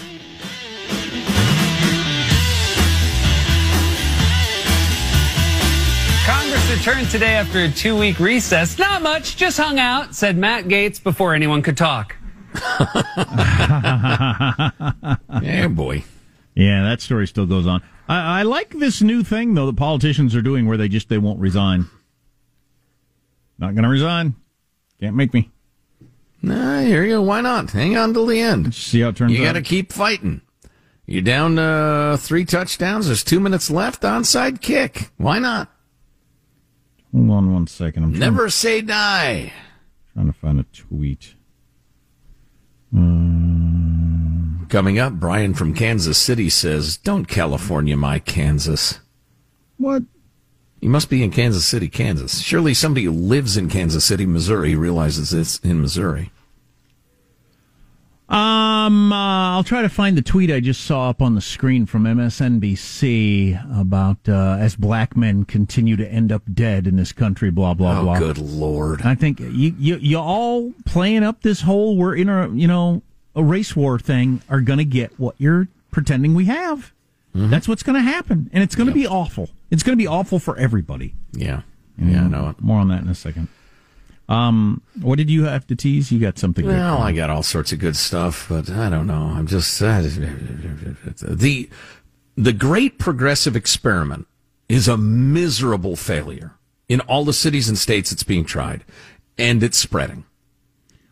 Congress 6.27 6.71
returned 6.71 7.09
today 7.11 7.35
after 7.35 7.61
a 7.61 7.69
two 7.71 7.97
week 7.97 8.19
recess. 8.19 8.79
Not 8.79 9.03
much, 9.03 9.37
just 9.37 9.57
hung 9.59 9.79
out, 9.79 10.15
said 10.15 10.37
Matt 10.37 10.65
Gaetz 10.65 11.01
before 11.01 11.35
anyone 11.35 11.63
could 11.63 11.77
talk. 11.77 12.17
Yeah, 15.43 15.69
boy. 15.69 16.05
Yeah, 16.55 16.83
that 16.85 17.01
story 17.01 17.27
still 17.27 17.47
goes 17.47 17.67
on. 17.67 17.83
I, 18.09 18.41
I 18.41 18.43
like 18.43 18.71
this 18.71 19.03
new 19.03 19.23
thing 19.23 19.55
though 19.55 19.67
that 19.67 19.77
politicians 19.77 20.35
are 20.35 20.43
doing, 20.43 20.67
where 20.67 20.77
they 20.77 20.89
just 20.89 21.09
they 21.09 21.19
won't 21.19 21.39
resign. 21.41 21.87
Not 23.59 23.75
going 23.75 23.85
to 23.85 23.89
resign. 23.89 24.35
Can't 25.01 25.15
make 25.15 25.33
me. 25.35 25.51
Nah, 26.45 26.81
here 26.81 27.03
you 27.05 27.11
go. 27.15 27.23
Why 27.23 27.41
not? 27.41 27.71
Hang 27.71 27.97
on 27.97 28.13
till 28.13 28.27
the 28.27 28.41
end. 28.41 28.75
See 28.75 29.01
how 29.01 29.09
it 29.09 29.17
turns 29.17 29.33
You 29.33 29.41
out. 29.43 29.45
got 29.45 29.53
to 29.55 29.63
keep 29.63 29.93
fighting. 29.93 30.41
You're 31.07 31.23
down 31.23 31.59
uh, 31.59 32.17
three 32.19 32.45
touchdowns. 32.45 33.07
There's 33.07 33.25
two 33.25 33.41
minutes 33.41 33.71
left. 33.71 34.03
Onside 34.03 34.61
kick. 34.61 35.11
Why 35.17 35.39
not? 35.39 35.71
Hold 37.15 37.31
on 37.31 37.53
one 37.53 37.67
second. 37.67 38.05
I'm 38.05 38.19
Never 38.19 38.51
say 38.51 38.81
die. 38.81 39.53
trying 40.13 40.27
to 40.27 40.33
find 40.33 40.61
a 40.61 40.65
tweet. 40.73 41.35
Coming 44.69 44.99
up, 44.99 45.15
Brian 45.15 45.55
from 45.55 45.75
Kansas 45.75 46.19
City 46.19 46.49
says, 46.51 46.97
Don't 46.97 47.27
California 47.27 47.97
my 47.97 48.19
Kansas. 48.19 49.01
What? 49.77 50.03
You 50.81 50.89
must 50.91 51.09
be 51.11 51.23
in 51.23 51.31
Kansas 51.31 51.65
City, 51.65 51.89
Kansas. 51.89 52.41
Surely 52.41 52.75
somebody 52.75 53.05
who 53.05 53.13
lives 53.13 53.57
in 53.57 53.69
Kansas 53.69 54.05
City, 54.05 54.27
Missouri 54.27 54.75
realizes 54.75 55.33
it's 55.33 55.59
in 55.61 55.81
Missouri. 55.81 56.31
Um, 58.27 59.13
uh, 59.13 59.55
I'll 59.57 59.65
try 59.65 59.83
to 59.83 59.89
find 59.91 60.17
the 60.17 60.23
tweet 60.23 60.51
I 60.51 60.61
just 60.61 60.83
saw 60.85 61.11
up 61.11 61.21
on 61.21 61.35
the 61.35 61.41
screen 61.43 61.85
from 61.85 62.05
MSNBC 62.05 63.79
about 63.79 64.17
uh, 64.29 64.57
as 64.59 64.77
black 64.77 65.17
men 65.17 65.45
continue 65.45 65.97
to 65.97 66.09
end 66.09 66.33
up 66.33 66.43
dead 66.53 66.87
in 66.87 66.97
this 66.97 67.13
country. 67.13 67.51
Blah 67.51 67.75
blah 67.75 68.01
Oh, 68.01 68.03
blah. 68.05 68.19
good 68.19 68.39
lord. 68.39 69.03
I 69.03 69.15
think 69.15 69.41
you 69.41 69.75
you 69.79 69.97
you 69.97 70.19
all 70.19 70.73
playing 70.87 71.23
up 71.23 71.43
this 71.43 71.61
whole 71.63 71.97
we're 71.97 72.17
in 72.17 72.29
a 72.29 72.49
you 72.49 72.67
know 72.67 73.03
a 73.37 73.43
race 73.45 73.77
war 73.77 73.99
thing 73.99 74.41
are 74.49 74.61
going 74.61 74.79
to 74.79 74.85
get 74.85 75.19
what 75.19 75.35
you're 75.39 75.69
pretending 75.91 76.35
we 76.35 76.47
have. 76.47 76.93
That's 77.37 77.67
what's 77.67 77.83
going 77.83 77.97
to 77.97 78.01
happen, 78.03 78.49
and 78.53 78.63
it's 78.63 78.77
going 78.77 78.87
to 78.87 78.95
be 78.95 79.09
awful. 79.09 79.51
It's 79.69 79.83
going 79.83 79.99
to 79.99 80.01
be 80.01 80.07
awful 80.07 80.39
for 80.39 80.57
everybody. 80.57 81.15
Yeah. 81.33 81.63
Yeah, 81.99 82.25
I 82.25 82.29
know 82.29 82.49
it. 82.51 82.61
More 82.61 82.79
on 82.79 82.87
that 82.89 83.03
in 83.03 83.09
a 83.09 83.15
second. 83.15 83.49
Um, 84.29 84.83
what 85.01 85.17
did 85.17 85.29
you 85.29 85.45
have 85.45 85.67
to 85.67 85.77
tease? 85.77 86.11
You 86.11 86.19
got 86.19 86.39
something. 86.39 86.67
Well. 86.67 86.99
I 86.99 87.13
got 87.13 87.31
all 87.31 87.43
sorts 87.43 87.73
of 87.73 87.79
good 87.79 87.97
stuff, 87.97 88.47
but 88.49 88.71
I 88.71 88.89
don't 88.89 89.07
know. 89.07 89.33
I'm 89.35 89.47
just 89.47 89.81
uh, 89.83 90.01
the 90.01 91.69
the 92.37 92.53
great 92.53 92.99
progressive 92.99 93.55
experiment 93.55 94.27
is 94.69 94.89
a 94.89 94.97
miserable 94.97 95.97
failure 95.97 96.53
in 96.89 97.01
all 97.01 97.25
the 97.25 97.33
cities 97.33 97.69
and 97.69 97.77
states 97.79 98.13
it's 98.13 98.23
being 98.23 98.45
tried, 98.45 98.85
and 99.37 99.63
it's 99.63 99.79
spreading. 99.79 100.25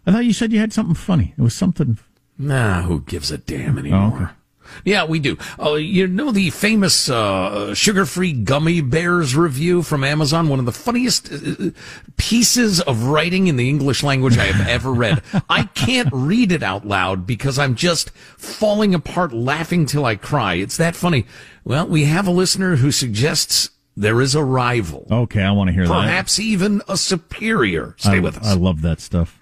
I 0.07 0.13
thought 0.13 0.25
you 0.25 0.33
said 0.33 0.53
you 0.53 0.59
had 0.59 0.73
something 0.73 0.95
funny. 0.95 1.35
It 1.37 1.43
was 1.43 1.55
something. 1.55 1.99
Nah, 2.39 2.83
who 2.83 3.03
gives 3.03 3.31
a 3.31 3.39
damn 3.39 3.79
anymore? 3.79 4.13
Oh, 4.13 4.23
okay. 4.25 4.33
Yeah, 4.85 5.05
we 5.05 5.19
do. 5.19 5.37
Oh, 5.59 5.77
you 5.77 6.07
know 6.07 6.31
the 6.31 6.51
famous 6.51 7.09
uh, 7.09 7.75
sugar-free 7.75 8.33
gummy 8.45 8.81
bears 8.81 9.35
review 9.37 9.83
from 9.83 10.05
Amazon, 10.05 10.49
one 10.49 10.59
of 10.59 10.65
the 10.65 10.73
funniest 10.73 11.33
uh, 11.33 11.71
pieces 12.17 12.81
of 12.81 13.05
writing 13.05 13.47
in 13.47 13.57
the 13.57 13.69
English 13.69 14.03
language 14.03 14.39
I 14.39 14.45
have 14.47 14.69
ever 14.69 14.93
read. 14.93 15.23
I 15.49 15.65
can't 15.65 16.09
read 16.13 16.53
it 16.53 16.63
out 16.63 16.87
loud 16.87 17.27
because 17.27 17.59
I'm 17.59 17.75
just 17.75 18.11
falling 18.11 18.95
apart 18.95 19.33
laughing 19.33 19.87
till 19.87 20.05
I 20.05 20.17
cry. 20.17 20.55
It's 20.55 20.77
that 20.77 20.97
funny. 20.97 21.27
Well, 21.65 21.87
we 21.87 22.05
have 22.05 22.27
a 22.27 22.31
listener 22.33 22.77
who 22.77 22.91
suggests 22.91 23.71
there 23.97 24.21
is 24.21 24.35
a 24.35 24.43
rival, 24.43 25.07
Okay, 25.11 25.43
I 25.43 25.51
want 25.51 25.69
to 25.69 25.75
hear 25.75 25.87
that. 25.87 25.93
perhaps 25.93 26.39
even 26.39 26.81
a 26.89 26.97
superior. 26.97 27.95
Stay 27.99 28.17
I, 28.17 28.21
with 28.21 28.39
us. 28.39 28.47
I 28.47 28.55
love 28.55 28.81
that 28.83 29.01
stuff. 29.01 29.39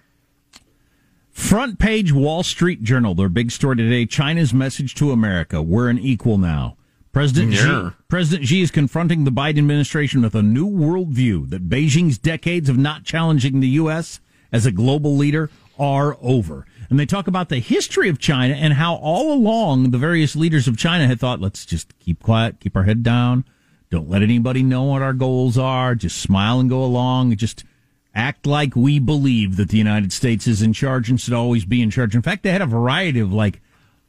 Front 1.41 1.81
page 1.81 2.13
Wall 2.13 2.45
Street 2.45 2.85
Journal, 2.85 3.17
their 3.17 3.29
big 3.29 3.51
story 3.51 3.75
today 3.75 4.07
China's 4.07 4.55
message 4.55 4.95
to 4.97 5.11
America 5.11 5.61
we're 5.61 5.89
an 5.89 5.99
equal 5.99 6.39
now. 6.39 6.77
President 7.13 7.53
Yeah. 7.55 7.89
Xi, 7.91 7.97
President 8.09 8.47
Xi 8.47 8.61
is 8.63 8.71
confronting 8.71 9.25
the 9.25 9.33
Biden 9.33 9.59
administration 9.59 10.23
with 10.23 10.37
a 10.37 10.45
new 10.45 10.69
worldview 10.69 11.51
that 11.51 11.69
Beijing's 11.69 12.19
decades 12.19 12.69
of 12.69 12.79
not 12.79 13.03
challenging 13.03 13.59
the 13.59 13.69
U.S. 13.69 14.21
as 14.53 14.65
a 14.65 14.71
global 14.71 15.17
leader 15.17 15.51
are 15.77 16.17
over. 16.23 16.67
And 16.89 17.01
they 17.01 17.07
talk 17.07 17.27
about 17.27 17.49
the 17.49 17.59
history 17.59 18.09
of 18.09 18.21
China 18.21 18.55
and 18.55 18.75
how 18.75 18.95
all 18.97 19.33
along 19.33 19.91
the 19.91 19.99
various 19.99 20.37
leaders 20.37 20.69
of 20.69 20.77
China 20.77 21.09
had 21.09 21.19
thought, 21.19 21.41
let's 21.41 21.67
just 21.67 21.99
keep 21.99 22.23
quiet, 22.23 22.61
keep 22.61 22.77
our 22.77 22.85
head 22.85 23.03
down, 23.03 23.45
don't 23.91 24.09
let 24.09 24.23
anybody 24.23 24.63
know 24.63 24.85
what 24.85 25.03
our 25.03 25.15
goals 25.15 25.59
are, 25.59 25.97
just 25.97 26.21
smile 26.21 26.61
and 26.61 26.71
go 26.71 26.85
along, 26.85 27.35
just 27.37 27.65
act 28.15 28.47
like 28.47 28.75
we 28.75 28.99
believe 28.99 29.57
that 29.57 29.69
the 29.69 29.79
United 29.79 30.13
States 30.13 30.47
is 30.47 30.63
in 30.63 30.73
charge 30.73 31.09
and 31.09 31.21
should 31.21 31.35
always 31.35 31.65
be 31.65 31.83
in 31.83 31.91
charge. 31.91 32.15
In 32.15 32.23
fact, 32.23 32.43
they 32.43 32.51
had 32.51 32.63
a 32.63 32.67
variety 32.67 33.21
of 33.21 33.33
like 33.33 33.61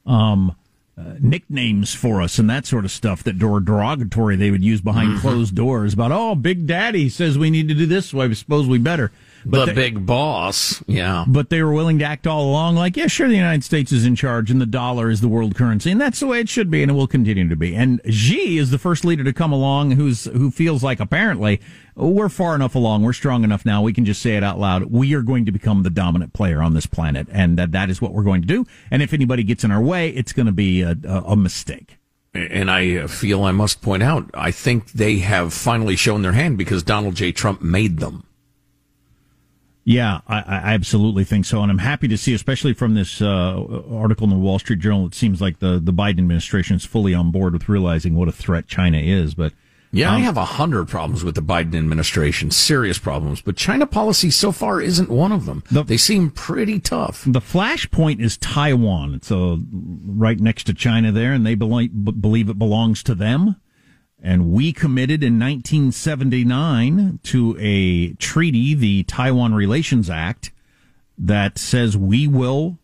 um, 0.05 0.55
uh, 0.97 1.15
nicknames 1.19 1.93
for 1.93 2.21
us 2.21 2.39
and 2.39 2.49
that 2.49 2.65
sort 2.65 2.85
of 2.85 2.91
stuff 2.91 3.23
that 3.23 3.41
were 3.41 3.59
derogatory 3.59 4.35
they 4.35 4.51
would 4.51 4.63
use 4.63 4.81
behind 4.81 5.19
closed 5.19 5.55
doors 5.55 5.93
about, 5.93 6.11
oh, 6.11 6.35
Big 6.35 6.67
Daddy 6.67 7.09
says 7.09 7.37
we 7.37 7.49
need 7.49 7.67
to 7.67 7.73
do 7.73 7.85
this, 7.85 8.09
so 8.09 8.21
I 8.21 8.31
suppose 8.33 8.67
we 8.67 8.77
better. 8.77 9.11
The 9.45 9.65
they- 9.65 9.73
big 9.73 10.05
boss. 10.05 10.83
Yeah. 10.87 11.25
but 11.27 11.49
they 11.49 11.61
were 11.63 11.73
willing 11.73 11.99
to 11.99 12.05
act 12.05 12.27
all 12.27 12.49
along 12.49 12.75
like, 12.75 12.95
yeah, 12.97 13.07
sure, 13.07 13.27
the 13.27 13.35
United 13.35 13.63
States 13.63 13.91
is 13.91 14.05
in 14.05 14.15
charge 14.15 14.51
and 14.51 14.61
the 14.61 14.65
dollar 14.65 15.09
is 15.09 15.21
the 15.21 15.27
world 15.27 15.55
currency, 15.55 15.91
and 15.91 15.99
that's 15.99 16.19
the 16.19 16.27
way 16.27 16.39
it 16.39 16.49
should 16.49 16.69
be, 16.69 16.81
and 16.81 16.91
it 16.91 16.93
will 16.93 17.07
continue 17.07 17.47
to 17.47 17.55
be. 17.55 17.75
And 17.75 18.01
Xi 18.09 18.57
is 18.57 18.71
the 18.71 18.77
first 18.77 19.03
leader 19.05 19.23
to 19.23 19.33
come 19.33 19.51
along 19.51 19.91
who's 19.91 20.25
who 20.25 20.51
feels 20.51 20.83
like 20.83 20.99
apparently 20.99 21.59
we're 21.95 22.29
far 22.29 22.55
enough 22.55 22.75
along, 22.75 23.03
we're 23.03 23.13
strong 23.13 23.43
enough 23.43 23.65
now, 23.65 23.81
we 23.81 23.93
can 23.93 24.05
just 24.05 24.21
say 24.21 24.37
it 24.37 24.43
out 24.43 24.57
loud. 24.59 24.85
We 24.85 25.13
are 25.13 25.21
going 25.21 25.45
to 25.45 25.51
become 25.51 25.83
the 25.83 25.89
dominant 25.89 26.33
player 26.33 26.61
on 26.61 26.73
this 26.73 26.85
planet, 26.85 27.27
and 27.31 27.57
that 27.57 27.71
that 27.73 27.89
is 27.89 28.01
what 28.01 28.13
we're 28.13 28.23
going 28.23 28.41
to 28.41 28.47
do. 28.47 28.65
And 28.89 29.01
if 29.01 29.13
anybody 29.13 29.43
gets 29.43 29.63
in 29.63 29.71
our 29.71 29.81
way, 29.81 30.09
it's 30.09 30.33
going 30.33 30.45
to 30.45 30.51
be 30.51 30.81
a, 30.81 30.95
a, 31.05 31.23
a 31.27 31.35
mistake. 31.35 31.97
And 32.33 32.71
I 32.71 33.07
feel 33.07 33.43
I 33.43 33.51
must 33.51 33.81
point 33.81 34.03
out, 34.03 34.29
I 34.33 34.51
think 34.51 34.93
they 34.93 35.17
have 35.19 35.53
finally 35.53 35.97
shown 35.97 36.21
their 36.21 36.31
hand 36.31 36.57
because 36.57 36.81
Donald 36.81 37.15
J. 37.15 37.33
Trump 37.33 37.61
made 37.61 37.99
them. 37.99 38.23
Yeah, 39.83 40.21
I, 40.27 40.37
I 40.41 40.73
absolutely 40.73 41.23
think 41.23 41.45
so, 41.45 41.61
and 41.63 41.71
I'm 41.71 41.79
happy 41.79 42.07
to 42.07 42.17
see, 42.17 42.33
especially 42.35 42.73
from 42.73 42.93
this 42.93 43.19
uh, 43.21 43.63
article 43.91 44.25
in 44.25 44.29
the 44.29 44.35
Wall 44.37 44.59
Street 44.59 44.79
Journal, 44.79 45.07
it 45.07 45.15
seems 45.15 45.41
like 45.41 45.57
the 45.59 45.79
the 45.83 45.91
Biden 45.93 46.19
administration 46.19 46.75
is 46.75 46.85
fully 46.85 47.13
on 47.15 47.31
board 47.31 47.53
with 47.53 47.67
realizing 47.67 48.13
what 48.15 48.27
a 48.27 48.31
threat 48.31 48.67
China 48.67 48.99
is. 48.99 49.33
But 49.33 49.53
Yeah, 49.91 50.11
I 50.11 50.17
Um, 50.17 50.21
have 50.21 50.37
a 50.37 50.45
hundred 50.45 50.87
problems 50.87 51.23
with 51.23 51.33
the 51.35 51.41
Biden 51.41 51.75
administration, 51.75 52.51
serious 52.51 52.99
problems, 52.99 53.41
but 53.41 53.57
China 53.57 53.87
policy 53.87 54.29
so 54.29 54.51
far 54.51 54.79
isn't 54.81 55.09
one 55.09 55.31
of 55.31 55.45
them. 55.45 55.63
The- 55.71 55.83
they 55.83 55.97
seem 55.97 56.29
pretty 56.29 56.79
tough. 56.79 57.23
the 57.25 57.41
flashpoint 57.41 58.19
is 58.21 58.37
Taiwan. 58.37 59.15
It's 59.15 59.31
uh, 59.31 59.57
right 60.05 60.39
next 60.39 60.65
to 60.65 60.73
China 60.75 61.11
there, 61.11 61.33
and 61.33 61.43
they 61.45 61.55
believe, 61.55 61.91
believe 62.21 62.49
it 62.49 62.59
belongs 62.59 63.01
to 63.03 63.15
them. 63.15 63.55
And 64.23 64.51
we 64.51 64.71
committed 64.71 65.23
in 65.23 65.39
1979 65.39 67.19
to 67.23 67.57
a 67.59 68.13
treaty, 68.13 68.75
the 68.75 69.03
Taiwan 69.03 69.55
Relations 69.55 70.09
Act, 70.09 70.51
that 71.17 71.57
says 71.57 71.97
we 71.97 72.27
will 72.27 72.77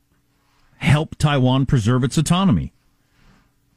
help 0.77 1.15
Taiwan 1.17 1.65
preserve 1.65 2.03
its 2.03 2.17
autonomy. 2.17 2.73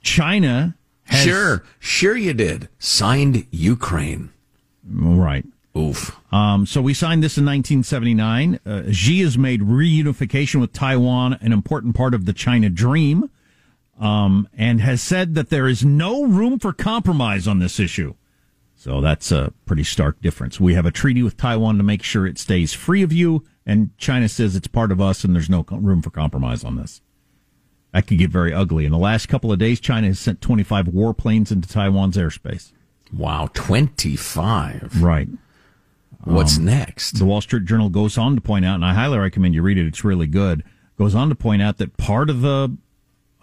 China 0.03 0.77
has. 1.05 1.25
Sure, 1.25 1.65
sure 1.79 2.17
you 2.17 2.33
did. 2.33 2.69
Signed 2.79 3.47
Ukraine. 3.51 4.31
Right. 4.89 5.45
Oof. 5.77 6.17
Um, 6.33 6.67
so 6.67 6.83
we 6.83 6.95
signed 6.95 7.23
this 7.23 7.39
in 7.39 7.45
1979. 7.45 8.61
Uh, 8.67 8.91
Xi 8.91 9.21
has 9.21 9.39
made 9.39 9.61
reunification 9.61 10.61
with 10.61 10.73
Taiwan 10.73 11.35
an 11.41 11.53
important 11.53 11.95
part 11.95 12.15
of 12.15 12.25
the 12.25 12.33
China 12.33 12.69
dream, 12.69 13.31
um, 14.01 14.49
and 14.57 14.81
has 14.81 15.03
said 15.03 15.35
that 15.35 15.51
there 15.51 15.69
is 15.69 15.85
no 15.85 16.25
room 16.25 16.59
for 16.59 16.73
compromise 16.73 17.47
on 17.47 17.59
this 17.59 17.79
issue. 17.79 18.15
So 18.75 19.03
that's 19.03 19.31
a 19.31 19.53
pretty 19.67 19.85
stark 19.85 20.23
difference. 20.23 20.59
We 20.59 20.73
have 20.73 20.87
a 20.87 20.91
treaty 20.91 21.23
with 21.23 21.37
Taiwan 21.37 21.77
to 21.77 21.83
make 21.83 22.03
sure 22.03 22.27
it 22.27 22.39
stays 22.39 22.73
free 22.73 23.03
of 23.03 23.13
you, 23.13 23.45
and 23.67 23.97
China 23.99 24.27
says 24.27 24.57
it's 24.57 24.67
part 24.67 24.91
of 24.91 25.03
us, 25.03 25.23
and 25.23 25.35
there's 25.35 25.51
no 25.51 25.67
room 25.71 26.01
for 26.01 26.09
compromise 26.09 26.65
on 26.65 26.77
this. 26.77 27.03
That 27.93 28.07
could 28.07 28.17
get 28.17 28.31
very 28.31 28.55
ugly. 28.55 28.87
In 28.87 28.93
the 28.93 28.99
last 28.99 29.29
couple 29.29 29.53
of 29.53 29.59
days, 29.59 29.81
China 29.81 30.07
has 30.07 30.19
sent 30.19 30.41
25 30.41 30.87
warplanes 30.87 31.53
into 31.53 31.69
Taiwan's 31.69 32.17
airspace. 32.17 32.73
Wow, 33.13 33.51
25. 33.53 35.03
Right. 35.03 35.29
What's 36.25 36.57
next? 36.57 37.19
The 37.19 37.25
Wall 37.25 37.41
Street 37.41 37.65
Journal 37.65 37.91
goes 37.91 38.17
on 38.17 38.35
to 38.35 38.41
point 38.41 38.65
out, 38.65 38.77
and 38.77 38.85
I 38.85 38.95
highly 38.95 39.19
recommend 39.19 39.55
you 39.55 39.63
read 39.63 39.79
it. 39.79 39.87
It's 39.87 40.05
really 40.05 40.27
good. 40.27 40.65
Goes 40.97 41.15
on 41.15 41.29
to 41.29 41.35
point 41.35 41.61
out 41.61 41.79
that 41.79 41.97
part 41.97 42.31
of 42.31 42.41
the 42.41 42.77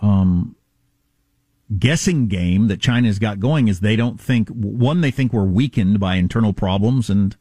um, 0.02 0.56
guessing 1.78 2.28
game 2.28 2.68
that 2.68 2.80
China's 2.80 3.20
got 3.20 3.40
going 3.40 3.68
is 3.68 3.80
they 3.80 3.96
don't 3.96 4.20
think 4.20 4.50
one 4.50 5.02
they 5.02 5.12
think 5.12 5.34
we're 5.34 5.44
weakened 5.44 6.00
by 6.00 6.16
internal 6.16 6.54
problems 6.54 7.10
and 7.10 7.36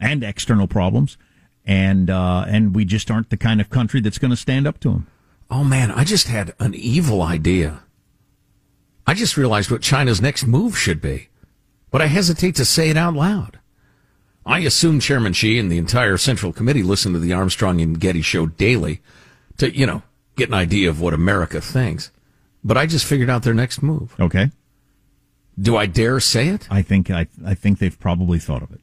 and 0.00 0.24
external 0.24 0.66
problems, 0.66 1.16
and 1.64 2.10
uh, 2.10 2.44
and 2.48 2.74
we 2.74 2.84
just 2.84 3.10
aren't 3.10 3.30
the 3.30 3.36
kind 3.36 3.60
of 3.60 3.70
country 3.70 4.00
that's 4.00 4.18
going 4.18 4.30
to 4.30 4.36
stand 4.36 4.66
up 4.66 4.80
to 4.80 4.90
them. 4.90 5.06
Oh 5.50 5.64
man, 5.64 5.90
I 5.90 6.04
just 6.04 6.28
had 6.28 6.54
an 6.58 6.74
evil 6.74 7.22
idea. 7.22 7.84
I 9.06 9.14
just 9.14 9.36
realized 9.36 9.70
what 9.70 9.82
China's 9.82 10.22
next 10.22 10.46
move 10.46 10.78
should 10.78 11.00
be, 11.00 11.28
but 11.90 12.00
I 12.00 12.06
hesitate 12.06 12.54
to 12.56 12.64
say 12.64 12.88
it 12.88 12.96
out 12.96 13.14
loud. 13.14 13.58
I 14.44 14.60
assume 14.60 14.98
Chairman 14.98 15.32
Xi 15.34 15.58
and 15.58 15.70
the 15.70 15.78
entire 15.78 16.16
Central 16.16 16.52
Committee 16.52 16.82
listen 16.82 17.12
to 17.12 17.18
the 17.18 17.32
Armstrong 17.32 17.80
and 17.80 17.98
Getty 17.98 18.22
show 18.22 18.46
daily 18.46 19.00
to, 19.58 19.76
you 19.76 19.86
know, 19.86 20.02
get 20.42 20.48
an 20.48 20.54
idea 20.54 20.90
of 20.90 21.00
what 21.00 21.14
America 21.14 21.60
thinks. 21.60 22.10
But 22.64 22.76
I 22.76 22.86
just 22.86 23.04
figured 23.06 23.30
out 23.30 23.42
their 23.44 23.54
next 23.54 23.80
move. 23.82 24.14
Okay, 24.18 24.50
Do 25.60 25.76
I 25.76 25.86
dare 25.86 26.18
say 26.18 26.48
it? 26.48 26.66
I 26.70 26.82
think 26.82 27.10
I 27.10 27.26
I 27.44 27.54
think 27.54 27.78
they've 27.78 27.98
probably 27.98 28.38
thought 28.40 28.62
of 28.62 28.72
it. 28.72 28.80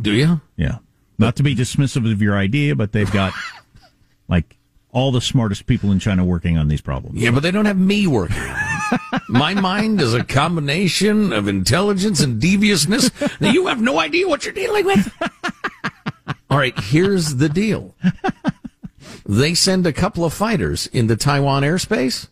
Do 0.00 0.12
you? 0.12 0.40
Yeah. 0.56 0.78
Not 1.18 1.36
to 1.36 1.42
be 1.44 1.54
dismissive 1.54 2.10
of 2.10 2.20
your 2.20 2.36
idea, 2.36 2.74
but 2.74 2.90
they've 2.92 3.10
got 3.12 3.32
like 4.28 4.56
all 4.90 5.12
the 5.12 5.20
smartest 5.20 5.66
people 5.66 5.92
in 5.92 5.98
China 6.00 6.24
working 6.24 6.58
on 6.58 6.66
these 6.68 6.80
problems. 6.80 7.20
Yeah, 7.20 7.30
but 7.30 7.42
they 7.44 7.50
don't 7.52 7.66
have 7.66 7.78
me 7.78 8.06
working. 8.08 8.42
My 9.28 9.54
mind 9.54 10.00
is 10.00 10.14
a 10.14 10.24
combination 10.24 11.32
of 11.32 11.46
intelligence 11.48 12.20
and 12.20 12.40
deviousness 12.40 13.08
that 13.40 13.54
you 13.54 13.68
have 13.68 13.80
no 13.80 13.98
idea 14.00 14.26
what 14.28 14.44
you're 14.44 14.52
dealing 14.54 14.84
with. 14.84 15.12
All 16.50 16.58
right, 16.58 16.78
here's 16.78 17.36
the 17.36 17.48
deal. 17.48 17.94
They 19.24 19.54
send 19.54 19.86
a 19.86 19.92
couple 19.92 20.24
of 20.24 20.32
fighters 20.32 20.86
into 20.88 21.16
Taiwan 21.16 21.62
airspace. 21.62 22.28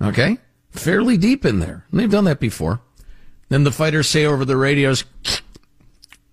Okay? 0.00 0.38
Fairly 0.70 1.16
deep 1.16 1.44
in 1.44 1.58
there. 1.60 1.86
And 1.90 2.00
they've 2.00 2.10
done 2.10 2.24
that 2.24 2.40
before. 2.40 2.80
Then 3.48 3.64
the 3.64 3.72
fighters 3.72 4.08
say 4.08 4.24
over 4.24 4.44
the 4.44 4.56
radios, 4.56 5.04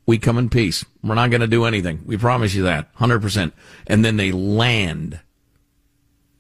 we 0.06 0.18
come 0.18 0.38
in 0.38 0.50
peace. 0.50 0.86
We're 1.04 1.16
not 1.16 1.30
going 1.30 1.42
to 1.42 1.48
do 1.48 1.66
anything. 1.66 2.02
We 2.06 2.18
promise 2.18 2.54
you 2.54 2.64
that. 2.64 2.94
100%. 2.96 3.52
And 3.88 4.06
then 4.06 4.18
they 4.18 4.32
land 4.32 5.20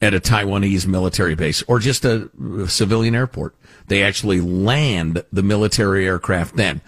at 0.01 0.13
a 0.13 0.19
Taiwanese 0.19 0.87
military 0.87 1.35
base 1.35 1.61
or 1.67 1.79
just 1.79 2.05
a 2.05 2.29
civilian 2.67 3.15
airport. 3.15 3.55
They 3.87 4.03
actually 4.03 4.39
land 4.39 5.23
the 5.31 5.43
military 5.43 6.05
aircraft 6.05 6.55
then 6.55 6.81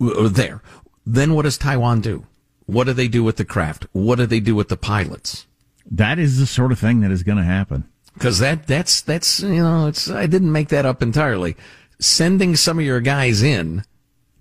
there. 0.00 0.62
Then 1.04 1.34
what 1.34 1.42
does 1.42 1.58
Taiwan 1.58 2.00
do? 2.00 2.26
What 2.66 2.84
do 2.84 2.92
they 2.92 3.08
do 3.08 3.22
with 3.22 3.36
the 3.36 3.44
craft? 3.44 3.86
What 3.92 4.16
do 4.16 4.26
they 4.26 4.40
do 4.40 4.54
with 4.54 4.68
the 4.68 4.76
pilots? 4.76 5.46
That 5.90 6.18
is 6.18 6.38
the 6.38 6.46
sort 6.46 6.72
of 6.72 6.78
thing 6.78 7.00
that 7.00 7.10
is 7.10 7.22
going 7.22 7.38
to 7.38 7.44
happen. 7.44 7.84
Because 8.14 8.38
that 8.38 8.66
that's 8.66 9.00
that's 9.00 9.40
you 9.40 9.62
know 9.62 9.88
it's 9.88 10.08
I 10.08 10.26
didn't 10.26 10.52
make 10.52 10.68
that 10.68 10.86
up 10.86 11.02
entirely. 11.02 11.56
Sending 11.98 12.56
some 12.56 12.78
of 12.78 12.84
your 12.84 13.00
guys 13.00 13.42
in, 13.42 13.82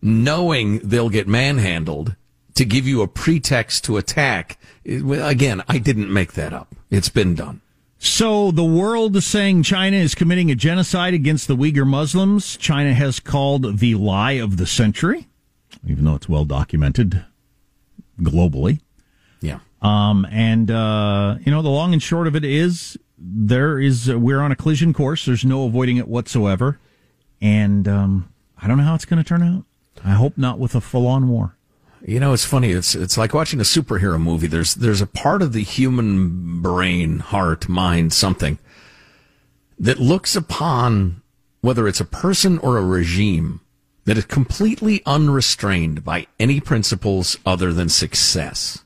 knowing 0.02 0.80
they'll 0.80 1.10
get 1.10 1.28
manhandled, 1.28 2.16
to 2.56 2.66
give 2.66 2.88
you 2.88 3.02
a 3.02 3.08
pretext 3.08 3.84
to 3.86 3.98
attack. 3.98 4.58
again, 4.86 5.64
I 5.68 5.80
didn't 5.80 6.14
make 6.14 6.34
that 6.34 6.54
up. 6.54 6.76
It's 6.90 7.10
been 7.10 7.36
done. 7.36 7.62
So 7.98 8.52
the 8.52 8.66
world 8.66 9.16
is 9.16 9.26
saying 9.26 9.64
China 9.64 9.98
is 9.98 10.14
committing 10.14 10.52
a 10.52 10.56
genocide 10.56 11.14
against 11.14 11.48
the 11.48 11.56
Uyghur 11.56 11.88
Muslims. 11.88 12.58
China 12.58 12.94
has 12.94 13.20
called 13.20 13.80
the 13.80 13.96
lie 13.96 14.34
of 14.34 14.58
the 14.58 14.68
century, 14.68 15.28
even 15.88 16.06
though 16.06 16.16
it's 16.16 16.30
well 16.30 16.46
documented 16.46 17.24
globally. 18.20 18.80
Yeah. 19.42 19.60
Um, 19.82 20.26
and, 20.32 20.72
uh, 20.72 21.38
you 21.44 21.52
know, 21.52 21.62
the 21.62 21.70
long 21.70 21.94
and 21.94 22.02
short 22.02 22.28
of 22.28 22.36
it 22.36 22.46
is 22.46 22.98
there 23.18 23.80
is 23.80 24.10
we're 24.12 24.40
on 24.40 24.52
a 24.52 24.56
collision 24.56 24.94
course. 24.94 25.26
There's 25.26 25.46
no 25.46 25.66
avoiding 25.66 25.98
it 25.98 26.08
whatsoever, 26.08 26.80
and 27.42 27.88
um, 27.88 28.30
I 28.62 28.68
don't 28.68 28.78
know 28.78 28.84
how 28.84 28.96
it's 28.96 29.06
going 29.06 29.22
to 29.22 29.28
turn 29.28 29.44
out. 29.44 29.66
I 30.04 30.12
hope 30.12 30.38
not 30.38 30.60
with 30.60 30.76
a 30.76 30.82
full-on 30.82 31.30
war. 31.30 31.56
You 32.06 32.20
know, 32.20 32.34
it's 32.34 32.44
funny. 32.44 32.72
It's 32.72 32.96
it's 32.96 33.18
like 33.18 33.34
watching 33.34 33.62
a 33.62 33.64
superhero 33.64 34.22
movie. 34.22 34.48
There's 34.48 34.76
there's 34.76 35.02
a 35.02 35.08
part 35.08 35.42
of 35.42 35.54
the 35.54 35.64
human 35.64 36.62
brain, 36.62 37.20
heart, 37.20 37.70
mind, 37.70 38.12
something 38.12 38.60
that 39.80 40.00
looks 40.00 40.36
upon 40.36 41.22
whether 41.62 41.88
it's 41.88 42.02
a 42.02 42.06
person 42.06 42.60
or 42.60 42.78
a 42.78 42.84
regime 42.84 43.62
that 44.06 44.18
is 44.18 44.26
completely 44.26 45.02
unrestrained 45.06 46.04
by 46.04 46.28
any 46.40 46.60
principles 46.60 47.38
other 47.46 47.72
than 47.72 47.90
success, 47.90 48.84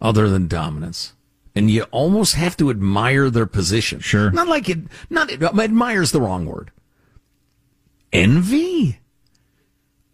other 0.00 0.28
than 0.28 0.48
dominance. 0.48 1.14
And 1.54 1.70
you 1.70 1.84
almost 1.84 2.34
have 2.34 2.56
to 2.58 2.70
admire 2.70 3.30
their 3.30 3.46
position. 3.46 4.00
Sure. 4.00 4.30
Not 4.30 4.48
like 4.48 4.68
it, 4.68 4.78
not, 5.10 5.30
admires 5.30 6.12
the 6.12 6.20
wrong 6.20 6.46
word. 6.46 6.70
Envy? 8.12 9.00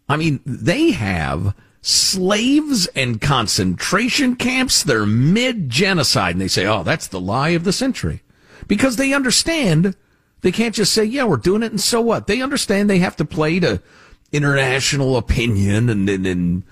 I 0.09 0.17
mean, 0.17 0.39
they 0.45 0.91
have 0.91 1.53
slaves 1.81 2.87
and 2.87 3.21
concentration 3.21 4.35
camps. 4.35 4.81
They're 4.81 5.05
mid 5.05 5.69
genocide. 5.69 6.33
And 6.33 6.41
they 6.41 6.47
say, 6.47 6.65
oh, 6.65 6.83
that's 6.83 7.07
the 7.07 7.21
lie 7.21 7.49
of 7.49 7.63
the 7.63 7.73
century. 7.73 8.23
Because 8.67 8.95
they 8.95 9.13
understand 9.13 9.95
they 10.41 10.51
can't 10.51 10.75
just 10.75 10.93
say, 10.93 11.03
yeah, 11.03 11.23
we're 11.25 11.37
doing 11.37 11.63
it. 11.63 11.71
And 11.71 11.81
so 11.81 12.01
what? 12.01 12.27
They 12.27 12.41
understand 12.41 12.89
they 12.89 12.99
have 12.99 13.15
to 13.17 13.25
play 13.25 13.59
to 13.59 13.81
international 14.31 15.17
opinion 15.17 15.89
and, 15.89 16.09
and, 16.09 16.25
and 16.25 16.63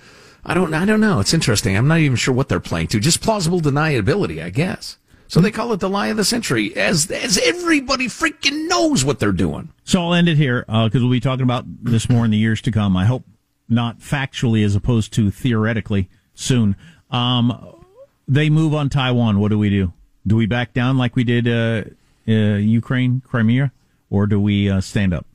I 0.45 0.53
don't, 0.53 0.73
I 0.73 0.85
don't 0.85 1.01
know. 1.01 1.19
It's 1.19 1.33
interesting. 1.33 1.77
I'm 1.77 1.87
not 1.87 1.99
even 1.99 2.17
sure 2.17 2.33
what 2.33 2.49
they're 2.49 2.59
playing 2.59 2.87
to. 2.87 2.99
Just 2.99 3.21
plausible 3.21 3.61
deniability, 3.61 4.43
I 4.43 4.49
guess. 4.49 4.97
So 5.27 5.39
they 5.39 5.51
call 5.51 5.73
it 5.73 5.79
the 5.79 5.89
lie 5.89 6.07
of 6.07 6.17
the 6.17 6.25
century, 6.25 6.75
as 6.75 7.09
as 7.09 7.39
everybody 7.39 8.07
freaking 8.07 8.67
knows 8.67 9.03
what 9.03 9.19
they're 9.19 9.31
doing. 9.31 9.69
So 9.83 10.03
I'll 10.03 10.13
end 10.13 10.27
it 10.27 10.37
here 10.37 10.63
because 10.67 11.01
we'll 11.01 11.09
be 11.09 11.19
talking 11.19 11.43
about 11.43 11.65
this 11.83 12.07
more 12.07 12.23
in 12.23 12.29
the 12.29 12.37
years 12.37 12.61
to 12.63 12.71
come. 12.71 12.95
I 12.95 13.05
hope 13.05 13.23
not 13.67 13.99
factually 13.99 14.63
as 14.63 14.75
opposed 14.75 15.11
to 15.13 15.31
theoretically 15.31 16.09
soon. 16.35 16.75
Um, 17.09 17.83
they 18.27 18.49
move 18.49 18.75
on 18.75 18.89
Taiwan. 18.89 19.39
What 19.39 19.49
do 19.49 19.57
we 19.57 19.69
do? 19.69 19.93
Do 20.27 20.35
we 20.35 20.45
back 20.45 20.73
down 20.73 20.97
like 20.97 21.15
we 21.15 21.23
did 21.23 21.47
uh, 21.47 21.83
uh, 22.27 22.57
Ukraine, 22.57 23.21
Crimea, 23.25 23.71
or 24.09 24.27
do 24.27 24.39
we 24.39 24.69
uh, 24.69 24.81
stand 24.81 25.13
up? 25.13 25.25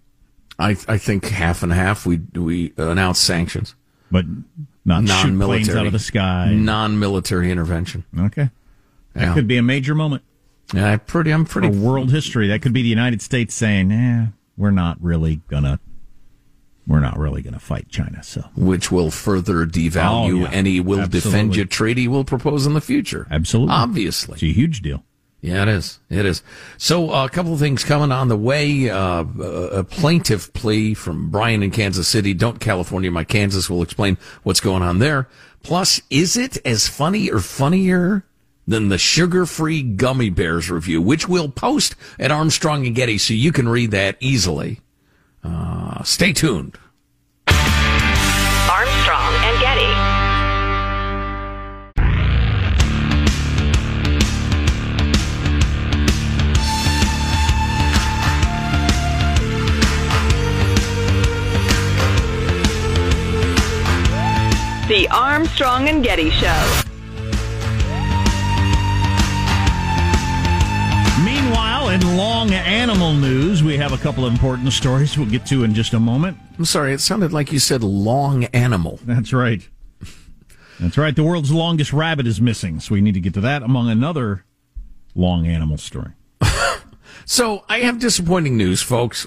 I 0.58 0.70
I 0.88 0.98
think 0.98 1.26
half 1.26 1.62
and 1.62 1.72
half. 1.72 2.04
We 2.04 2.20
we 2.34 2.72
announce 2.76 3.18
sanctions, 3.20 3.74
but 4.10 4.24
not 4.84 5.06
shoot 5.08 5.38
planes 5.38 5.68
out 5.68 5.86
of 5.86 5.92
the 5.92 5.98
sky. 5.98 6.52
Non-military 6.52 7.50
intervention. 7.50 8.04
Okay, 8.18 8.50
that 9.14 9.22
yeah. 9.22 9.34
could 9.34 9.46
be 9.46 9.56
a 9.56 9.62
major 9.62 9.94
moment. 9.94 10.22
Yeah, 10.74 10.92
I 10.92 10.96
pretty. 10.96 11.30
I'm 11.30 11.44
pretty. 11.44 11.68
For 11.68 11.78
world 11.78 12.10
history. 12.10 12.48
That 12.48 12.62
could 12.62 12.72
be 12.72 12.82
the 12.82 12.88
United 12.88 13.22
States 13.22 13.54
saying, 13.54 13.92
"Eh, 13.92 14.26
we're 14.56 14.70
not 14.70 14.98
really 15.00 15.40
gonna." 15.48 15.80
We're 16.86 17.00
not 17.00 17.18
really 17.18 17.42
going 17.42 17.52
to 17.52 17.60
fight 17.60 17.90
China, 17.90 18.22
so 18.22 18.48
which 18.56 18.90
will 18.90 19.10
further 19.10 19.66
devalue 19.66 20.32
oh, 20.32 20.44
yeah. 20.44 20.50
any 20.50 20.80
"will 20.80 21.00
Absolutely. 21.00 21.30
defend 21.30 21.56
you" 21.56 21.64
treaty 21.66 22.08
we'll 22.08 22.24
propose 22.24 22.64
in 22.64 22.72
the 22.72 22.80
future. 22.80 23.26
Absolutely, 23.30 23.74
obviously, 23.74 24.34
it's 24.34 24.42
a 24.42 24.46
huge 24.46 24.80
deal. 24.80 25.04
Yeah, 25.40 25.62
it 25.62 25.68
is. 25.68 26.00
It 26.10 26.26
is. 26.26 26.42
So 26.78 27.12
uh, 27.12 27.26
a 27.26 27.28
couple 27.28 27.52
of 27.52 27.60
things 27.60 27.84
coming 27.84 28.10
on 28.10 28.26
the 28.28 28.36
way. 28.36 28.90
Uh, 28.90 29.24
a 29.40 29.84
plaintiff 29.84 30.52
plea 30.52 30.94
from 30.94 31.30
Brian 31.30 31.62
in 31.62 31.70
Kansas 31.70 32.08
City. 32.08 32.34
Don't 32.34 32.58
California 32.58 33.10
my 33.10 33.22
Kansas. 33.24 33.70
We'll 33.70 33.82
explain 33.82 34.18
what's 34.42 34.60
going 34.60 34.82
on 34.82 34.98
there. 34.98 35.28
Plus, 35.62 36.00
is 36.10 36.36
it 36.36 36.58
as 36.66 36.88
funny 36.88 37.30
or 37.30 37.38
funnier 37.38 38.24
than 38.66 38.88
the 38.90 38.98
sugar-free 38.98 39.82
gummy 39.82 40.28
bears 40.28 40.70
review, 40.70 41.00
which 41.00 41.26
we'll 41.26 41.48
post 41.48 41.94
at 42.18 42.30
Armstrong 42.30 42.86
and 42.86 42.94
Getty, 42.94 43.16
so 43.16 43.32
you 43.32 43.50
can 43.50 43.66
read 43.68 43.92
that 43.92 44.16
easily. 44.20 44.80
Uh, 45.42 46.02
stay 46.02 46.34
tuned. 46.34 46.78
The 65.08 65.14
Armstrong 65.14 65.88
and 65.88 66.04
Getty 66.04 66.28
Show. 66.28 66.82
Meanwhile, 71.24 71.88
in 71.88 72.16
long 72.18 72.50
animal 72.50 73.14
news, 73.14 73.62
we 73.62 73.78
have 73.78 73.94
a 73.94 73.96
couple 73.96 74.26
of 74.26 74.32
important 74.34 74.70
stories 74.70 75.16
we'll 75.16 75.30
get 75.30 75.46
to 75.46 75.64
in 75.64 75.72
just 75.72 75.94
a 75.94 75.98
moment. 75.98 76.36
I'm 76.58 76.66
sorry, 76.66 76.92
it 76.92 77.00
sounded 77.00 77.32
like 77.32 77.52
you 77.52 77.58
said 77.58 77.82
long 77.82 78.44
animal. 78.46 79.00
That's 79.02 79.32
right. 79.32 79.66
That's 80.78 80.98
right. 80.98 81.16
The 81.16 81.24
world's 81.24 81.52
longest 81.52 81.94
rabbit 81.94 82.26
is 82.26 82.38
missing, 82.38 82.78
so 82.78 82.92
we 82.92 83.00
need 83.00 83.14
to 83.14 83.20
get 83.20 83.32
to 83.32 83.40
that 83.40 83.62
among 83.62 83.88
another 83.88 84.44
long 85.14 85.46
animal 85.46 85.78
story. 85.78 86.12
so 87.24 87.64
I 87.66 87.78
have 87.78 87.98
disappointing 87.98 88.58
news, 88.58 88.82
folks 88.82 89.26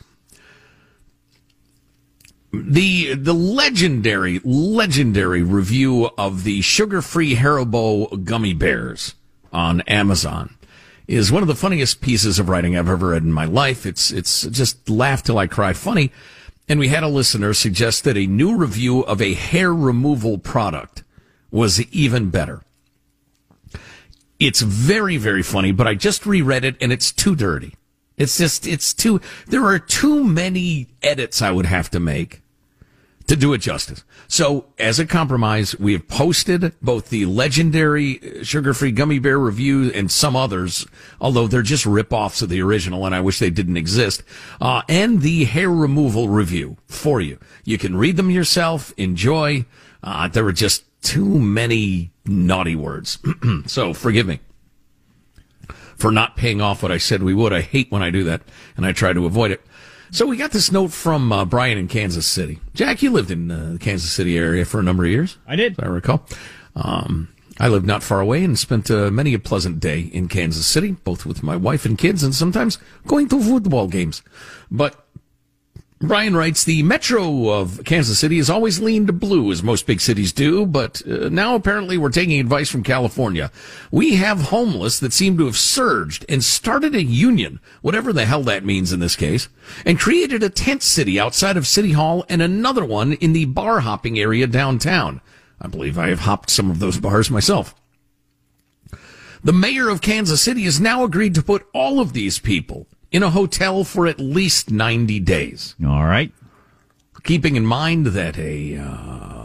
the 2.54 3.14
the 3.14 3.34
legendary 3.34 4.42
legendary 4.44 5.42
review 5.42 6.10
of 6.18 6.44
the 6.44 6.62
sugar-free 6.62 7.36
Haribo 7.36 8.24
gummy 8.24 8.54
bears 8.54 9.16
on 9.54 9.82
Amazon 9.82 10.58
is 11.08 11.32
one 11.32 11.42
of 11.42 11.48
the 11.48 11.56
funniest 11.56 12.02
pieces 12.02 12.40
of 12.40 12.50
writing 12.50 12.78
I've 12.78 12.90
ever 12.90 13.10
read 13.10 13.24
in 13.24 13.32
my 13.32 13.46
life. 13.46 13.86
It's 13.86 14.12
it's 14.12 14.44
just 14.44 14.90
laugh 14.90 15.24
till 15.24 15.38
I 15.38 15.48
cry 15.48 15.74
funny. 15.74 16.12
And 16.70 16.80
we 16.80 16.88
had 16.88 17.04
a 17.04 17.10
listener 17.10 17.54
suggest 17.54 18.06
that 18.06 18.16
a 18.16 18.28
new 18.28 18.56
review 18.56 19.02
of 19.02 19.22
a 19.22 19.34
hair 19.34 19.74
removal 19.74 20.38
product 20.38 21.04
was 21.50 21.82
even 21.92 22.30
better. 22.30 22.62
It's 24.40 24.62
very, 24.62 25.18
very 25.18 25.44
funny, 25.44 25.72
but 25.72 25.88
I 25.88 25.96
just 25.96 26.26
reread 26.26 26.64
it 26.64 26.78
and 26.80 26.94
it's 26.94 27.12
too 27.12 27.36
dirty. 27.36 27.76
It's 28.18 28.38
just, 28.38 28.66
it's 28.66 28.94
too, 28.94 29.20
there 29.48 29.66
are 29.66 29.80
too 29.80 30.24
many 30.24 30.88
edits 31.02 31.42
I 31.42 31.52
would 31.52 31.66
have 31.66 31.90
to 31.92 32.00
make 32.00 32.41
to 33.32 33.38
do 33.38 33.54
it 33.54 33.60
justice. 33.60 34.04
So, 34.28 34.66
as 34.78 35.00
a 35.00 35.06
compromise, 35.06 35.74
we 35.80 35.94
have 35.94 36.06
posted 36.10 36.76
both 36.82 37.10
the 37.10 37.26
legendary 37.26 38.44
sugar-free 38.44 38.92
gummy 38.92 39.20
bear 39.20 39.40
review 39.40 39.90
and 39.92 40.12
some 40.12 40.36
others, 40.36 40.86
although 41.22 41.48
they're 41.48 41.62
just 41.62 41.86
rip-offs 41.86 42.42
of 42.42 42.50
the 42.50 42.62
original, 42.62 43.06
and 43.06 43.16
I 43.16 43.22
wish 43.22 43.40
they 43.40 43.50
didn't 43.50 43.78
exist, 43.78 44.22
uh, 44.60 44.82
and 44.90 45.22
the 45.22 45.46
hair 45.46 45.70
removal 45.70 46.28
review 46.28 46.76
for 46.88 47.22
you. 47.22 47.40
You 47.64 47.78
can 47.78 47.96
read 47.96 48.18
them 48.18 48.30
yourself, 48.30 48.94
enjoy. 48.98 49.66
Uh, 50.04 50.28
there 50.28 50.44
were 50.44 50.52
just 50.52 50.84
too 51.02 51.40
many 51.40 52.12
naughty 52.26 52.76
words. 52.76 53.18
so, 53.66 53.94
forgive 53.94 54.28
me 54.28 54.42
for 55.96 56.12
not 56.12 56.36
paying 56.36 56.60
off 56.60 56.84
what 56.84 56.92
I 56.92 56.98
said 56.98 57.24
we 57.24 57.34
would. 57.34 57.54
I 57.54 57.62
hate 57.62 57.92
when 57.92 58.04
I 58.04 58.10
do 58.10 58.26
that, 58.26 58.42
and 58.76 58.86
I 58.86 58.92
try 58.92 59.14
to 59.14 59.26
avoid 59.26 59.52
it. 59.52 59.62
So 60.14 60.28
we 60.28 60.36
got 60.36 60.52
this 60.52 60.74
note 60.74 60.92
from 60.92 61.32
uh, 61.32 61.46
Brian 61.46 61.78
in 61.78 61.88
Kansas 61.88 62.28
City. 62.28 62.60
Jack, 62.74 63.02
you 63.02 63.12
lived 63.12 63.32
in 63.32 63.50
uh, 63.50 63.70
the 63.74 63.80
Kansas 63.80 64.12
City 64.12 64.38
area 64.38 64.66
for 64.66 64.78
a 64.78 64.84
number 64.84 65.06
of 65.06 65.10
years. 65.10 65.38
I 65.48 65.56
did. 65.56 65.82
I 65.82 65.86
recall. 65.88 66.28
Um, 66.76 67.30
I 67.62 67.70
lived 67.70 67.86
not 67.86 68.04
far 68.04 68.20
away 68.20 68.44
and 68.44 68.60
spent 68.60 68.92
uh, 68.92 69.10
many 69.10 69.34
a 69.34 69.40
pleasant 69.40 69.80
day 69.80 70.02
in 70.02 70.28
Kansas 70.28 70.68
City, 70.68 70.98
both 71.06 71.26
with 71.26 71.44
my 71.44 71.56
wife 71.56 71.86
and 71.86 71.98
kids, 71.98 72.24
and 72.24 72.36
sometimes 72.36 72.78
going 73.08 73.30
to 73.30 73.42
football 73.42 73.88
games. 73.88 74.22
But 74.70 75.01
Brian 76.04 76.36
writes, 76.36 76.64
the 76.64 76.82
metro 76.82 77.50
of 77.50 77.84
Kansas 77.86 78.18
City 78.18 78.38
has 78.38 78.50
always 78.50 78.80
leaned 78.80 79.06
to 79.06 79.14
blue, 79.14 79.52
as 79.52 79.62
most 79.62 79.86
big 79.86 80.02
cities 80.02 80.34
do, 80.34 80.66
but 80.66 81.00
uh, 81.08 81.30
now 81.30 81.54
apparently 81.54 81.96
we're 81.96 82.10
taking 82.10 82.40
advice 82.40 82.72
from 82.72 82.82
California. 82.82 83.52
We 83.92 84.16
have 84.16 84.46
homeless 84.46 85.00
that 85.00 85.14
seem 85.14 85.38
to 85.38 85.46
have 85.46 85.58
surged 85.58 86.26
and 86.28 86.44
started 86.44 86.96
a 86.96 87.04
union, 87.04 87.60
whatever 87.84 88.12
the 88.12 88.26
hell 88.26 88.42
that 88.44 88.66
means 88.66 88.92
in 88.92 89.00
this 89.00 89.16
case, 89.16 89.48
and 89.86 90.00
created 90.00 90.42
a 90.42 90.50
tent 90.50 90.82
city 90.82 91.20
outside 91.20 91.56
of 91.56 91.68
City 91.68 91.92
Hall 91.92 92.26
and 92.28 92.42
another 92.42 92.84
one 92.84 93.14
in 93.14 93.34
the 93.34 93.46
bar 93.46 93.82
hopping 93.82 94.18
area 94.18 94.48
downtown. 94.48 95.22
I 95.62 95.68
believe 95.68 96.00
I 96.00 96.10
have 96.10 96.22
hopped 96.22 96.50
some 96.50 96.72
of 96.72 96.80
those 96.80 97.00
bars 97.00 97.30
myself. 97.30 97.76
The 99.44 99.54
mayor 99.54 99.88
of 99.88 100.02
Kansas 100.02 100.42
City 100.42 100.64
has 100.64 100.82
now 100.82 101.04
agreed 101.04 101.36
to 101.36 101.44
put 101.44 101.68
all 101.76 102.00
of 102.00 102.14
these 102.14 102.40
people 102.40 102.88
in 103.12 103.24
a 103.24 103.30
hotel 103.30 103.84
for 103.84 104.08
at 104.08 104.20
least 104.20 104.72
90 104.72 105.20
days. 105.20 105.76
All 105.86 106.06
right. 106.06 106.32
Keeping 107.24 107.56
in 107.56 107.66
mind 107.66 108.08
that 108.08 108.40
a 108.40 108.78
uh, 108.78 109.42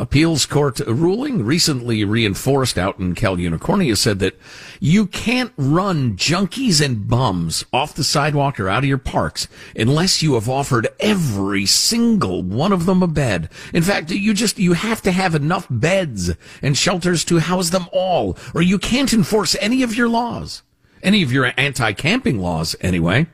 appeals 0.00 0.46
court 0.46 0.80
ruling 0.80 1.44
recently 1.44 2.04
reinforced 2.04 2.78
out 2.78 2.98
in 2.98 3.14
Cal 3.14 3.36
Unicornia 3.36 3.96
said 3.96 4.20
that 4.20 4.38
you 4.80 5.06
can't 5.06 5.52
run 5.56 6.16
junkies 6.16 6.82
and 6.82 7.06
bums 7.06 7.64
off 7.72 7.94
the 7.94 8.04
sidewalk 8.04 8.58
or 8.58 8.68
out 8.68 8.84
of 8.84 8.88
your 8.88 8.96
parks 8.96 9.48
unless 9.76 10.22
you 10.22 10.34
have 10.34 10.48
offered 10.48 10.88
every 11.00 11.66
single 11.66 12.42
one 12.42 12.72
of 12.72 12.86
them 12.86 13.02
a 13.02 13.06
bed. 13.06 13.50
In 13.74 13.82
fact, 13.82 14.10
you 14.10 14.32
just, 14.32 14.58
you 14.58 14.72
have 14.72 15.02
to 15.02 15.12
have 15.12 15.34
enough 15.34 15.66
beds 15.68 16.30
and 16.62 16.76
shelters 16.76 17.24
to 17.26 17.38
house 17.38 17.70
them 17.70 17.86
all 17.92 18.38
or 18.54 18.62
you 18.62 18.78
can't 18.78 19.12
enforce 19.12 19.56
any 19.60 19.82
of 19.82 19.94
your 19.94 20.08
laws. 20.08 20.62
Any 21.04 21.22
of 21.22 21.30
your 21.30 21.52
anti-camping 21.56 22.40
laws 22.40 22.74
anyway. 22.80 23.26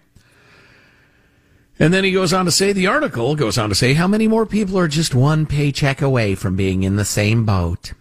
And 1.79 1.95
then 1.95 2.05
he 2.05 2.13
goes 2.13 2.35
on 2.35 2.45
to 2.45 2.51
say, 2.51 2.75
the 2.75 2.89
article 2.89 3.35
goes 3.35 3.57
on 3.57 3.71
to 3.71 3.75
say 3.75 3.95
how 3.95 4.07
many 4.07 4.29
more 4.29 4.45
people 4.45 4.79
are 4.79 4.89
just 4.89 5.15
one 5.15 5.47
paycheck 5.47 6.03
away 6.03 6.35
from 6.35 6.55
being 6.55 6.83
in 6.83 6.97
the 6.97 7.07
same 7.07 7.47
boat 7.47 7.95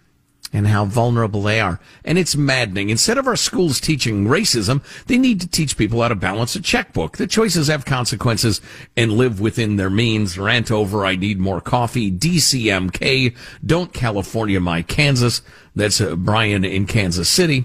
and 0.52 0.66
how 0.66 0.84
vulnerable 0.84 1.42
they 1.42 1.60
are. 1.60 1.80
And 2.04 2.18
it's 2.18 2.36
maddening. 2.36 2.90
Instead 2.90 3.18
of 3.18 3.26
our 3.26 3.36
schools 3.36 3.80
teaching 3.80 4.26
racism, 4.26 4.82
they 5.06 5.16
need 5.16 5.40
to 5.40 5.48
teach 5.48 5.78
people 5.78 6.02
how 6.02 6.08
to 6.08 6.14
balance 6.14 6.54
a 6.56 6.60
checkbook. 6.60 7.16
The 7.16 7.26
choices 7.26 7.68
have 7.68 7.84
consequences 7.84 8.60
and 8.96 9.12
live 9.12 9.40
within 9.40 9.76
their 9.76 9.90
means. 9.90 10.38
Rant 10.38 10.70
over, 10.70 11.06
I 11.06 11.16
need 11.16 11.38
more 11.38 11.60
coffee. 11.60 12.10
DCMK, 12.10 13.36
don't 13.64 13.92
California 13.92 14.60
my 14.60 14.82
Kansas. 14.82 15.42
That's 15.74 16.00
uh, 16.00 16.16
Brian 16.16 16.64
in 16.64 16.86
Kansas 16.86 17.28
City. 17.28 17.64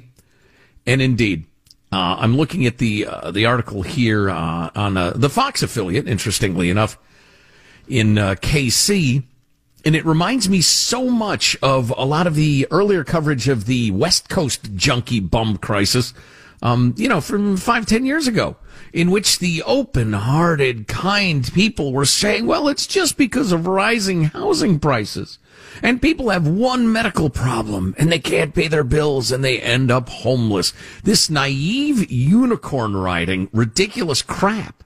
And 0.85 1.01
indeed, 1.01 1.45
uh, 1.95 2.17
I'm 2.19 2.35
looking 2.35 2.65
at 2.65 2.77
the 2.77 3.07
uh, 3.07 3.31
the 3.31 3.45
article 3.45 3.81
here 3.81 4.29
uh, 4.29 4.69
on 4.75 4.97
uh, 4.97 5.11
the 5.15 5.29
Fox 5.29 5.63
affiliate. 5.63 6.09
Interestingly 6.09 6.69
enough, 6.69 6.97
in 7.87 8.17
uh, 8.17 8.35
KC, 8.35 9.23
and 9.85 9.95
it 9.95 10.05
reminds 10.05 10.49
me 10.49 10.59
so 10.59 11.09
much 11.09 11.55
of 11.61 11.93
a 11.97 12.03
lot 12.03 12.27
of 12.27 12.35
the 12.35 12.67
earlier 12.69 13.05
coverage 13.05 13.47
of 13.47 13.65
the 13.65 13.91
West 13.91 14.27
Coast 14.27 14.75
junkie 14.75 15.21
bum 15.21 15.57
crisis. 15.57 16.13
Um, 16.61 16.95
you 16.97 17.07
know, 17.07 17.21
from 17.21 17.55
five, 17.55 17.85
ten 17.85 18.05
years 18.05 18.27
ago, 18.27 18.57
in 18.91 19.09
which 19.09 19.39
the 19.39 19.63
open-hearted, 19.63 20.89
kind 20.89 21.49
people 21.53 21.93
were 21.93 22.05
saying, 22.05 22.45
"Well, 22.45 22.67
it's 22.67 22.87
just 22.87 23.15
because 23.15 23.53
of 23.53 23.67
rising 23.67 24.25
housing 24.25 24.79
prices." 24.79 25.39
And 25.81 26.01
people 26.01 26.29
have 26.29 26.47
one 26.47 26.91
medical 26.91 27.29
problem 27.29 27.95
and 27.97 28.11
they 28.11 28.19
can't 28.19 28.55
pay 28.55 28.67
their 28.67 28.83
bills 28.83 29.31
and 29.31 29.43
they 29.43 29.59
end 29.59 29.91
up 29.91 30.09
homeless. 30.09 30.73
This 31.03 31.29
naive 31.29 32.11
unicorn 32.11 32.95
riding, 32.95 33.49
ridiculous 33.51 34.21
crap. 34.21 34.83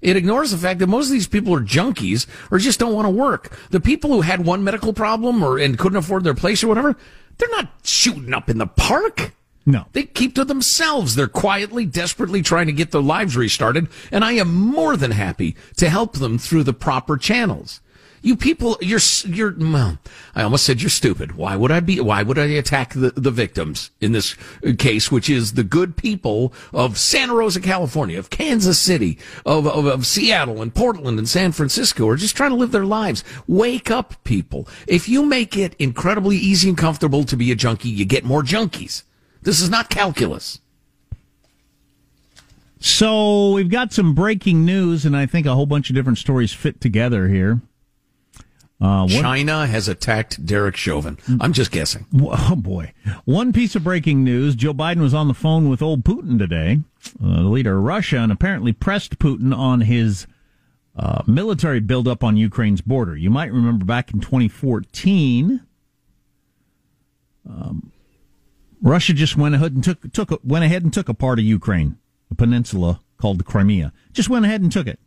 It 0.00 0.16
ignores 0.16 0.50
the 0.50 0.58
fact 0.58 0.80
that 0.80 0.88
most 0.88 1.06
of 1.06 1.12
these 1.12 1.28
people 1.28 1.54
are 1.54 1.60
junkies 1.60 2.26
or 2.50 2.58
just 2.58 2.80
don't 2.80 2.94
want 2.94 3.06
to 3.06 3.10
work. 3.10 3.56
The 3.70 3.80
people 3.80 4.10
who 4.10 4.22
had 4.22 4.44
one 4.44 4.64
medical 4.64 4.92
problem 4.92 5.42
or 5.42 5.58
and 5.58 5.78
couldn't 5.78 5.98
afford 5.98 6.24
their 6.24 6.34
place 6.34 6.64
or 6.64 6.68
whatever, 6.68 6.96
they're 7.38 7.48
not 7.50 7.70
shooting 7.84 8.34
up 8.34 8.50
in 8.50 8.58
the 8.58 8.66
park. 8.66 9.32
No. 9.64 9.86
They 9.92 10.02
keep 10.02 10.34
to 10.34 10.44
themselves. 10.44 11.14
They're 11.14 11.28
quietly, 11.28 11.86
desperately 11.86 12.42
trying 12.42 12.66
to 12.66 12.72
get 12.72 12.90
their 12.90 13.00
lives 13.00 13.36
restarted, 13.36 13.88
and 14.10 14.24
I 14.24 14.32
am 14.32 14.52
more 14.52 14.96
than 14.96 15.12
happy 15.12 15.54
to 15.76 15.88
help 15.88 16.14
them 16.14 16.36
through 16.36 16.64
the 16.64 16.72
proper 16.72 17.16
channels. 17.16 17.80
You 18.24 18.36
people, 18.36 18.78
you're, 18.80 19.00
you're, 19.24 19.52
well, 19.58 19.98
I 20.36 20.44
almost 20.44 20.64
said 20.64 20.80
you're 20.80 20.90
stupid. 20.90 21.32
Why 21.32 21.56
would 21.56 21.72
I 21.72 21.80
be, 21.80 21.98
why 21.98 22.22
would 22.22 22.38
I 22.38 22.44
attack 22.44 22.94
the, 22.94 23.10
the 23.10 23.32
victims 23.32 23.90
in 24.00 24.12
this 24.12 24.36
uh, 24.64 24.72
case, 24.78 25.10
which 25.10 25.28
is 25.28 25.54
the 25.54 25.64
good 25.64 25.96
people 25.96 26.52
of 26.72 26.98
Santa 26.98 27.34
Rosa, 27.34 27.60
California, 27.60 28.20
of 28.20 28.30
Kansas 28.30 28.78
City, 28.78 29.18
of, 29.44 29.66
of, 29.66 29.86
of 29.86 30.06
Seattle 30.06 30.62
and 30.62 30.72
Portland 30.72 31.18
and 31.18 31.28
San 31.28 31.50
Francisco 31.50 32.08
are 32.08 32.16
just 32.16 32.36
trying 32.36 32.50
to 32.50 32.56
live 32.56 32.70
their 32.70 32.86
lives. 32.86 33.24
Wake 33.48 33.90
up, 33.90 34.22
people. 34.22 34.68
If 34.86 35.08
you 35.08 35.26
make 35.26 35.56
it 35.56 35.74
incredibly 35.80 36.36
easy 36.36 36.68
and 36.68 36.78
comfortable 36.78 37.24
to 37.24 37.36
be 37.36 37.50
a 37.50 37.56
junkie, 37.56 37.88
you 37.88 38.04
get 38.04 38.24
more 38.24 38.44
junkies. 38.44 39.02
This 39.42 39.60
is 39.60 39.68
not 39.68 39.90
calculus. 39.90 40.60
So 42.78 43.50
we've 43.52 43.70
got 43.70 43.92
some 43.92 44.14
breaking 44.14 44.64
news, 44.64 45.04
and 45.04 45.16
I 45.16 45.26
think 45.26 45.46
a 45.46 45.54
whole 45.54 45.66
bunch 45.66 45.90
of 45.90 45.96
different 45.96 46.18
stories 46.18 46.52
fit 46.52 46.80
together 46.80 47.26
here. 47.28 47.60
Uh, 48.82 49.06
China 49.06 49.64
has 49.64 49.86
attacked 49.86 50.44
Derek 50.44 50.74
Chauvin. 50.74 51.16
I'm 51.40 51.52
just 51.52 51.70
guessing. 51.70 52.06
Oh 52.34 52.56
boy! 52.56 52.92
One 53.24 53.52
piece 53.52 53.76
of 53.76 53.84
breaking 53.84 54.24
news: 54.24 54.56
Joe 54.56 54.74
Biden 54.74 55.00
was 55.00 55.14
on 55.14 55.28
the 55.28 55.34
phone 55.34 55.68
with 55.68 55.80
old 55.80 56.02
Putin 56.02 56.38
today, 56.38 56.80
uh, 57.22 57.42
the 57.42 57.48
leader 57.48 57.78
of 57.78 57.84
Russia, 57.84 58.18
and 58.18 58.32
apparently 58.32 58.72
pressed 58.72 59.18
Putin 59.18 59.56
on 59.56 59.82
his 59.82 60.26
uh, 60.96 61.22
military 61.26 61.78
buildup 61.78 62.24
on 62.24 62.36
Ukraine's 62.36 62.80
border. 62.80 63.16
You 63.16 63.30
might 63.30 63.52
remember 63.52 63.84
back 63.84 64.12
in 64.12 64.20
2014, 64.20 65.60
um, 67.48 67.92
Russia 68.82 69.12
just 69.12 69.36
went 69.36 69.54
ahead 69.54 69.72
and 69.72 69.84
took 69.84 70.12
took 70.12 70.40
went 70.42 70.64
ahead 70.64 70.82
and 70.82 70.92
took 70.92 71.08
a 71.08 71.14
part 71.14 71.38
of 71.38 71.44
Ukraine, 71.44 71.98
a 72.30 72.34
peninsula 72.34 73.00
called 73.16 73.38
the 73.38 73.44
Crimea. 73.44 73.92
Just 74.12 74.28
went 74.28 74.44
ahead 74.44 74.60
and 74.60 74.72
took 74.72 74.88
it, 74.88 74.98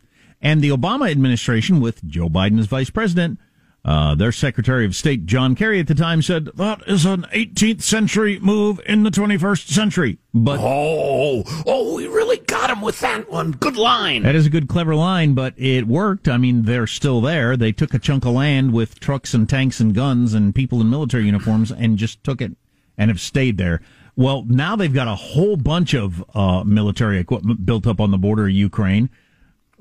and 0.42 0.62
the 0.62 0.70
Obama 0.70 1.12
administration, 1.12 1.82
with 1.82 2.06
Joe 2.08 2.30
Biden 2.30 2.60
as 2.60 2.68
vice 2.68 2.90
president 2.90 3.40
uh, 3.86 4.16
their 4.16 4.32
Secretary 4.32 4.84
of 4.84 4.96
State, 4.96 5.28
John 5.28 5.54
Kerry, 5.54 5.80
at 5.80 5.86
the 5.86 5.94
time 5.94 6.24
said, 6.24 6.46
that 6.56 6.82
is 6.88 7.06
an 7.06 7.22
18th 7.34 7.84
century 7.84 8.40
move 8.40 8.82
in 8.88 9.04
the 9.04 9.12
21st 9.12 9.68
century. 9.68 10.18
But 10.34 10.60
Oh, 10.60 11.44
oh, 11.68 11.96
we 11.96 12.08
really 12.08 12.38
got 12.38 12.72
him 12.72 12.82
with 12.82 13.00
that 13.02 13.30
one. 13.30 13.52
Good 13.52 13.78
line. 13.78 14.24
that 14.24 14.34
is 14.34 14.48
a 14.48 14.50
good, 14.50 14.68
clever 14.68 14.96
line, 14.96 15.36
but 15.36 15.54
it 15.56 15.86
worked. 15.88 16.28
I 16.28 16.38
mean, 16.38 16.64
they're 16.64 16.88
still 16.88 17.22
there. 17.22 17.56
They 17.56 17.72
took 17.72 17.94
a 17.94 18.00
chunk 18.00 18.26
of 18.26 18.34
land 18.34 18.74
with 18.74 19.00
trucks 19.00 19.36
and 19.36 19.48
tanks 19.48 19.80
and 19.80 19.94
guns 19.94 20.34
and 20.34 20.56
people 20.56 20.82
in 20.82 20.90
military 20.90 21.26
uniforms 21.26 21.72
and 21.72 21.98
just 22.00 22.24
took 22.24 22.42
it 22.42 22.54
and 22.98 23.12
have 23.12 23.22
stayed 23.22 23.60
there. 23.60 23.82
Well, 24.16 24.46
now 24.48 24.76
they've 24.76 24.92
got 24.92 25.08
a 25.08 25.16
whole 25.16 25.58
bunch 25.58 25.94
of 25.94 26.24
uh, 26.34 26.64
military 26.64 27.20
equipment 27.20 27.68
built 27.68 27.86
up 27.86 28.00
on 28.00 28.10
the 28.10 28.18
border 28.18 28.46
of 28.46 28.52
Ukraine. 28.52 29.12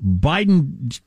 Biden 0.05 0.99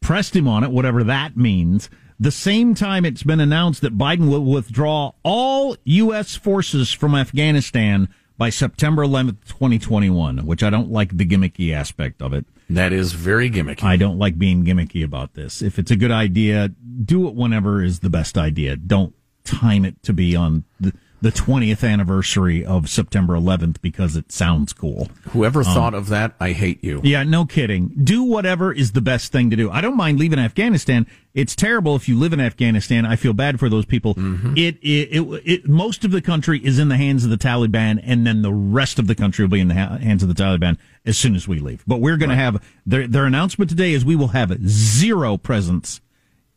pressed 0.00 0.34
him 0.34 0.48
on 0.48 0.64
it, 0.64 0.70
whatever 0.70 1.04
that 1.04 1.36
means. 1.36 1.90
The 2.22 2.30
same 2.30 2.74
time 2.74 3.06
it's 3.06 3.22
been 3.22 3.40
announced 3.40 3.80
that 3.80 3.96
Biden 3.96 4.28
will 4.28 4.44
withdraw 4.44 5.12
all 5.22 5.74
U.S. 5.84 6.36
forces 6.36 6.92
from 6.92 7.14
Afghanistan 7.14 8.10
by 8.36 8.50
September 8.50 9.02
11th, 9.02 9.38
2021, 9.46 10.44
which 10.44 10.62
I 10.62 10.68
don't 10.68 10.90
like 10.90 11.16
the 11.16 11.24
gimmicky 11.24 11.72
aspect 11.72 12.20
of 12.20 12.34
it. 12.34 12.44
That 12.68 12.92
is 12.92 13.14
very 13.14 13.50
gimmicky. 13.50 13.84
I 13.84 13.96
don't 13.96 14.18
like 14.18 14.38
being 14.38 14.66
gimmicky 14.66 15.02
about 15.02 15.32
this. 15.32 15.62
If 15.62 15.78
it's 15.78 15.90
a 15.90 15.96
good 15.96 16.10
idea, 16.10 16.68
do 16.68 17.26
it 17.26 17.34
whenever 17.34 17.82
is 17.82 18.00
the 18.00 18.10
best 18.10 18.36
idea. 18.36 18.76
Don't 18.76 19.14
time 19.44 19.86
it 19.86 20.02
to 20.02 20.12
be 20.12 20.36
on 20.36 20.64
the, 20.78 20.92
the 21.22 21.30
20th 21.30 21.86
anniversary 21.86 22.64
of 22.64 22.88
September 22.88 23.34
11th 23.34 23.80
because 23.82 24.16
it 24.16 24.32
sounds 24.32 24.72
cool. 24.72 25.08
Whoever 25.30 25.60
um, 25.60 25.66
thought 25.66 25.94
of 25.94 26.08
that, 26.08 26.34
I 26.40 26.52
hate 26.52 26.82
you. 26.82 27.00
Yeah, 27.04 27.22
no 27.24 27.44
kidding. 27.44 27.88
Do 28.02 28.22
whatever 28.22 28.72
is 28.72 28.92
the 28.92 29.00
best 29.00 29.30
thing 29.30 29.50
to 29.50 29.56
do. 29.56 29.70
I 29.70 29.80
don't 29.80 29.96
mind 29.96 30.18
leaving 30.18 30.38
Afghanistan. 30.38 31.06
It's 31.34 31.54
terrible 31.54 31.94
if 31.94 32.08
you 32.08 32.18
live 32.18 32.32
in 32.32 32.40
Afghanistan. 32.40 33.04
I 33.04 33.16
feel 33.16 33.34
bad 33.34 33.60
for 33.60 33.68
those 33.68 33.84
people. 33.84 34.14
Mm-hmm. 34.14 34.56
It, 34.56 34.78
it, 34.82 35.20
it, 35.20 35.42
it, 35.44 35.68
most 35.68 36.04
of 36.04 36.10
the 36.10 36.22
country 36.22 36.58
is 36.64 36.78
in 36.78 36.88
the 36.88 36.96
hands 36.96 37.24
of 37.24 37.30
the 37.30 37.36
Taliban, 37.36 38.00
and 38.02 38.26
then 38.26 38.42
the 38.42 38.52
rest 38.52 38.98
of 38.98 39.06
the 39.06 39.14
country 39.14 39.44
will 39.44 39.50
be 39.50 39.60
in 39.60 39.68
the 39.68 39.74
ha- 39.74 39.98
hands 39.98 40.22
of 40.22 40.34
the 40.34 40.42
Taliban 40.42 40.78
as 41.04 41.18
soon 41.18 41.34
as 41.34 41.46
we 41.46 41.58
leave. 41.58 41.84
But 41.86 42.00
we're 42.00 42.16
going 42.16 42.30
to 42.30 42.36
have 42.36 42.64
their 42.86 43.06
their 43.06 43.26
announcement 43.26 43.68
today 43.68 43.92
is 43.92 44.04
we 44.04 44.16
will 44.16 44.28
have 44.28 44.58
zero 44.66 45.36
presence 45.36 46.00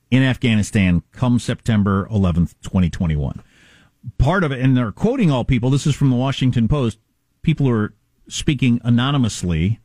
in 0.10 0.23
Afghanistan 0.23 1.04
come 1.12 1.39
September 1.39 2.08
11th, 2.12 2.54
2021 2.62 3.41
part 4.17 4.43
of 4.43 4.51
it, 4.51 4.59
and 4.59 4.75
they're 4.75 4.91
quoting 4.91 5.31
all 5.31 5.43
people. 5.43 5.69
This 5.69 5.87
is 5.87 5.95
from 5.95 6.09
the 6.09 6.15
Washington 6.15 6.67
Post. 6.67 6.99
People 7.41 7.65
who 7.65 7.73
are 7.73 7.93
speaking 8.27 8.79
anonymously 8.83 9.79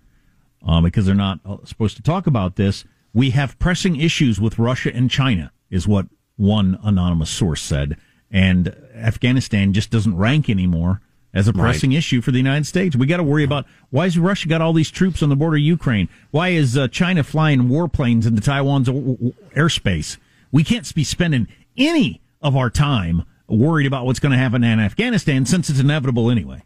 uh, 0.66 0.81
because 0.81 1.07
they're 1.07 1.14
not 1.14 1.40
uh, 1.44 1.59
supposed 1.64 1.96
to 1.96 2.02
talk 2.02 2.26
about 2.26 2.57
this. 2.57 2.85
We 3.12 3.31
have 3.31 3.59
pressing 3.59 3.96
issues 3.96 4.40
with 4.40 4.59
Russia 4.59 4.94
and 4.94 5.11
China, 5.11 5.52
is 5.70 5.88
what 5.88 6.07
one 6.37 6.78
anonymous 6.83 7.31
source 7.31 7.62
said. 7.62 7.96
And 8.31 8.76
Afghanistan 8.94 9.72
just 9.72 9.90
doesn't 9.90 10.16
rank 10.16 10.50
anymore 10.50 11.00
as 11.35 11.48
a 11.48 11.52
pressing 11.52 11.92
issue 11.92 12.20
for 12.20 12.31
the 12.31 12.38
United 12.38 12.66
States. 12.66 12.96
We 12.96 13.07
got 13.07 13.18
to 13.18 13.22
worry 13.22 13.44
about 13.44 13.66
why 13.90 14.04
has 14.04 14.18
Russia 14.18 14.48
got 14.48 14.61
all 14.61 14.72
these 14.72 14.90
troops 14.90 15.22
on 15.22 15.28
the 15.28 15.37
border 15.37 15.57
of 15.57 15.62
Ukraine? 15.62 16.09
Why 16.31 16.48
is 16.48 16.76
uh, 16.76 16.88
China 16.88 17.22
flying 17.22 17.64
warplanes 17.64 18.26
into 18.26 18.40
Taiwan's 18.40 18.88
airspace? 18.88 20.16
We 20.50 20.64
can't 20.64 20.92
be 20.94 21.04
spending 21.04 21.48
any 21.76 22.20
of 22.40 22.57
our 22.57 22.70
time 22.70 23.24
worried 23.48 23.87
about 23.87 24.04
what's 24.06 24.20
going 24.20 24.32
to 24.32 24.38
happen 24.38 24.62
in 24.62 24.78
Afghanistan 24.80 25.46
since 25.46 25.70
it's 25.70 25.80
inevitable 25.80 26.30
anyway. 26.30 26.62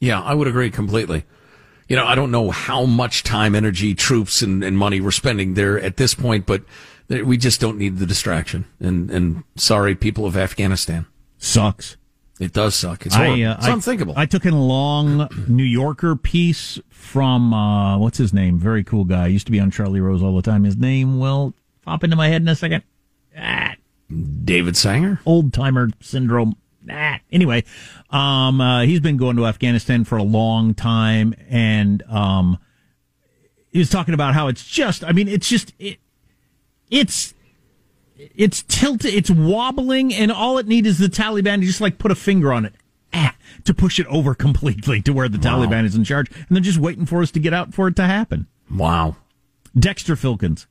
Yeah, 0.00 0.20
I 0.20 0.34
would 0.34 0.48
agree 0.48 0.70
completely. 0.70 1.24
You 1.88 1.96
know, 1.96 2.06
I 2.06 2.14
don't 2.14 2.30
know 2.30 2.50
how 2.50 2.86
much 2.86 3.22
time, 3.22 3.54
energy, 3.54 3.94
troops, 3.94 4.42
and, 4.42 4.64
and 4.64 4.76
money 4.76 5.00
we're 5.00 5.10
spending 5.10 5.54
there 5.54 5.78
at 5.78 5.96
this 5.98 6.14
point, 6.14 6.46
but 6.46 6.62
we 7.08 7.36
just 7.36 7.60
don't 7.60 7.76
need 7.78 7.98
the 7.98 8.06
distraction. 8.06 8.64
And, 8.80 9.10
and 9.10 9.44
sorry, 9.56 9.94
people 9.94 10.24
of 10.24 10.36
Afghanistan. 10.36 11.06
Sucks. 11.36 11.96
It 12.40 12.52
does 12.52 12.74
suck. 12.74 13.06
It's. 13.06 13.14
I, 13.14 13.42
uh, 13.42 13.54
it's 13.58 13.66
I- 13.66 13.72
unthinkable. 13.72 14.14
I 14.16 14.26
took 14.26 14.44
in 14.44 14.54
a 14.54 14.64
long 14.64 15.28
New 15.48 15.62
Yorker 15.62 16.16
piece 16.16 16.80
from 16.90 17.54
uh, 17.54 17.96
what's 17.98 18.18
his 18.18 18.32
name? 18.32 18.58
Very 18.58 18.82
cool 18.82 19.04
guy. 19.04 19.28
Used 19.28 19.46
to 19.46 19.52
be 19.52 19.60
on 19.60 19.70
Charlie 19.70 20.00
Rose 20.00 20.22
all 20.22 20.34
the 20.34 20.42
time. 20.42 20.64
His 20.64 20.76
name 20.76 21.20
will 21.20 21.54
pop 21.82 22.02
into 22.02 22.16
my 22.16 22.28
head 22.28 22.42
in 22.42 22.48
a 22.48 22.56
second. 22.56 22.82
Ah, 23.38 23.74
David 24.44 24.76
Sanger? 24.76 25.20
old 25.26 25.52
timer 25.52 25.90
syndrome. 26.00 26.56
Ah. 26.90 27.18
Anyway, 27.32 27.64
um, 28.10 28.60
uh, 28.60 28.82
he's 28.82 29.00
been 29.00 29.16
going 29.16 29.36
to 29.36 29.46
Afghanistan 29.46 30.04
for 30.04 30.16
a 30.18 30.22
long 30.22 30.74
time, 30.74 31.34
and 31.48 32.02
um, 32.10 32.58
he 33.72 33.78
was 33.78 33.88
talking 33.90 34.14
about 34.14 34.34
how 34.34 34.48
it's 34.48 34.66
just. 34.66 35.02
I 35.02 35.12
mean, 35.12 35.26
it's 35.28 35.48
just 35.48 35.72
it, 35.78 35.98
it's 36.90 37.32
it's 38.16 38.62
tilted, 38.64 39.14
it's 39.14 39.30
wobbling, 39.30 40.12
and 40.14 40.30
all 40.30 40.58
it 40.58 40.66
needs 40.66 40.86
is 40.86 40.98
the 40.98 41.06
Taliban 41.08 41.60
to 41.60 41.66
just 41.66 41.80
like 41.80 41.98
put 41.98 42.10
a 42.10 42.14
finger 42.14 42.52
on 42.52 42.66
it. 42.66 42.74
ah, 43.14 43.34
to 43.64 43.72
push 43.72 43.98
it 43.98 44.06
over 44.08 44.34
completely 44.46 45.00
to 45.02 45.12
where 45.12 45.28
the 45.28 45.38
Wow. 45.38 45.58
Taliban 45.64 45.84
is 45.84 45.94
in 45.94 46.04
charge, 46.04 46.30
and 46.30 46.46
they're 46.50 46.60
just 46.60 46.78
waiting 46.78 47.06
for 47.06 47.22
us 47.22 47.30
to 47.32 47.40
get 47.40 47.54
out 47.54 47.72
for 47.72 47.88
it 47.88 47.96
to 47.96 48.04
happen. 48.04 48.46
Wow. 48.70 49.16
Dexter 49.76 50.14
Filkins, 50.16 50.66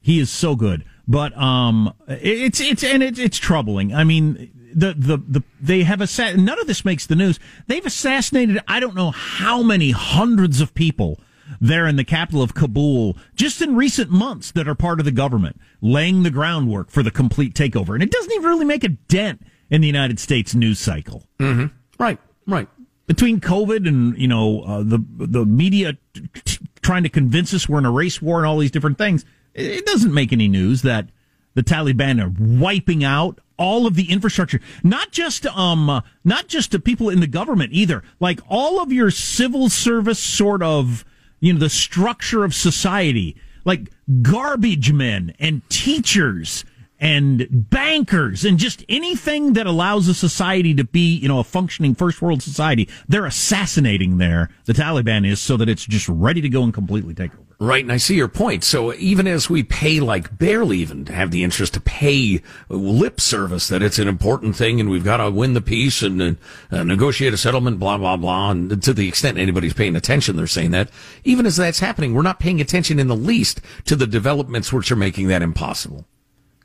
he 0.00 0.18
is 0.18 0.30
so 0.30 0.56
good, 0.56 0.84
but 1.06 1.36
um, 1.36 1.92
it's 2.08 2.60
it's 2.60 2.82
and 2.84 3.02
it's 3.02 3.18
it's 3.18 3.38
troubling. 3.38 3.94
I 3.94 4.04
mean, 4.04 4.50
the 4.74 4.94
the 4.96 5.16
the 5.18 5.42
they 5.60 5.82
have 5.82 6.00
assa- 6.00 6.36
none 6.36 6.58
of 6.58 6.66
this 6.66 6.84
makes 6.84 7.06
the 7.06 7.16
news. 7.16 7.38
They've 7.66 7.84
assassinated 7.84 8.58
I 8.68 8.80
don't 8.80 8.94
know 8.94 9.10
how 9.10 9.62
many 9.62 9.90
hundreds 9.90 10.60
of 10.60 10.74
people 10.74 11.20
there 11.60 11.86
in 11.86 11.96
the 11.96 12.04
capital 12.04 12.42
of 12.42 12.54
Kabul 12.54 13.16
just 13.34 13.60
in 13.60 13.76
recent 13.76 14.10
months 14.10 14.50
that 14.52 14.66
are 14.66 14.74
part 14.74 14.98
of 14.98 15.04
the 15.04 15.12
government, 15.12 15.60
laying 15.82 16.22
the 16.22 16.30
groundwork 16.30 16.90
for 16.90 17.02
the 17.02 17.10
complete 17.10 17.54
takeover, 17.54 17.94
and 17.94 18.02
it 18.02 18.10
doesn't 18.10 18.32
even 18.32 18.48
really 18.48 18.64
make 18.64 18.82
a 18.84 18.88
dent 18.88 19.42
in 19.70 19.80
the 19.82 19.86
United 19.86 20.18
States 20.18 20.54
news 20.54 20.78
cycle 20.78 21.26
Mm-hmm. 21.38 21.66
Right. 22.02 22.18
Right. 22.46 22.68
between 23.06 23.40
COVID 23.40 23.86
and 23.86 24.16
you 24.18 24.28
know 24.28 24.62
uh, 24.62 24.82
the 24.82 24.98
the 25.16 25.44
media 25.44 25.94
t- 26.14 26.22
t- 26.44 26.58
trying 26.82 27.02
to 27.02 27.08
convince 27.08 27.52
us 27.54 27.68
we're 27.68 27.78
in 27.78 27.86
a 27.86 27.90
race 27.90 28.20
war 28.20 28.38
and 28.38 28.46
all 28.46 28.58
these 28.58 28.70
different 28.70 28.98
things, 28.98 29.24
it 29.54 29.86
doesn't 29.86 30.12
make 30.12 30.32
any 30.32 30.48
news 30.48 30.82
that 30.82 31.08
the 31.54 31.62
Taliban 31.62 32.22
are 32.22 32.32
wiping 32.38 33.04
out 33.04 33.40
all 33.56 33.86
of 33.86 33.94
the 33.94 34.10
infrastructure, 34.10 34.60
not 34.82 35.12
just 35.12 35.46
um 35.46 35.88
uh, 35.88 36.00
not 36.24 36.48
just 36.48 36.72
to 36.72 36.78
people 36.80 37.08
in 37.08 37.20
the 37.20 37.26
government 37.26 37.72
either, 37.72 38.02
like 38.20 38.40
all 38.48 38.82
of 38.82 38.92
your 38.92 39.10
civil 39.10 39.68
service 39.68 40.18
sort 40.18 40.62
of 40.62 41.04
you 41.40 41.52
know 41.52 41.58
the 41.58 41.70
structure 41.70 42.44
of 42.44 42.54
society, 42.54 43.36
like 43.64 43.90
garbage 44.22 44.92
men 44.92 45.34
and 45.38 45.68
teachers 45.68 46.64
and 47.00 47.46
bankers 47.50 48.44
and 48.44 48.58
just 48.58 48.84
anything 48.88 49.54
that 49.54 49.66
allows 49.66 50.08
a 50.08 50.14
society 50.14 50.74
to 50.74 50.84
be, 50.84 51.16
you 51.16 51.28
know, 51.28 51.40
a 51.40 51.44
functioning 51.44 51.94
first 51.94 52.22
world 52.22 52.42
society. 52.42 52.88
They're 53.08 53.26
assassinating 53.26 54.18
there. 54.18 54.50
The 54.64 54.72
Taliban 54.72 55.26
is 55.28 55.40
so 55.40 55.56
that 55.56 55.68
it's 55.68 55.84
just 55.84 56.08
ready 56.08 56.40
to 56.40 56.48
go 56.48 56.62
and 56.62 56.72
completely 56.72 57.14
take 57.14 57.32
over. 57.34 57.44
Right, 57.60 57.84
and 57.84 57.92
I 57.92 57.98
see 57.98 58.16
your 58.16 58.28
point. 58.28 58.64
So 58.64 58.92
even 58.94 59.26
as 59.26 59.48
we 59.48 59.62
pay 59.62 60.00
like 60.00 60.38
barely 60.38 60.78
even 60.78 61.04
to 61.04 61.12
have 61.12 61.30
the 61.30 61.44
interest 61.44 61.74
to 61.74 61.80
pay 61.80 62.42
lip 62.68 63.20
service 63.20 63.68
that 63.68 63.82
it's 63.82 63.98
an 63.98 64.08
important 64.08 64.56
thing 64.56 64.80
and 64.80 64.90
we've 64.90 65.04
got 65.04 65.18
to 65.18 65.30
win 65.30 65.54
the 65.54 65.60
peace 65.60 66.02
and 66.02 66.36
uh, 66.70 66.82
negotiate 66.82 67.32
a 67.32 67.36
settlement, 67.36 67.78
blah, 67.78 67.96
blah, 67.96 68.16
blah. 68.16 68.50
And 68.50 68.82
to 68.82 68.92
the 68.92 69.08
extent 69.08 69.38
anybody's 69.38 69.72
paying 69.72 69.96
attention, 69.96 70.36
they're 70.36 70.46
saying 70.46 70.72
that. 70.72 70.90
Even 71.22 71.46
as 71.46 71.56
that's 71.56 71.78
happening, 71.78 72.12
we're 72.12 72.22
not 72.22 72.40
paying 72.40 72.60
attention 72.60 72.98
in 72.98 73.08
the 73.08 73.16
least 73.16 73.60
to 73.84 73.94
the 73.94 74.06
developments 74.06 74.72
which 74.72 74.90
are 74.90 74.96
making 74.96 75.28
that 75.28 75.42
impossible. 75.42 76.06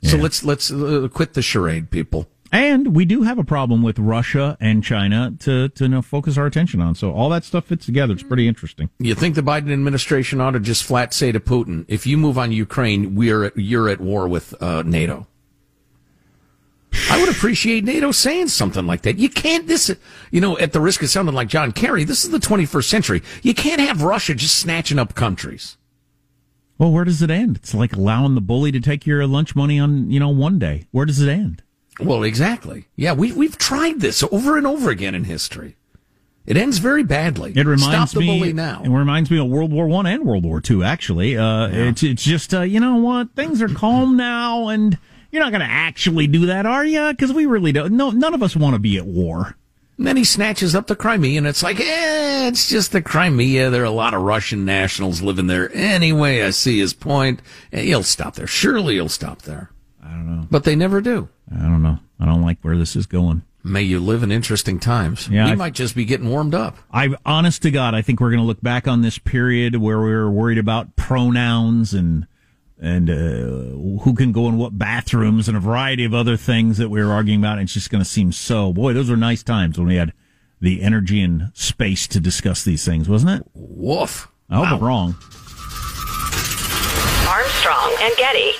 So 0.02 0.16
Yeah. 0.16 0.22
let's, 0.22 0.44
let's 0.44 0.70
uh, 0.70 1.08
quit 1.12 1.34
the 1.34 1.42
charade, 1.42 1.90
people. 1.90 2.28
And 2.52 2.96
we 2.96 3.04
do 3.04 3.22
have 3.22 3.38
a 3.38 3.44
problem 3.44 3.80
with 3.80 3.98
Russia 3.98 4.56
and 4.60 4.82
China 4.82 5.32
to, 5.40 5.68
to 5.68 5.84
you 5.84 5.88
know, 5.88 6.02
focus 6.02 6.36
our 6.36 6.46
attention 6.46 6.80
on. 6.80 6.96
So 6.96 7.12
all 7.12 7.28
that 7.28 7.44
stuff 7.44 7.66
fits 7.66 7.86
together. 7.86 8.12
It's 8.12 8.24
pretty 8.24 8.48
interesting. 8.48 8.90
You 8.98 9.14
think 9.14 9.36
the 9.36 9.40
Biden 9.42 9.72
administration 9.72 10.40
ought 10.40 10.52
to 10.52 10.60
just 10.60 10.82
flat 10.82 11.14
say 11.14 11.30
to 11.30 11.38
Putin, 11.38 11.84
if 11.86 12.06
you 12.08 12.18
move 12.18 12.38
on 12.38 12.50
Ukraine, 12.50 13.14
we're 13.14 13.44
at, 13.44 13.56
you're 13.56 13.88
at 13.88 14.00
war 14.00 14.26
with 14.26 14.60
uh, 14.60 14.82
NATO? 14.84 15.28
I 17.08 17.20
would 17.20 17.28
appreciate 17.28 17.84
NATO 17.84 18.10
saying 18.10 18.48
something 18.48 18.84
like 18.84 19.02
that. 19.02 19.16
You 19.16 19.28
can't 19.28 19.68
this, 19.68 19.94
you 20.32 20.40
know, 20.40 20.58
at 20.58 20.72
the 20.72 20.80
risk 20.80 21.02
of 21.04 21.08
sounding 21.10 21.36
like 21.36 21.46
John 21.46 21.70
Kerry, 21.70 22.02
this 22.02 22.24
is 22.24 22.30
the 22.30 22.38
21st 22.38 22.84
century. 22.84 23.22
You 23.42 23.54
can't 23.54 23.80
have 23.80 24.02
Russia 24.02 24.34
just 24.34 24.56
snatching 24.58 24.98
up 24.98 25.14
countries. 25.14 25.76
Well, 26.80 26.92
where 26.92 27.04
does 27.04 27.20
it 27.20 27.30
end? 27.30 27.56
It's 27.56 27.74
like 27.74 27.92
allowing 27.92 28.34
the 28.34 28.40
bully 28.40 28.72
to 28.72 28.80
take 28.80 29.04
your 29.06 29.26
lunch 29.26 29.54
money 29.54 29.78
on, 29.78 30.10
you 30.10 30.18
know, 30.18 30.30
one 30.30 30.58
day. 30.58 30.86
Where 30.92 31.04
does 31.04 31.20
it 31.20 31.28
end? 31.28 31.62
Well, 32.00 32.22
exactly. 32.22 32.86
Yeah, 32.96 33.12
we 33.12 33.32
we've 33.32 33.58
tried 33.58 34.00
this 34.00 34.24
over 34.32 34.56
and 34.56 34.66
over 34.66 34.88
again 34.88 35.14
in 35.14 35.24
history. 35.24 35.76
It 36.46 36.56
ends 36.56 36.78
very 36.78 37.02
badly. 37.02 37.52
It 37.54 37.66
reminds 37.66 38.12
Stop 38.12 38.18
the 38.18 38.20
me. 38.20 38.38
bully 38.38 38.52
now. 38.54 38.80
It 38.82 38.88
reminds 38.88 39.30
me 39.30 39.38
of 39.38 39.48
World 39.48 39.70
War 39.70 39.86
One 39.88 40.06
and 40.06 40.24
World 40.24 40.44
War 40.44 40.62
Two. 40.62 40.82
Actually, 40.82 41.36
uh, 41.36 41.68
it's 41.70 42.02
it's 42.02 42.24
just 42.24 42.54
uh, 42.54 42.62
you 42.62 42.80
know 42.80 42.96
what 42.96 43.34
things 43.36 43.60
are 43.60 43.68
calm 43.68 44.16
now, 44.16 44.68
and 44.68 44.96
you're 45.30 45.42
not 45.42 45.50
going 45.52 45.60
to 45.60 45.70
actually 45.70 46.28
do 46.28 46.46
that, 46.46 46.64
are 46.64 46.86
you? 46.86 47.10
Because 47.10 47.30
we 47.30 47.44
really 47.44 47.72
don't. 47.72 47.92
No, 47.92 48.08
none 48.10 48.32
of 48.32 48.42
us 48.42 48.56
want 48.56 48.72
to 48.74 48.80
be 48.80 48.96
at 48.96 49.04
war. 49.04 49.54
And 50.00 50.06
then 50.06 50.16
he 50.16 50.24
snatches 50.24 50.74
up 50.74 50.86
the 50.86 50.96
Crimea, 50.96 51.36
and 51.36 51.46
it's 51.46 51.62
like, 51.62 51.78
eh, 51.78 52.48
it's 52.48 52.70
just 52.70 52.90
the 52.90 53.02
Crimea. 53.02 53.68
There 53.68 53.82
are 53.82 53.84
a 53.84 53.90
lot 53.90 54.14
of 54.14 54.22
Russian 54.22 54.64
nationals 54.64 55.20
living 55.20 55.46
there 55.46 55.70
anyway. 55.74 56.42
I 56.42 56.50
see 56.52 56.78
his 56.78 56.94
point. 56.94 57.42
He'll 57.70 58.02
stop 58.02 58.34
there. 58.34 58.46
Surely 58.46 58.94
he'll 58.94 59.10
stop 59.10 59.42
there. 59.42 59.70
I 60.02 60.08
don't 60.12 60.26
know. 60.36 60.46
But 60.50 60.64
they 60.64 60.74
never 60.74 61.02
do. 61.02 61.28
I 61.54 61.64
don't 61.64 61.82
know. 61.82 61.98
I 62.18 62.24
don't 62.24 62.40
like 62.40 62.56
where 62.62 62.78
this 62.78 62.96
is 62.96 63.04
going. 63.04 63.42
May 63.62 63.82
you 63.82 64.00
live 64.00 64.22
in 64.22 64.32
interesting 64.32 64.78
times. 64.78 65.28
Yeah, 65.28 65.44
we 65.44 65.50
I- 65.50 65.56
might 65.56 65.74
just 65.74 65.94
be 65.94 66.06
getting 66.06 66.30
warmed 66.30 66.54
up. 66.54 66.78
I, 66.90 67.14
honest 67.26 67.60
to 67.64 67.70
God, 67.70 67.94
I 67.94 68.00
think 68.00 68.20
we're 68.20 68.30
going 68.30 68.40
to 68.40 68.46
look 68.46 68.62
back 68.62 68.88
on 68.88 69.02
this 69.02 69.18
period 69.18 69.76
where 69.76 70.00
we 70.00 70.12
were 70.12 70.30
worried 70.30 70.56
about 70.56 70.96
pronouns 70.96 71.92
and 71.92 72.26
and 72.80 73.10
uh, 73.10 74.02
who 74.02 74.14
can 74.16 74.32
go 74.32 74.48
in 74.48 74.56
what 74.56 74.78
bathrooms 74.78 75.48
and 75.48 75.56
a 75.56 75.60
variety 75.60 76.04
of 76.04 76.14
other 76.14 76.36
things 76.36 76.78
that 76.78 76.88
we 76.88 77.04
were 77.04 77.12
arguing 77.12 77.40
about. 77.40 77.58
And 77.58 77.62
it's 77.62 77.74
just 77.74 77.90
going 77.90 78.02
to 78.02 78.08
seem 78.08 78.32
so. 78.32 78.72
Boy, 78.72 78.94
those 78.94 79.10
were 79.10 79.16
nice 79.16 79.42
times 79.42 79.78
when 79.78 79.86
we 79.86 79.96
had 79.96 80.12
the 80.60 80.82
energy 80.82 81.20
and 81.20 81.50
space 81.54 82.06
to 82.08 82.20
discuss 82.20 82.64
these 82.64 82.84
things, 82.84 83.08
wasn't 83.08 83.40
it? 83.40 83.46
Woof. 83.54 84.28
I 84.48 84.56
hope 84.56 84.72
I'm 84.72 84.80
wrong. 84.80 85.14
Armstrong 87.28 87.96
and 88.00 88.16
Getty. 88.16 88.52